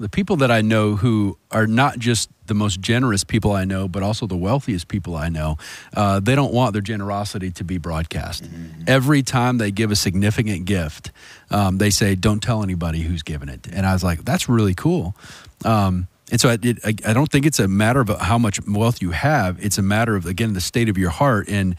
the 0.00 0.08
people 0.08 0.36
that 0.36 0.50
I 0.50 0.60
know 0.62 0.96
who 0.96 1.38
are 1.52 1.68
not 1.68 2.00
just 2.00 2.28
the 2.46 2.54
most 2.54 2.80
generous 2.80 3.22
people 3.22 3.52
I 3.52 3.64
know, 3.64 3.86
but 3.86 4.02
also 4.02 4.26
the 4.26 4.36
wealthiest 4.36 4.88
people 4.88 5.14
I 5.14 5.28
know, 5.28 5.56
uh, 5.96 6.18
they 6.18 6.34
don't 6.34 6.52
want 6.52 6.72
their 6.72 6.82
generosity 6.82 7.50
to 7.52 7.64
be 7.64 7.78
broadcast. 7.78 8.44
Every 8.88 9.22
time 9.22 9.58
they 9.58 9.70
give 9.70 9.92
a 9.92 9.96
significant 9.96 10.64
gift, 10.64 11.12
um, 11.50 11.78
they 11.78 11.90
say, 11.90 12.16
"Don't 12.16 12.42
tell 12.42 12.62
anybody 12.62 13.00
who's 13.02 13.22
given 13.22 13.48
it." 13.48 13.68
And 13.72 13.86
I 13.86 13.92
was 13.92 14.02
like, 14.02 14.24
"That's 14.24 14.48
really 14.48 14.74
cool." 14.74 15.14
Um, 15.64 16.08
and 16.32 16.40
so 16.40 16.48
it, 16.50 16.84
I, 16.84 16.94
I 17.06 17.12
don't 17.12 17.30
think 17.30 17.46
it's 17.46 17.60
a 17.60 17.68
matter 17.68 18.00
of 18.00 18.08
how 18.08 18.38
much 18.38 18.58
wealth 18.66 19.00
you 19.00 19.12
have. 19.12 19.64
It's 19.64 19.78
a 19.78 19.82
matter 19.82 20.16
of 20.16 20.26
again 20.26 20.52
the 20.54 20.60
state 20.60 20.88
of 20.88 20.98
your 20.98 21.10
heart 21.10 21.48
and. 21.48 21.76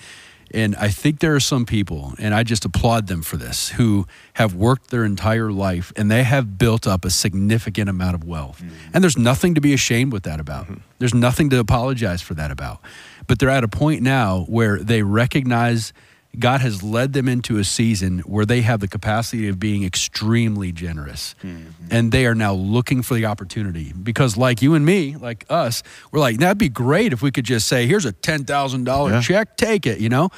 And 0.55 0.73
I 0.77 0.87
think 0.87 1.19
there 1.19 1.35
are 1.35 1.41
some 1.41 1.65
people, 1.65 2.13
and 2.17 2.33
I 2.33 2.43
just 2.43 2.63
applaud 2.63 3.07
them 3.07 3.21
for 3.21 3.35
this, 3.35 3.69
who 3.71 4.07
have 4.35 4.55
worked 4.55 4.89
their 4.89 5.03
entire 5.03 5.51
life 5.51 5.91
and 5.97 6.09
they 6.09 6.23
have 6.23 6.57
built 6.57 6.87
up 6.87 7.03
a 7.03 7.09
significant 7.09 7.89
amount 7.89 8.15
of 8.15 8.23
wealth. 8.23 8.61
Mm-hmm. 8.61 8.91
And 8.93 9.03
there's 9.03 9.17
nothing 9.17 9.55
to 9.55 9.61
be 9.61 9.73
ashamed 9.73 10.13
with 10.13 10.23
that 10.23 10.39
about. 10.39 10.63
Mm-hmm. 10.65 10.75
There's 10.97 11.13
nothing 11.13 11.49
to 11.49 11.59
apologize 11.59 12.21
for 12.21 12.35
that 12.35 12.51
about. 12.51 12.79
But 13.27 13.39
they're 13.39 13.49
at 13.49 13.65
a 13.65 13.67
point 13.67 14.01
now 14.01 14.45
where 14.47 14.79
they 14.79 15.03
recognize 15.03 15.91
God 16.39 16.61
has 16.61 16.83
led 16.83 17.13
them 17.13 17.27
into 17.27 17.57
a 17.57 17.63
season 17.63 18.19
where 18.19 18.45
they 18.45 18.61
have 18.61 18.79
the 18.79 18.87
capacity 18.87 19.47
of 19.47 19.59
being 19.59 19.83
extremely 19.83 20.71
generous. 20.71 21.35
Mm-hmm. 21.43 21.87
And 21.91 22.11
they 22.11 22.25
are 22.25 22.35
now 22.35 22.53
looking 22.53 23.01
for 23.01 23.15
the 23.15 23.25
opportunity 23.25 23.93
because, 23.93 24.37
like 24.37 24.61
you 24.61 24.73
and 24.73 24.85
me, 24.85 25.15
like 25.15 25.45
us, 25.49 25.83
we're 26.11 26.19
like, 26.19 26.37
that'd 26.37 26.57
be 26.57 26.69
great 26.69 27.13
if 27.13 27.21
we 27.21 27.31
could 27.31 27.45
just 27.45 27.67
say, 27.67 27.87
here's 27.87 28.05
a 28.05 28.13
$10,000 28.13 29.09
Yeah. 29.09 29.21
check, 29.21 29.57
take 29.57 29.85
it, 29.85 29.99
you 29.99 30.09
know? 30.09 30.29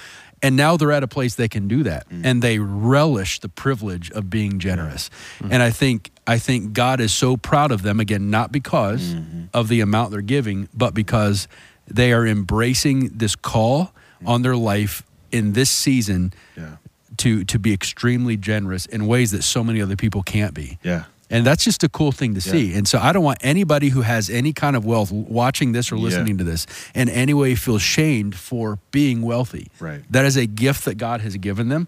And 0.42 0.56
now 0.56 0.78
they're 0.78 0.92
at 0.92 1.04
a 1.04 1.08
place 1.08 1.36
they 1.36 1.48
can 1.48 1.68
do 1.68 1.84
that. 1.84 2.08
Mm. 2.10 2.22
And 2.26 2.42
they 2.42 2.60
relish 2.60 3.40
the 3.40 3.50
privilege 3.50 4.12
of 4.12 4.30
being 4.30 4.60
generous. 4.60 5.10
Mm. 5.40 5.50
And 5.54 5.64
I 5.64 5.72
think 5.72 6.12
I 6.28 6.38
think 6.38 6.74
God 6.74 7.00
is 7.00 7.14
so 7.14 7.38
proud 7.38 7.72
of 7.72 7.82
them 7.82 8.00
again 8.00 8.30
not 8.30 8.52
because 8.52 9.02
mm-hmm. 9.02 9.46
of 9.54 9.70
the 9.70 9.80
amount 9.82 10.12
they're 10.12 10.22
giving, 10.22 10.68
but 10.74 10.94
because 10.94 11.48
they 11.88 12.12
are 12.12 12.28
embracing 12.28 13.18
this 13.18 13.36
call 13.36 13.94
mm. 14.22 14.28
on 14.28 14.42
their 14.42 14.56
life 14.56 15.04
in 15.32 15.54
this 15.54 15.70
season 15.70 16.34
Yeah. 16.56 16.78
to 17.18 17.44
to 17.46 17.60
be 17.60 17.74
extremely 17.74 18.38
generous 18.38 18.86
in 18.86 19.08
ways 19.08 19.32
that 19.32 19.44
so 19.44 19.64
many 19.64 19.82
other 19.82 19.96
people 19.96 20.24
can't 20.24 20.54
be. 20.54 20.78
Yeah. 20.84 21.04
And 21.30 21.46
that's 21.46 21.64
just 21.66 21.84
a 21.84 21.90
cool 21.90 22.14
thing 22.14 22.36
to 22.36 22.40
Yeah. 22.46 22.52
see. 22.54 22.74
And 22.74 22.88
so 22.88 23.00
I 23.00 23.12
don't 23.12 23.24
want 23.24 23.40
anybody 23.42 23.90
who 23.90 24.02
has 24.02 24.30
any 24.30 24.54
kind 24.54 24.76
of 24.78 24.86
wealth 24.86 25.12
watching 25.12 25.74
this 25.74 25.92
or 25.92 25.96
Yeah. 25.98 26.04
listening 26.04 26.38
to 26.38 26.44
this 26.46 26.66
in 26.96 27.10
any 27.10 27.34
way 27.34 27.56
feel 27.56 27.80
shamed 27.80 28.34
for 28.36 28.80
being 28.92 29.22
wealthy. 29.22 29.68
Right. 29.80 30.04
That 30.10 30.26
is 30.26 30.38
a 30.38 30.46
gift 30.46 30.86
that 30.86 30.96
God 30.98 31.20
has 31.22 31.36
given 31.38 31.68
them. 31.70 31.88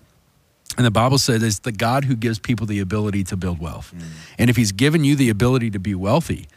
And 0.78 0.86
the 0.86 0.92
Bible 0.92 1.18
says 1.18 1.42
it's 1.42 1.60
the 1.60 1.72
God 1.72 2.06
who 2.06 2.16
gives 2.16 2.38
people 2.40 2.66
the 2.68 2.80
ability 2.80 3.24
to 3.26 3.38
build 3.38 3.60
wealth. 3.60 3.94
Mm. 3.96 4.04
And 4.38 4.50
if 4.50 4.56
he's 4.58 4.72
given 4.72 5.04
you 5.04 5.16
the 5.16 5.30
ability 5.30 5.72
to 5.72 5.80
be 5.80 5.96
wealthy, 5.96 6.48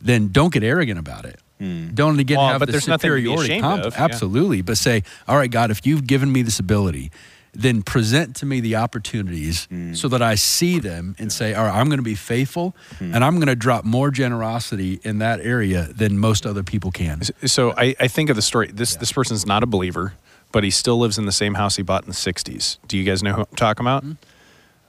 then 0.00 0.28
don't 0.28 0.52
get 0.52 0.62
arrogant 0.64 0.98
about 0.98 1.24
it. 1.24 1.38
Hmm. 1.62 1.94
Don't 1.94 2.18
again 2.18 2.38
Well, 2.38 2.48
have 2.48 2.58
but 2.58 2.66
the 2.66 2.72
there's 2.72 2.88
nothing 2.88 3.08
to 3.10 3.14
be 3.14 3.20
superiority 3.20 3.52
ashamed 3.52 3.62
comp- 3.62 3.84
of, 3.84 3.94
yeah. 3.94 4.02
Absolutely. 4.02 4.62
But 4.62 4.78
say, 4.78 5.04
all 5.28 5.36
right, 5.36 5.50
God, 5.50 5.70
if 5.70 5.86
you've 5.86 6.08
given 6.08 6.32
me 6.32 6.42
this 6.42 6.58
ability, 6.58 7.12
then 7.54 7.82
present 7.82 8.34
to 8.36 8.46
me 8.46 8.58
the 8.58 8.74
opportunities 8.74 9.66
hmm. 9.66 9.94
so 9.94 10.08
that 10.08 10.20
I 10.22 10.34
see 10.34 10.80
them 10.80 11.14
and 11.20 11.30
say, 11.30 11.54
all 11.54 11.64
right, 11.64 11.78
I'm 11.78 11.86
going 11.86 12.00
to 12.00 12.02
be 12.02 12.16
faithful 12.16 12.74
hmm. 12.98 13.14
and 13.14 13.22
I'm 13.22 13.36
going 13.36 13.46
to 13.46 13.54
drop 13.54 13.84
more 13.84 14.10
generosity 14.10 14.98
in 15.04 15.18
that 15.18 15.38
area 15.38 15.88
than 15.94 16.18
most 16.18 16.46
other 16.46 16.64
people 16.64 16.90
can. 16.90 17.22
so, 17.46 17.74
I, 17.76 17.94
I 18.00 18.08
think 18.08 18.28
of 18.28 18.34
the 18.34 18.42
story. 18.42 18.68
This 18.72 18.96
this 18.96 19.12
person's 19.12 19.46
not 19.46 19.62
a 19.62 19.66
believer, 19.66 20.14
but 20.50 20.64
he 20.64 20.70
still 20.70 20.98
lives 20.98 21.16
in 21.16 21.26
the 21.26 21.32
same 21.32 21.54
house 21.54 21.76
he 21.76 21.84
bought 21.84 22.02
in 22.02 22.08
the 22.08 22.16
'60s. 22.16 22.78
Do 22.88 22.98
you 22.98 23.04
guys 23.04 23.22
know 23.22 23.34
who 23.34 23.42
I'm 23.42 23.56
talking 23.56 23.84
about? 23.84 24.04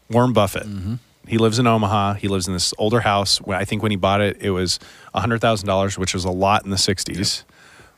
Warren 0.09 0.33
Buffett. 0.33 0.65
Mm-hmm. 0.65 0.95
He 1.27 1.37
lives 1.37 1.59
in 1.59 1.67
Omaha. 1.67 2.15
He 2.15 2.27
lives 2.27 2.47
in 2.47 2.53
this 2.53 2.73
older 2.77 2.99
house. 2.99 3.39
I 3.47 3.63
think 3.63 3.81
when 3.81 3.91
he 3.91 3.95
bought 3.95 4.21
it, 4.21 4.41
it 4.41 4.49
was 4.49 4.79
hundred 5.15 5.41
thousand 5.41 5.67
dollars, 5.67 5.97
which 5.97 6.13
was 6.13 6.25
a 6.25 6.31
lot 6.31 6.63
in 6.63 6.71
the 6.71 6.77
'60s. 6.77 7.43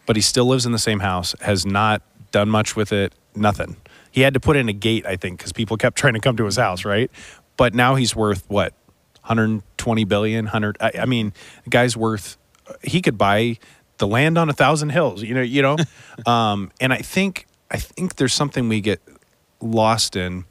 But 0.06 0.16
he 0.16 0.22
still 0.22 0.46
lives 0.46 0.66
in 0.66 0.72
the 0.72 0.80
same 0.80 1.00
house. 1.00 1.36
Has 1.42 1.66
not 1.66 2.02
done 2.32 2.50
much 2.50 2.76
with 2.76 2.92
it. 2.92 3.14
Nothing. 3.36 3.78
He 4.12 4.22
had 4.22 4.34
to 4.34 4.40
put 4.40 4.56
in 4.56 4.70
a 4.70 4.74
gate, 4.74 5.06
I 5.06 5.16
think, 5.16 5.40
because 5.40 5.52
people 5.52 5.78
kept 5.78 5.98
trying 5.98 6.14
to 6.14 6.20
come 6.20 6.38
to 6.38 6.46
his 6.46 6.58
house, 6.58 6.86
right? 6.86 7.12
But 7.58 7.74
now 7.74 7.96
he's 7.96 8.16
worth 8.16 8.44
what, 8.50 8.74
120 9.22 10.04
billion, 10.04 10.46
100. 10.46 10.78
I, 10.80 10.92
I 11.02 11.06
mean, 11.06 11.34
the 11.64 11.70
guy's 11.70 11.98
worth. 11.98 12.38
He 12.84 13.02
could 13.02 13.18
buy 13.18 13.58
the 13.98 14.08
land 14.08 14.38
on 14.38 14.50
a 14.50 14.54
thousand 14.54 14.90
hills. 14.90 15.24
You 15.24 15.36
know, 15.36 15.42
you 15.42 15.62
know. 15.62 15.78
um, 16.26 16.72
and 16.80 16.94
I 16.94 16.98
think 16.98 17.48
I 17.72 17.78
think 17.78 18.16
there's 18.16 18.34
something 18.34 18.70
we 18.70 18.82
get 18.82 19.02
lost 19.62 20.16
in 20.16 20.46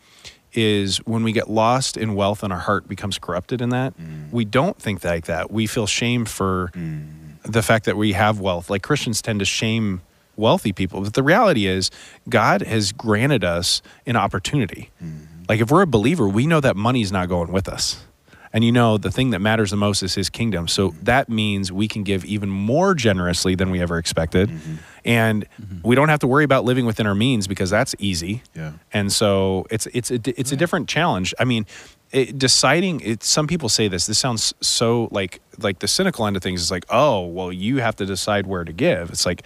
is 0.55 0.99
when 0.99 1.23
we 1.25 1.33
get 1.33 1.51
lost 1.51 1.97
in 1.97 2.15
wealth 2.15 2.43
and 2.43 2.53
our 2.53 2.59
heart 2.59 2.89
becomes 2.89 3.19
corrupted 3.19 3.61
in 3.61 3.71
that 3.71 3.99
mm. 3.99 4.31
we 4.31 4.45
don't 4.45 4.79
think 4.79 5.05
like 5.05 5.27
that. 5.27 5.51
We 5.51 5.67
feel 5.67 5.87
shame 5.87 6.25
for 6.25 6.71
mm. 6.75 7.09
the 7.43 7.63
fact 7.63 7.85
that 7.87 7.97
we 7.97 8.13
have 8.13 8.41
wealth. 8.41 8.71
Like 8.71 8.83
christians 8.83 9.21
tend 9.21 9.41
to 9.41 9.45
shame 9.45 10.03
wealthy 10.37 10.73
people 10.73 11.01
but 11.01 11.15
the 11.15 11.23
reality 11.23 11.67
is 11.67 11.93
god 12.29 12.61
has 12.63 12.93
granted 12.93 13.45
us 13.45 13.83
an 14.07 14.17
opportunity. 14.17 14.91
Mm-hmm. 15.03 15.45
Like 15.49 15.61
if 15.61 15.71
we're 15.71 15.83
a 15.83 15.87
believer 15.87 16.29
we 16.29 16.47
know 16.47 16.61
that 16.61 16.77
money's 16.77 17.13
not 17.13 17.29
going 17.29 17.53
with 17.53 17.69
us. 17.69 18.05
And 18.53 18.63
you 18.63 18.71
know 18.71 18.99
the 18.99 19.11
thing 19.11 19.31
that 19.31 19.41
matters 19.41 19.73
the 19.73 19.77
most 19.77 20.05
is 20.05 20.15
his 20.15 20.31
kingdom. 20.31 20.69
So 20.69 20.91
mm-hmm. 20.91 21.05
that 21.05 21.29
means 21.29 21.73
we 21.73 21.89
can 21.89 22.05
give 22.05 22.25
even 22.25 22.49
more 22.49 22.95
generously 22.95 23.57
than 23.57 23.71
we 23.71 23.81
ever 23.81 23.99
expected 23.99 24.49
mm-hmm. 24.49 24.77
And 25.05 25.47
we 25.83 25.95
don't 25.95 26.09
have 26.09 26.21
to 26.21 26.27
worry 26.27 26.45
about 26.45 26.65
living 26.65 26.87
within 26.87 27.07
our 27.07 27.15
means 27.15 27.47
because 27.47 27.71
that's 27.71 27.95
easy 27.99 28.43
Yeah. 28.55 28.73
and 28.93 29.13
so 29.13 29.67
it's 29.71 29.87
it's 29.93 30.11
a 30.11 30.21
it's 30.41 30.53
a 30.53 30.57
different 30.57 30.89
challenge. 30.89 31.35
I 31.39 31.45
mean, 31.45 31.67
it, 32.13 32.39
deciding. 32.39 33.01
It, 33.01 33.23
some 33.25 33.47
people 33.47 33.69
say 33.69 33.89
this. 33.89 34.07
This 34.07 34.19
sounds 34.19 34.55
so 34.61 35.09
like 35.11 35.41
like 35.59 35.81
the 35.81 35.89
cynical 35.89 36.27
end 36.27 36.37
of 36.37 36.43
things 36.43 36.63
is 36.63 36.71
like, 36.71 36.85
oh, 36.89 37.27
well, 37.27 37.53
you 37.53 37.79
have 37.81 37.97
to 37.97 38.07
decide 38.07 38.47
where 38.47 38.65
to 38.65 38.73
give. 38.73 39.11
It's 39.11 39.27
like, 39.27 39.43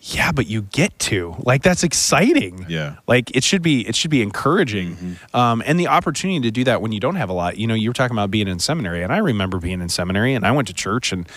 yeah, 0.00 0.32
but 0.32 0.46
you 0.48 0.62
get 0.62 0.98
to 1.00 1.36
like 1.44 1.62
that's 1.62 1.84
exciting. 1.84 2.64
Yeah. 2.68 2.96
like 3.06 3.36
it 3.36 3.44
should 3.44 3.62
be 3.62 3.86
it 3.86 3.94
should 3.94 4.10
be 4.10 4.22
encouraging, 4.22 5.16
um, 5.34 5.62
and 5.66 5.78
the 5.78 5.86
opportunity 5.88 6.40
to 6.40 6.50
do 6.50 6.64
that 6.64 6.80
when 6.82 6.92
you 6.92 6.98
don't 7.00 7.16
have 7.16 7.28
a 7.28 7.34
lot. 7.34 7.56
You 7.58 7.66
know, 7.66 7.74
you 7.74 7.90
were 7.90 7.94
talking 7.94 8.16
about 8.16 8.30
being 8.30 8.48
in 8.48 8.58
seminary, 8.58 9.02
and 9.02 9.12
I 9.12 9.18
remember 9.18 9.58
being 9.58 9.80
in 9.80 9.88
seminary, 9.88 10.34
and 10.34 10.44
I 10.46 10.50
went 10.52 10.68
to 10.68 10.74
church 10.74 11.12
and. 11.12 11.28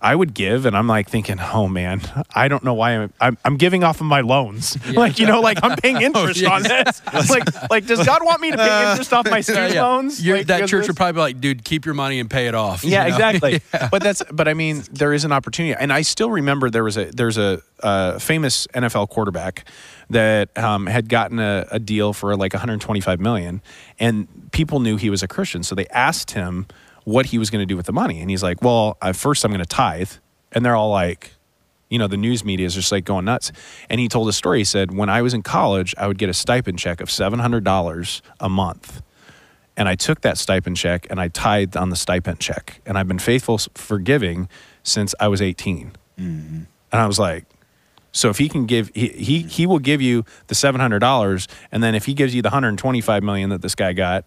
I 0.00 0.14
would 0.14 0.34
give, 0.34 0.66
and 0.66 0.76
I'm 0.76 0.86
like 0.86 1.08
thinking, 1.08 1.38
"Oh 1.40 1.68
man, 1.68 2.00
I 2.34 2.48
don't 2.48 2.62
know 2.62 2.74
why 2.74 2.92
I'm 2.92 3.12
I'm, 3.20 3.38
I'm 3.44 3.56
giving 3.56 3.82
off 3.82 4.00
of 4.00 4.06
my 4.06 4.20
loans. 4.20 4.76
like 4.94 5.18
you 5.18 5.26
know, 5.26 5.40
like 5.40 5.58
I'm 5.62 5.76
paying 5.76 6.00
interest 6.02 6.40
yeah. 6.40 6.50
on 6.50 6.62
this. 6.62 7.02
like 7.30 7.70
like 7.70 7.86
does 7.86 8.04
God 8.04 8.24
want 8.24 8.40
me 8.40 8.50
to 8.50 8.56
pay 8.56 8.90
interest 8.90 9.12
off 9.12 9.28
my 9.30 9.40
student 9.40 9.74
loans? 9.74 10.24
You're- 10.24 10.40
Like, 10.40 10.46
that 10.48 10.68
church 10.68 10.86
would 10.86 10.96
probably 10.96 11.12
be 11.14 11.20
like, 11.20 11.40
dude, 11.40 11.64
keep 11.64 11.84
your 11.86 11.94
money 11.94 12.20
and 12.20 12.30
pay 12.30 12.46
it 12.46 12.54
off. 12.54 12.84
you 12.84 12.90
yeah, 12.90 13.02
know? 13.08 13.14
exactly. 13.14 13.60
But 13.90 14.02
that's 14.02 14.22
but 14.30 14.48
I 14.48 14.54
mean, 14.54 14.82
there 14.92 15.12
is 15.12 15.24
an 15.24 15.32
opportunity, 15.32 15.74
and 15.78 15.92
I 15.92 16.02
still 16.02 16.30
remember 16.30 16.68
there 16.70 16.84
was 16.84 16.96
a 16.96 17.06
there's 17.06 17.38
a, 17.38 17.62
uh 17.82 18.18
famous 18.18 18.66
NFL 18.68 19.08
quarterback 19.08 19.64
that 20.10 20.56
um, 20.56 20.86
had 20.86 21.08
gotten 21.08 21.38
a, 21.38 21.66
a 21.70 21.78
deal 21.78 22.12
for 22.12 22.36
like 22.36 22.52
125 22.52 23.18
million, 23.20 23.60
and 23.98 24.28
people 24.52 24.78
knew 24.80 24.96
he 24.96 25.10
was 25.10 25.22
a 25.22 25.28
Christian, 25.28 25.62
so 25.62 25.74
they 25.74 25.86
asked 25.88 26.30
him 26.32 26.66
what 27.06 27.26
he 27.26 27.38
was 27.38 27.48
going 27.48 27.62
to 27.62 27.66
do 27.66 27.76
with 27.76 27.86
the 27.86 27.92
money, 27.92 28.20
and 28.20 28.28
he's 28.28 28.42
like, 28.42 28.62
"Well, 28.62 28.98
first 29.14 29.44
I'm 29.44 29.50
going 29.50 29.60
to 29.60 29.66
tithe," 29.66 30.12
and 30.52 30.64
they're 30.64 30.76
all 30.76 30.90
like. 30.90 31.32
You 31.88 32.00
know, 32.00 32.08
the 32.08 32.16
news 32.16 32.44
media 32.44 32.66
is 32.66 32.74
just 32.74 32.90
like 32.90 33.04
going 33.04 33.26
nuts. 33.26 33.52
And 33.88 34.00
he 34.00 34.08
told 34.08 34.28
a 34.28 34.32
story. 34.32 34.58
He 34.58 34.64
said, 34.64 34.90
When 34.90 35.08
I 35.08 35.22
was 35.22 35.34
in 35.34 35.42
college, 35.42 35.94
I 35.96 36.08
would 36.08 36.18
get 36.18 36.28
a 36.28 36.34
stipend 36.34 36.80
check 36.80 37.00
of 37.00 37.08
$700 37.08 38.20
a 38.40 38.48
month 38.48 39.02
and 39.76 39.88
I 39.88 39.94
took 39.94 40.22
that 40.22 40.38
stipend 40.38 40.76
check 40.76 41.06
and 41.10 41.20
I 41.20 41.28
tithed 41.28 41.76
on 41.76 41.90
the 41.90 41.96
stipend 41.96 42.40
check. 42.40 42.80
And 42.86 42.96
I've 42.96 43.08
been 43.08 43.18
faithful 43.18 43.58
for 43.74 43.98
giving 43.98 44.48
since 44.82 45.14
I 45.20 45.28
was 45.28 45.42
18. 45.42 45.92
Mm-hmm. 46.18 46.56
And 46.92 47.00
I 47.02 47.06
was 47.06 47.18
like, 47.18 47.44
so 48.12 48.30
if 48.30 48.38
he 48.38 48.48
can 48.48 48.64
give, 48.64 48.90
he, 48.94 49.08
he, 49.08 49.42
he 49.42 49.66
will 49.66 49.78
give 49.78 50.00
you 50.00 50.24
the 50.46 50.54
$700. 50.54 51.48
And 51.70 51.82
then 51.82 51.94
if 51.94 52.06
he 52.06 52.14
gives 52.14 52.34
you 52.34 52.40
the 52.40 52.48
125 52.48 53.22
million 53.22 53.50
that 53.50 53.60
this 53.60 53.74
guy 53.74 53.92
got, 53.92 54.24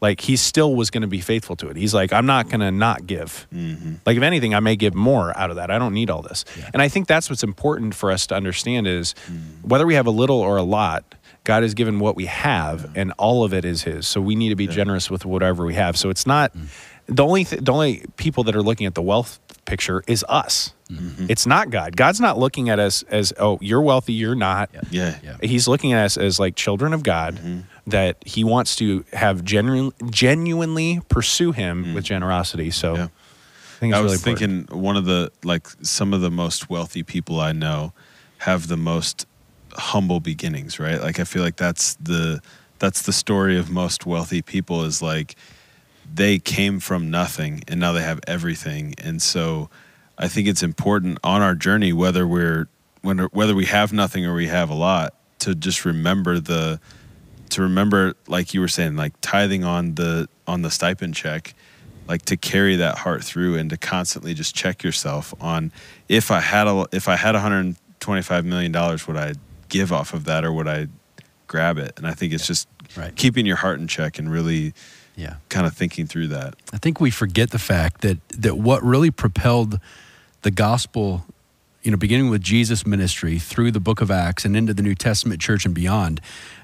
like 0.00 0.20
he 0.20 0.36
still 0.36 0.74
was 0.74 0.90
going 0.90 1.02
to 1.02 1.08
be 1.08 1.20
faithful 1.20 1.56
to 1.56 1.68
it. 1.68 1.76
He's 1.76 1.94
like, 1.94 2.12
I'm 2.12 2.26
not 2.26 2.48
going 2.48 2.60
to 2.60 2.70
not 2.70 3.06
give. 3.06 3.46
Mm-hmm. 3.52 3.96
Like 4.06 4.16
if 4.16 4.22
anything, 4.22 4.54
I 4.54 4.60
may 4.60 4.76
give 4.76 4.94
more 4.94 5.36
out 5.36 5.50
of 5.50 5.56
that. 5.56 5.70
I 5.70 5.78
don't 5.78 5.92
need 5.92 6.10
all 6.10 6.22
this. 6.22 6.44
And 6.72 6.80
I 6.80 6.88
think 6.88 7.06
that's 7.06 7.28
what's 7.28 7.42
important 7.42 7.94
for 7.94 8.10
us 8.10 8.26
to 8.28 8.34
understand 8.34 8.86
is 8.86 9.14
mm. 9.30 9.62
whether 9.62 9.86
we 9.86 9.94
have 9.94 10.06
a 10.06 10.10
little 10.10 10.38
or 10.38 10.56
a 10.56 10.62
lot, 10.62 11.14
God 11.44 11.62
has 11.62 11.74
given 11.74 12.00
what 12.00 12.16
we 12.16 12.26
have, 12.26 12.96
and 12.96 13.12
all 13.18 13.44
of 13.44 13.54
it 13.54 13.64
is 13.64 13.82
His. 13.82 14.06
So 14.06 14.20
we 14.20 14.34
need 14.34 14.50
to 14.50 14.56
be 14.56 14.66
generous 14.66 15.10
with 15.10 15.24
whatever 15.24 15.64
we 15.64 15.74
have. 15.74 15.96
So 15.96 16.10
it's 16.10 16.26
not 16.26 16.54
mm. 16.54 16.66
the 17.06 17.24
only 17.24 17.44
th- 17.44 17.62
the 17.62 17.72
only 17.72 18.04
people 18.16 18.44
that 18.44 18.54
are 18.54 18.62
looking 18.62 18.86
at 18.86 18.94
the 18.94 19.02
wealth 19.02 19.40
picture 19.64 20.02
is 20.06 20.24
us. 20.28 20.74
Mm-hmm. 20.90 21.26
It's 21.28 21.46
not 21.46 21.70
God. 21.70 21.96
God's 21.96 22.20
not 22.20 22.38
looking 22.38 22.68
at 22.68 22.78
us 22.78 23.04
as 23.04 23.32
oh 23.38 23.58
you're 23.62 23.80
wealthy, 23.80 24.12
you're 24.12 24.34
not. 24.34 24.70
Yeah. 24.90 25.18
Yeah. 25.22 25.36
He's 25.40 25.68
looking 25.68 25.92
at 25.92 26.04
us 26.04 26.16
as 26.16 26.40
like 26.40 26.56
children 26.56 26.92
of 26.92 27.02
God 27.02 27.36
mm-hmm. 27.36 27.60
That 27.90 28.16
He 28.26 28.44
wants 28.44 28.76
to 28.76 29.04
have 29.12 29.44
genuine, 29.44 29.92
genuinely 30.10 31.00
pursue 31.08 31.52
Him 31.52 31.86
mm. 31.86 31.94
with 31.94 32.04
generosity. 32.04 32.70
So 32.70 32.94
Yeah. 32.94 33.04
I 33.04 33.80
think 33.80 33.92
it's 33.92 33.96
I 33.96 34.00
really 34.00 34.02
was 34.02 34.26
important. 34.26 34.66
thinking 34.68 34.82
one 34.82 34.96
of 34.96 35.06
the 35.06 35.32
like 35.42 35.66
some 35.82 36.12
of 36.12 36.20
the 36.20 36.30
most 36.30 36.68
wealthy 36.68 37.02
people 37.02 37.40
I 37.40 37.52
know 37.52 37.92
have 38.38 38.68
the 38.68 38.76
most 38.76 39.26
humble 39.72 40.20
beginnings, 40.20 40.78
right? 40.78 41.00
Like 41.00 41.18
I 41.18 41.24
feel 41.24 41.42
like 41.42 41.56
that's 41.56 41.94
the 41.94 42.40
that's 42.78 43.02
the 43.02 43.12
story 43.12 43.58
of 43.58 43.70
most 43.70 44.06
wealthy 44.06 44.42
people 44.42 44.84
is 44.84 45.00
like 45.00 45.36
they 46.12 46.38
came 46.38 46.80
from 46.80 47.10
nothing 47.10 47.62
and 47.68 47.78
now 47.80 47.92
they 47.92 48.02
have 48.02 48.20
everything. 48.26 48.94
And 48.98 49.22
so 49.22 49.70
I 50.18 50.28
think 50.28 50.48
it's 50.48 50.62
important 50.62 51.18
on 51.22 51.40
our 51.40 51.54
journey 51.54 51.92
whether 51.92 52.26
we're 52.26 52.68
when 53.02 53.18
whether 53.32 53.54
we 53.54 53.66
have 53.66 53.92
nothing 53.92 54.26
or 54.26 54.34
we 54.34 54.48
have 54.48 54.68
a 54.70 54.74
lot 54.74 55.14
to 55.40 55.54
just 55.54 55.84
remember 55.84 56.38
the 56.38 56.80
to 57.50 57.62
remember 57.62 58.14
like 58.28 58.54
you 58.54 58.60
were 58.60 58.68
saying 58.68 58.96
like 58.96 59.12
tithing 59.20 59.64
on 59.64 59.94
the 59.94 60.28
on 60.46 60.62
the 60.62 60.70
stipend 60.70 61.14
check 61.14 61.54
like 62.08 62.22
to 62.22 62.36
carry 62.36 62.76
that 62.76 62.98
heart 62.98 63.22
through 63.22 63.56
and 63.56 63.70
to 63.70 63.76
constantly 63.76 64.34
just 64.34 64.54
check 64.54 64.82
yourself 64.82 65.32
on 65.40 65.70
if 66.08 66.30
I 66.30 66.40
had 66.40 66.66
a 66.66 66.86
if 66.92 67.08
I 67.08 67.16
had 67.16 67.34
125 67.34 68.44
million 68.44 68.72
dollars 68.72 69.06
would 69.06 69.16
I 69.16 69.34
give 69.68 69.92
off 69.92 70.14
of 70.14 70.24
that 70.24 70.44
or 70.44 70.52
would 70.52 70.68
I 70.68 70.88
grab 71.46 71.78
it 71.78 71.92
and 71.96 72.06
I 72.06 72.12
think 72.14 72.32
it's 72.32 72.46
just 72.46 72.68
Right. 72.96 73.14
keeping 73.14 73.46
your 73.46 73.54
heart 73.56 73.78
in 73.78 73.86
check 73.86 74.18
and 74.18 74.28
really 74.30 74.74
Yeah. 75.14 75.36
kind 75.48 75.64
of 75.64 75.74
thinking 75.74 76.06
through 76.08 76.28
that 76.28 76.54
I 76.72 76.78
think 76.78 77.00
we 77.00 77.10
forget 77.10 77.50
the 77.50 77.58
fact 77.58 78.00
that 78.00 78.18
that 78.30 78.58
what 78.58 78.82
really 78.82 79.10
propelled 79.12 79.78
the 80.42 80.50
gospel, 80.50 81.24
you 81.82 81.90
know, 81.90 81.96
beginning 81.96 82.30
with 82.30 82.42
Jesus' 82.42 82.86
ministry 82.86 83.38
through 83.38 83.70
the 83.70 83.80
book 83.80 84.00
of 84.00 84.10
Acts 84.10 84.44
and 84.44 84.56
into 84.56 84.74
the 84.74 84.82
New 84.82 84.94
Testament 84.94 85.40
church 85.40 85.64
and 85.64 85.74
beyond. 85.74 86.20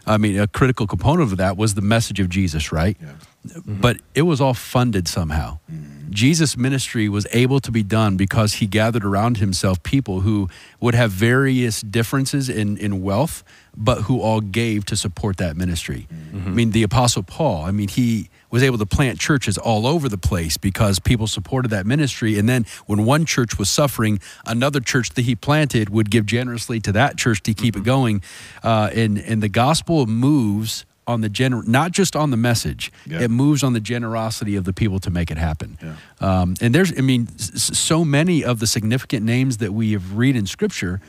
I 0.06 0.18
mean, 0.18 0.38
a 0.38 0.46
critical 0.46 0.86
component 0.86 1.30
of 1.32 1.38
that 1.38 1.56
was 1.56 1.74
the 1.74 1.80
message 1.80 2.20
of 2.20 2.28
Jesus, 2.28 2.70
right? 2.70 2.96
yeah 3.00 3.60
But 3.66 3.98
it 4.14 4.22
was 4.22 4.40
all 4.40 4.54
funded 4.54 5.08
somehow. 5.08 5.58
Mm. 5.72 5.95
Jesus' 6.10 6.56
ministry 6.56 7.08
was 7.08 7.26
able 7.32 7.60
to 7.60 7.70
be 7.70 7.82
done 7.82 8.16
because 8.16 8.54
he 8.54 8.66
gathered 8.66 9.04
around 9.04 9.38
himself 9.38 9.82
people 9.82 10.20
who 10.20 10.48
would 10.80 10.94
have 10.94 11.10
various 11.10 11.80
differences 11.80 12.48
in, 12.48 12.76
in 12.78 13.02
wealth, 13.02 13.42
but 13.76 14.02
who 14.02 14.20
all 14.20 14.40
gave 14.40 14.84
to 14.86 14.96
support 14.96 15.36
that 15.38 15.56
ministry. 15.56 16.06
I 16.46 16.50
mean, 16.50 16.70
the 16.70 16.82
Apostle 16.82 17.22
Paul, 17.22 17.64
I 17.64 17.70
mean, 17.72 17.88
he 17.88 18.30
was 18.50 18.62
able 18.62 18.78
to 18.78 18.86
plant 18.86 19.18
churches 19.18 19.58
all 19.58 19.86
over 19.86 20.08
the 20.08 20.18
place 20.18 20.56
because 20.56 20.98
people 20.98 21.26
supported 21.26 21.70
that 21.70 21.84
ministry. 21.86 22.38
And 22.38 22.48
then 22.48 22.64
when 22.86 23.04
one 23.04 23.26
church 23.26 23.58
was 23.58 23.68
suffering, 23.68 24.20
another 24.46 24.80
church 24.80 25.10
that 25.10 25.22
he 25.22 25.34
planted 25.34 25.90
would 25.90 26.10
give 26.10 26.26
generously 26.26 26.80
to 26.80 26.92
that 26.92 27.18
church 27.18 27.42
to 27.42 27.54
keep 27.54 27.76
it 27.76 27.82
going. 27.82 28.22
Uh, 28.62 28.90
and, 28.94 29.18
and 29.18 29.42
the 29.42 29.48
gospel 29.48 30.06
moves 30.06 30.86
on 31.06 31.20
the 31.20 31.30
gener- 31.30 31.66
not 31.66 31.92
just 31.92 32.16
on 32.16 32.30
the 32.30 32.36
message, 32.36 32.90
Yeah. 33.06 33.20
it 33.20 33.30
moves 33.30 33.62
on 33.62 33.72
the 33.72 33.80
generosity 33.80 34.56
of 34.56 34.64
the 34.64 34.72
people 34.72 34.98
to 35.00 35.10
make 35.10 35.30
it 35.30 35.38
happen. 35.38 35.78
Yeah. 35.82 35.94
Um, 36.20 36.54
and 36.60 36.74
there's, 36.74 36.92
I 36.98 37.00
mean, 37.02 37.28
so 37.38 38.04
many 38.04 38.44
of 38.44 38.58
the 38.58 38.66
significant 38.66 39.24
names 39.24 39.58
that 39.58 39.72
we 39.72 39.92
have 39.92 40.14
read 40.16 40.34
in 40.36 40.46
Scripture 40.46 41.00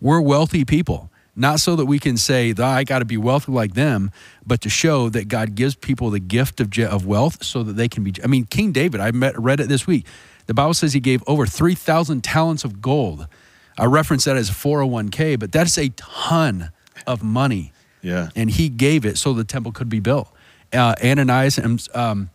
were 0.00 0.20
wealthy 0.20 0.64
people. 0.64 1.10
Not 1.36 1.60
so 1.60 1.74
that 1.76 1.86
we 1.86 1.98
can 1.98 2.16
say, 2.16 2.52
"Ah, 2.58 2.74
I 2.74 2.84
got 2.84 2.98
to 2.98 3.04
be 3.04 3.16
wealthy 3.16 3.52
like 3.52 3.74
them, 3.74 4.10
but 4.46 4.60
to 4.62 4.68
show 4.68 5.08
that 5.10 5.28
God 5.28 5.54
gives 5.54 5.74
people 5.74 6.10
the 6.10 6.18
gift 6.20 6.60
of, 6.60 6.76
of 6.78 7.06
wealth 7.06 7.42
so 7.44 7.62
that 7.62 7.74
they 7.74 7.88
can 7.88 8.02
be. 8.04 8.12
I 8.22 8.26
mean, 8.26 8.44
King 8.44 8.72
David, 8.72 9.00
I 9.00 9.10
met, 9.12 9.38
read 9.40 9.60
it 9.60 9.68
this 9.68 9.86
week. 9.86 10.06
The 10.46 10.54
Bible 10.54 10.74
says 10.74 10.92
he 10.92 11.00
gave 11.00 11.22
over 11.26 11.46
3,000 11.46 12.22
talents 12.24 12.64
of 12.64 12.82
gold. 12.82 13.26
I 13.78 13.84
reference 13.86 14.24
that 14.24 14.36
as 14.36 14.50
a 14.50 14.52
401k, 14.52 15.38
but 15.38 15.52
that's 15.52 15.78
a 15.78 15.90
ton 15.90 16.70
of 17.06 17.22
money 17.22 17.72
yeah 18.02 18.28
and 18.36 18.50
he 18.50 18.68
gave 18.68 19.04
it 19.04 19.18
so 19.18 19.32
the 19.32 19.44
temple 19.44 19.72
could 19.72 19.88
be 19.88 20.00
built. 20.00 20.28
Uh, 20.72 20.94
Ananias 21.02 21.58
and 21.58 21.86
um, 21.94 22.30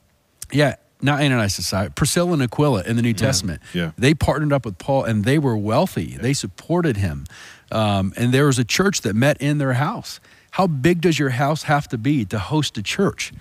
yeah, 0.52 0.76
not 1.02 1.22
Ananias 1.22 1.56
Sapphira, 1.56 1.92
Priscilla 1.92 2.34
and 2.34 2.44
Aquila 2.44 2.84
in 2.84 2.96
the 2.96 3.02
New 3.02 3.14
Testament. 3.14 3.62
Yeah. 3.74 3.92
they 3.98 4.14
partnered 4.14 4.52
up 4.52 4.66
with 4.66 4.78
Paul, 4.78 5.04
and 5.04 5.24
they 5.24 5.40
were 5.40 5.56
wealthy. 5.56 6.18
They 6.18 6.34
supported 6.34 6.98
him, 6.98 7.26
um, 7.72 8.14
and 8.18 8.34
there 8.34 8.46
was 8.48 8.60
a 8.60 8.66
church 8.66 9.02
that 9.02 9.16
met 9.16 9.42
in 9.42 9.58
their 9.58 9.74
house. 9.74 10.20
How 10.52 10.68
big 10.68 11.02
does 11.02 11.20
your 11.20 11.32
house 11.32 11.64
have 11.64 11.88
to 11.90 11.98
be 11.98 12.26
to 12.26 12.40
host 12.40 12.78
a 12.78 12.84
church? 12.84 13.34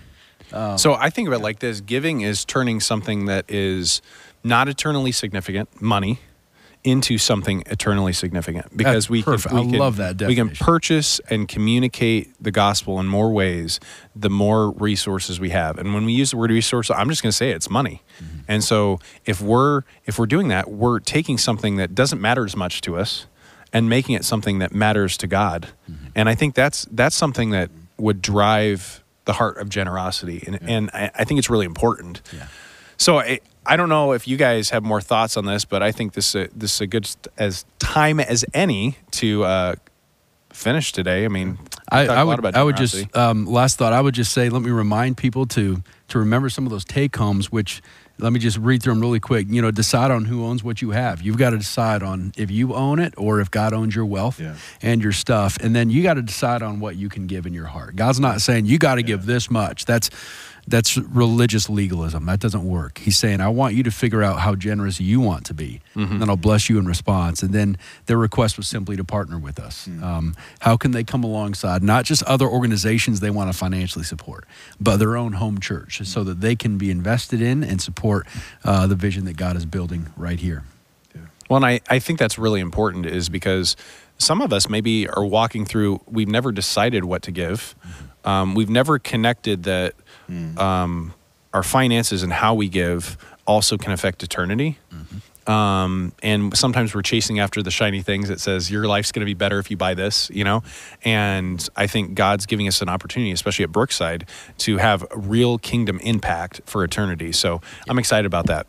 So 0.77 0.93
I 0.93 1.09
think 1.09 1.27
of 1.27 1.33
it 1.33 1.39
like 1.39 1.59
this: 1.59 1.81
giving 1.81 2.21
is 2.21 2.45
turning 2.45 2.79
something 2.79 3.25
that 3.25 3.45
is 3.49 4.01
not 4.43 4.67
eternally 4.69 5.11
significant, 5.11 5.81
money, 5.81 6.19
into 6.85 7.17
something 7.17 7.63
eternally 7.65 8.13
significant. 8.13 8.75
Because 8.77 9.05
That's 9.05 9.09
we 9.09 9.23
perfect. 9.23 9.53
can, 9.53 9.71
we 9.71 9.77
I 9.77 9.79
love 9.79 9.97
that 9.97 10.21
We 10.21 10.35
can 10.35 10.49
purchase 10.51 11.19
and 11.29 11.47
communicate 11.47 12.31
the 12.39 12.51
gospel 12.51 12.99
in 12.99 13.07
more 13.07 13.31
ways. 13.31 13.79
The 14.15 14.29
more 14.29 14.71
resources 14.71 15.39
we 15.39 15.49
have, 15.49 15.77
and 15.77 15.93
when 15.93 16.05
we 16.05 16.13
use 16.13 16.31
the 16.31 16.37
word 16.37 16.51
resource, 16.51 16.89
I'm 16.91 17.09
just 17.09 17.23
going 17.23 17.31
to 17.31 17.37
say 17.37 17.49
it, 17.49 17.55
it's 17.55 17.69
money. 17.69 18.03
Mm-hmm. 18.23 18.37
And 18.47 18.63
so 18.63 18.99
if 19.25 19.41
we're 19.41 19.81
if 20.05 20.19
we're 20.19 20.27
doing 20.27 20.47
that, 20.49 20.69
we're 20.71 20.99
taking 20.99 21.37
something 21.37 21.75
that 21.77 21.95
doesn't 21.95 22.21
matter 22.21 22.45
as 22.45 22.55
much 22.55 22.81
to 22.81 22.95
us 22.95 23.25
and 23.73 23.89
making 23.89 24.15
it 24.15 24.23
something 24.23 24.59
that 24.59 24.73
matters 24.73 25.17
to 25.17 25.27
God. 25.27 25.69
Mm-hmm. 25.89 26.07
And 26.15 26.29
I 26.29 26.35
think 26.35 26.55
that's 26.55 26.87
that's 26.91 27.15
something 27.15 27.49
that 27.49 27.71
would 27.97 28.21
drive 28.21 29.03
the 29.25 29.33
heart 29.33 29.57
of 29.57 29.69
generosity, 29.69 30.43
and, 30.45 30.59
and 30.61 30.89
I, 30.93 31.09
I 31.15 31.23
think 31.23 31.39
it's 31.39 31.49
really 31.49 31.65
important. 31.65 32.21
Yeah. 32.31 32.47
So 32.97 33.19
I, 33.19 33.39
I 33.65 33.75
don't 33.75 33.89
know 33.89 34.13
if 34.13 34.27
you 34.27 34.37
guys 34.37 34.69
have 34.69 34.83
more 34.83 35.01
thoughts 35.01 35.37
on 35.37 35.45
this, 35.45 35.65
but 35.65 35.81
I 35.83 35.91
think 35.91 36.13
this 36.13 36.35
uh, 36.35 36.47
this 36.55 36.75
is 36.75 36.81
a 36.81 36.87
good 36.87 37.05
st- 37.05 37.27
as 37.37 37.65
time 37.79 38.19
as 38.19 38.45
any 38.53 38.97
to 39.11 39.43
uh, 39.43 39.75
finish 40.53 40.91
today. 40.91 41.25
I 41.25 41.27
mean, 41.27 41.57
we 41.57 41.57
I, 41.89 42.05
talked 42.05 42.17
I 42.17 42.21
a 42.21 42.25
lot 42.25 42.27
would, 42.27 42.39
about 42.39 42.55
I 42.55 42.63
would 42.63 42.77
just 42.77 43.15
um, 43.15 43.45
last 43.45 43.77
thought. 43.77 43.93
I 43.93 44.01
would 44.01 44.13
just 44.15 44.31
say, 44.33 44.49
let 44.49 44.61
me 44.61 44.71
remind 44.71 45.17
people 45.17 45.45
to 45.47 45.83
to 46.09 46.19
remember 46.19 46.49
some 46.49 46.65
of 46.65 46.71
those 46.71 46.85
take 46.85 47.15
homes. 47.15 47.51
Which 47.51 47.81
let 48.17 48.31
me 48.31 48.39
just 48.39 48.57
read 48.57 48.81
through 48.81 48.93
them 48.93 49.01
really 49.01 49.19
quick. 49.19 49.47
You 49.49 49.61
know, 49.61 49.71
decide 49.71 50.09
on 50.11 50.25
who 50.25 50.45
owns 50.45 50.63
what 50.63 50.81
you 50.81 50.91
have. 50.91 51.21
You've 51.21 51.37
got 51.37 51.49
to 51.49 51.57
decide 51.57 52.01
on 52.03 52.31
if 52.37 52.49
you 52.51 52.73
own 52.73 52.99
it 52.99 53.13
or 53.17 53.41
if 53.41 53.51
God 53.51 53.73
owns 53.73 53.95
your 53.95 54.05
wealth 54.05 54.39
Yeah. 54.39 54.55
and 54.81 55.01
your 55.01 55.11
stuff, 55.11 55.57
and 55.57 55.75
then 55.75 55.89
you 55.89 56.01
got 56.03 56.13
to 56.13 56.21
decide 56.21 56.61
on 56.61 56.79
what 56.79 56.95
you 56.95 57.09
can 57.09 57.27
give 57.27 57.45
in 57.45 57.53
your 57.53 57.65
heart. 57.65 57.95
God's 57.95 58.19
not 58.19 58.41
saying 58.41 58.67
you 58.67 58.77
got 58.77 58.95
to 58.95 59.03
give 59.03 59.25
this 59.25 59.51
much. 59.51 59.85
That's 59.85 60.09
that's 60.67 60.97
religious 60.97 61.69
legalism. 61.69 62.25
That 62.25 62.39
doesn't 62.39 62.67
work. 62.67 62.97
He's 62.97 63.17
saying, 63.17 63.39
I 63.39 63.49
want 63.49 63.75
you 63.75 63.83
to 63.83 63.91
figure 63.91 64.23
out 64.23 64.39
how 64.39 64.55
generous 64.55 64.99
you 64.99 65.19
want 65.21 65.45
to 65.45 65.53
be, 65.53 65.81
and 65.93 66.21
then 66.21 66.29
I'll 66.29 66.37
bless 66.37 66.69
you 66.69 66.79
in 66.79 66.85
response. 66.85 67.43
And 67.43 67.53
then 67.53 67.77
their 68.07 68.17
request 68.17 68.57
was 68.57 68.67
simply 68.67 68.97
to 68.97 69.03
partner 69.03 69.37
with 69.37 69.59
us. 69.59 69.87
Um, 70.01 70.35
how 70.59 70.77
can 70.77 70.91
they 70.91 71.03
come 71.03 71.23
alongside 71.23 71.83
not 71.83 72.05
just 72.05 72.23
other 72.23 72.47
organizations 72.47 73.19
they 73.19 73.29
want 73.29 73.51
to 73.51 73.57
financially 73.57 74.05
support, 74.05 74.45
but 74.79 74.97
their 74.97 75.15
own 75.15 75.33
home 75.33 75.59
church 75.59 76.01
so 76.05 76.23
that 76.23 76.41
they 76.41 76.55
can 76.55 76.77
be 76.77 76.89
invested 76.89 77.41
in 77.41 77.63
and 77.63 77.81
support 77.81 78.25
uh, 78.63 78.87
the 78.87 78.95
vision 78.95 79.25
that 79.25 79.37
God 79.37 79.55
is 79.55 79.65
building 79.65 80.07
right 80.17 80.39
here? 80.39 80.63
Well, 81.49 81.57
and 81.57 81.65
I, 81.65 81.79
I 81.89 81.99
think 81.99 82.17
that's 82.17 82.39
really 82.39 82.59
important 82.59 83.05
is 83.05 83.29
because 83.29 83.75
some 84.17 84.41
of 84.41 84.51
us 84.51 84.67
maybe 84.69 85.07
are 85.07 85.25
walking 85.25 85.65
through, 85.65 86.01
we've 86.07 86.27
never 86.27 86.51
decided 86.51 87.05
what 87.05 87.21
to 87.23 87.31
give. 87.31 87.75
Um, 88.23 88.55
we've 88.55 88.69
never 88.69 88.97
connected 88.97 89.63
that 89.63 89.93
um, 90.57 91.13
our 91.53 91.63
finances 91.63 92.23
and 92.23 92.33
how 92.33 92.53
we 92.53 92.69
give 92.69 93.17
also 93.45 93.77
can 93.77 93.91
affect 93.91 94.23
eternity. 94.23 94.77
Um, 95.47 96.11
and 96.23 96.57
sometimes 96.57 96.95
we're 96.95 97.03
chasing 97.03 97.39
after 97.39 97.61
the 97.61 97.69
shiny 97.69 98.01
things 98.01 98.29
that 98.29 98.39
says 98.39 98.71
your 98.71 98.87
life's 98.87 99.11
going 99.11 99.21
to 99.21 99.27
be 99.27 99.35
better 99.35 99.59
if 99.59 99.69
you 99.69 99.77
buy 99.77 99.93
this, 99.93 100.29
you 100.33 100.43
know. 100.43 100.63
And 101.03 101.67
I 101.75 101.85
think 101.85 102.15
God's 102.15 102.47
giving 102.47 102.67
us 102.67 102.81
an 102.81 102.89
opportunity, 102.89 103.31
especially 103.31 103.63
at 103.63 103.71
Brookside, 103.71 104.27
to 104.59 104.77
have 104.77 105.05
real 105.15 105.59
kingdom 105.59 105.99
impact 105.99 106.61
for 106.65 106.83
eternity. 106.83 107.31
So 107.31 107.61
I'm 107.87 107.99
excited 107.99 108.25
about 108.25 108.47
that. 108.47 108.65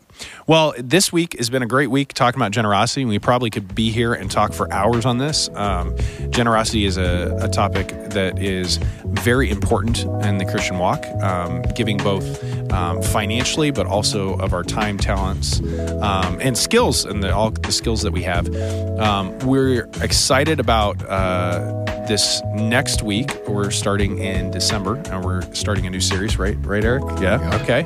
Well, 0.47 0.73
this 0.77 1.11
week 1.11 1.37
has 1.37 1.49
been 1.49 1.63
a 1.63 1.67
great 1.67 1.91
week 1.91 2.13
talking 2.13 2.39
about 2.39 2.51
generosity. 2.51 3.05
We 3.05 3.19
probably 3.19 3.49
could 3.49 3.75
be 3.75 3.91
here 3.91 4.13
and 4.13 4.31
talk 4.31 4.53
for 4.53 4.71
hours 4.71 5.05
on 5.05 5.17
this. 5.17 5.49
Um, 5.55 5.95
generosity 6.29 6.85
is 6.85 6.97
a, 6.97 7.37
a, 7.41 7.49
topic 7.49 7.87
that 8.11 8.39
is 8.39 8.77
very 9.05 9.49
important 9.49 9.99
in 10.25 10.37
the 10.37 10.45
Christian 10.45 10.77
walk, 10.77 11.05
um, 11.21 11.63
giving 11.75 11.97
both 11.97 12.43
um, 12.71 13.01
financially, 13.01 13.71
but 13.71 13.87
also 13.87 14.37
of 14.37 14.53
our 14.53 14.63
time, 14.63 14.97
talents, 14.97 15.59
um, 16.01 16.39
and 16.41 16.57
skills, 16.57 17.03
and 17.03 17.23
the, 17.23 17.33
all 17.33 17.51
the 17.51 17.71
skills 17.71 18.01
that 18.03 18.11
we 18.11 18.23
have. 18.23 18.47
Um, 18.99 19.37
we're 19.39 19.89
excited 20.01 20.59
about. 20.59 21.03
Uh, 21.03 21.83
this 22.07 22.41
next 22.53 23.03
week 23.03 23.35
we're 23.49 23.69
starting 23.69 24.19
in 24.19 24.49
december 24.49 24.95
and 25.11 25.25
we're 25.25 25.41
starting 25.53 25.85
a 25.85 25.89
new 25.89 25.99
series 25.99 26.39
right 26.39 26.55
right 26.65 26.85
eric 26.85 27.03
yeah 27.19 27.59
okay 27.61 27.85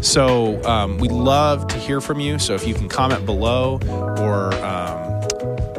so 0.00 0.62
um, 0.64 0.98
we 0.98 1.08
love 1.08 1.41
to 1.68 1.78
hear 1.78 2.00
from 2.00 2.20
you. 2.20 2.38
So 2.38 2.54
if 2.54 2.66
you 2.66 2.74
can 2.74 2.88
comment 2.88 3.26
below 3.26 3.78
or 4.18 4.54
um, 4.64 5.02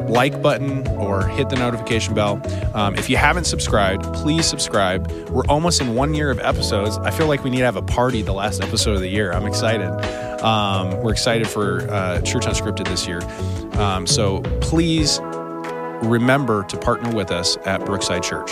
like 0.08 0.40
button 0.42 0.86
or 0.88 1.26
hit 1.26 1.48
the 1.48 1.56
notification 1.56 2.14
bell. 2.14 2.40
Um, 2.74 2.94
if 2.94 3.08
you 3.08 3.16
haven't 3.16 3.44
subscribed, 3.44 4.04
please 4.14 4.46
subscribe. 4.46 5.10
We're 5.30 5.46
almost 5.48 5.80
in 5.80 5.94
one 5.94 6.14
year 6.14 6.30
of 6.30 6.38
episodes. 6.38 6.98
I 6.98 7.10
feel 7.10 7.26
like 7.26 7.44
we 7.44 7.50
need 7.50 7.58
to 7.58 7.64
have 7.64 7.76
a 7.76 7.82
party 7.82 8.22
the 8.22 8.32
last 8.32 8.62
episode 8.62 8.94
of 8.94 9.00
the 9.00 9.08
year. 9.08 9.32
I'm 9.32 9.46
excited. 9.46 9.90
Um, 10.42 11.02
we're 11.02 11.12
excited 11.12 11.48
for 11.48 11.90
uh, 11.90 12.20
Church 12.20 12.44
Unscripted 12.44 12.86
this 12.86 13.06
year. 13.06 13.22
Um, 13.80 14.06
so 14.06 14.40
please 14.60 15.20
remember 16.02 16.64
to 16.64 16.76
partner 16.76 17.14
with 17.14 17.30
us 17.30 17.56
at 17.64 17.84
Brookside 17.84 18.22
Church. 18.22 18.50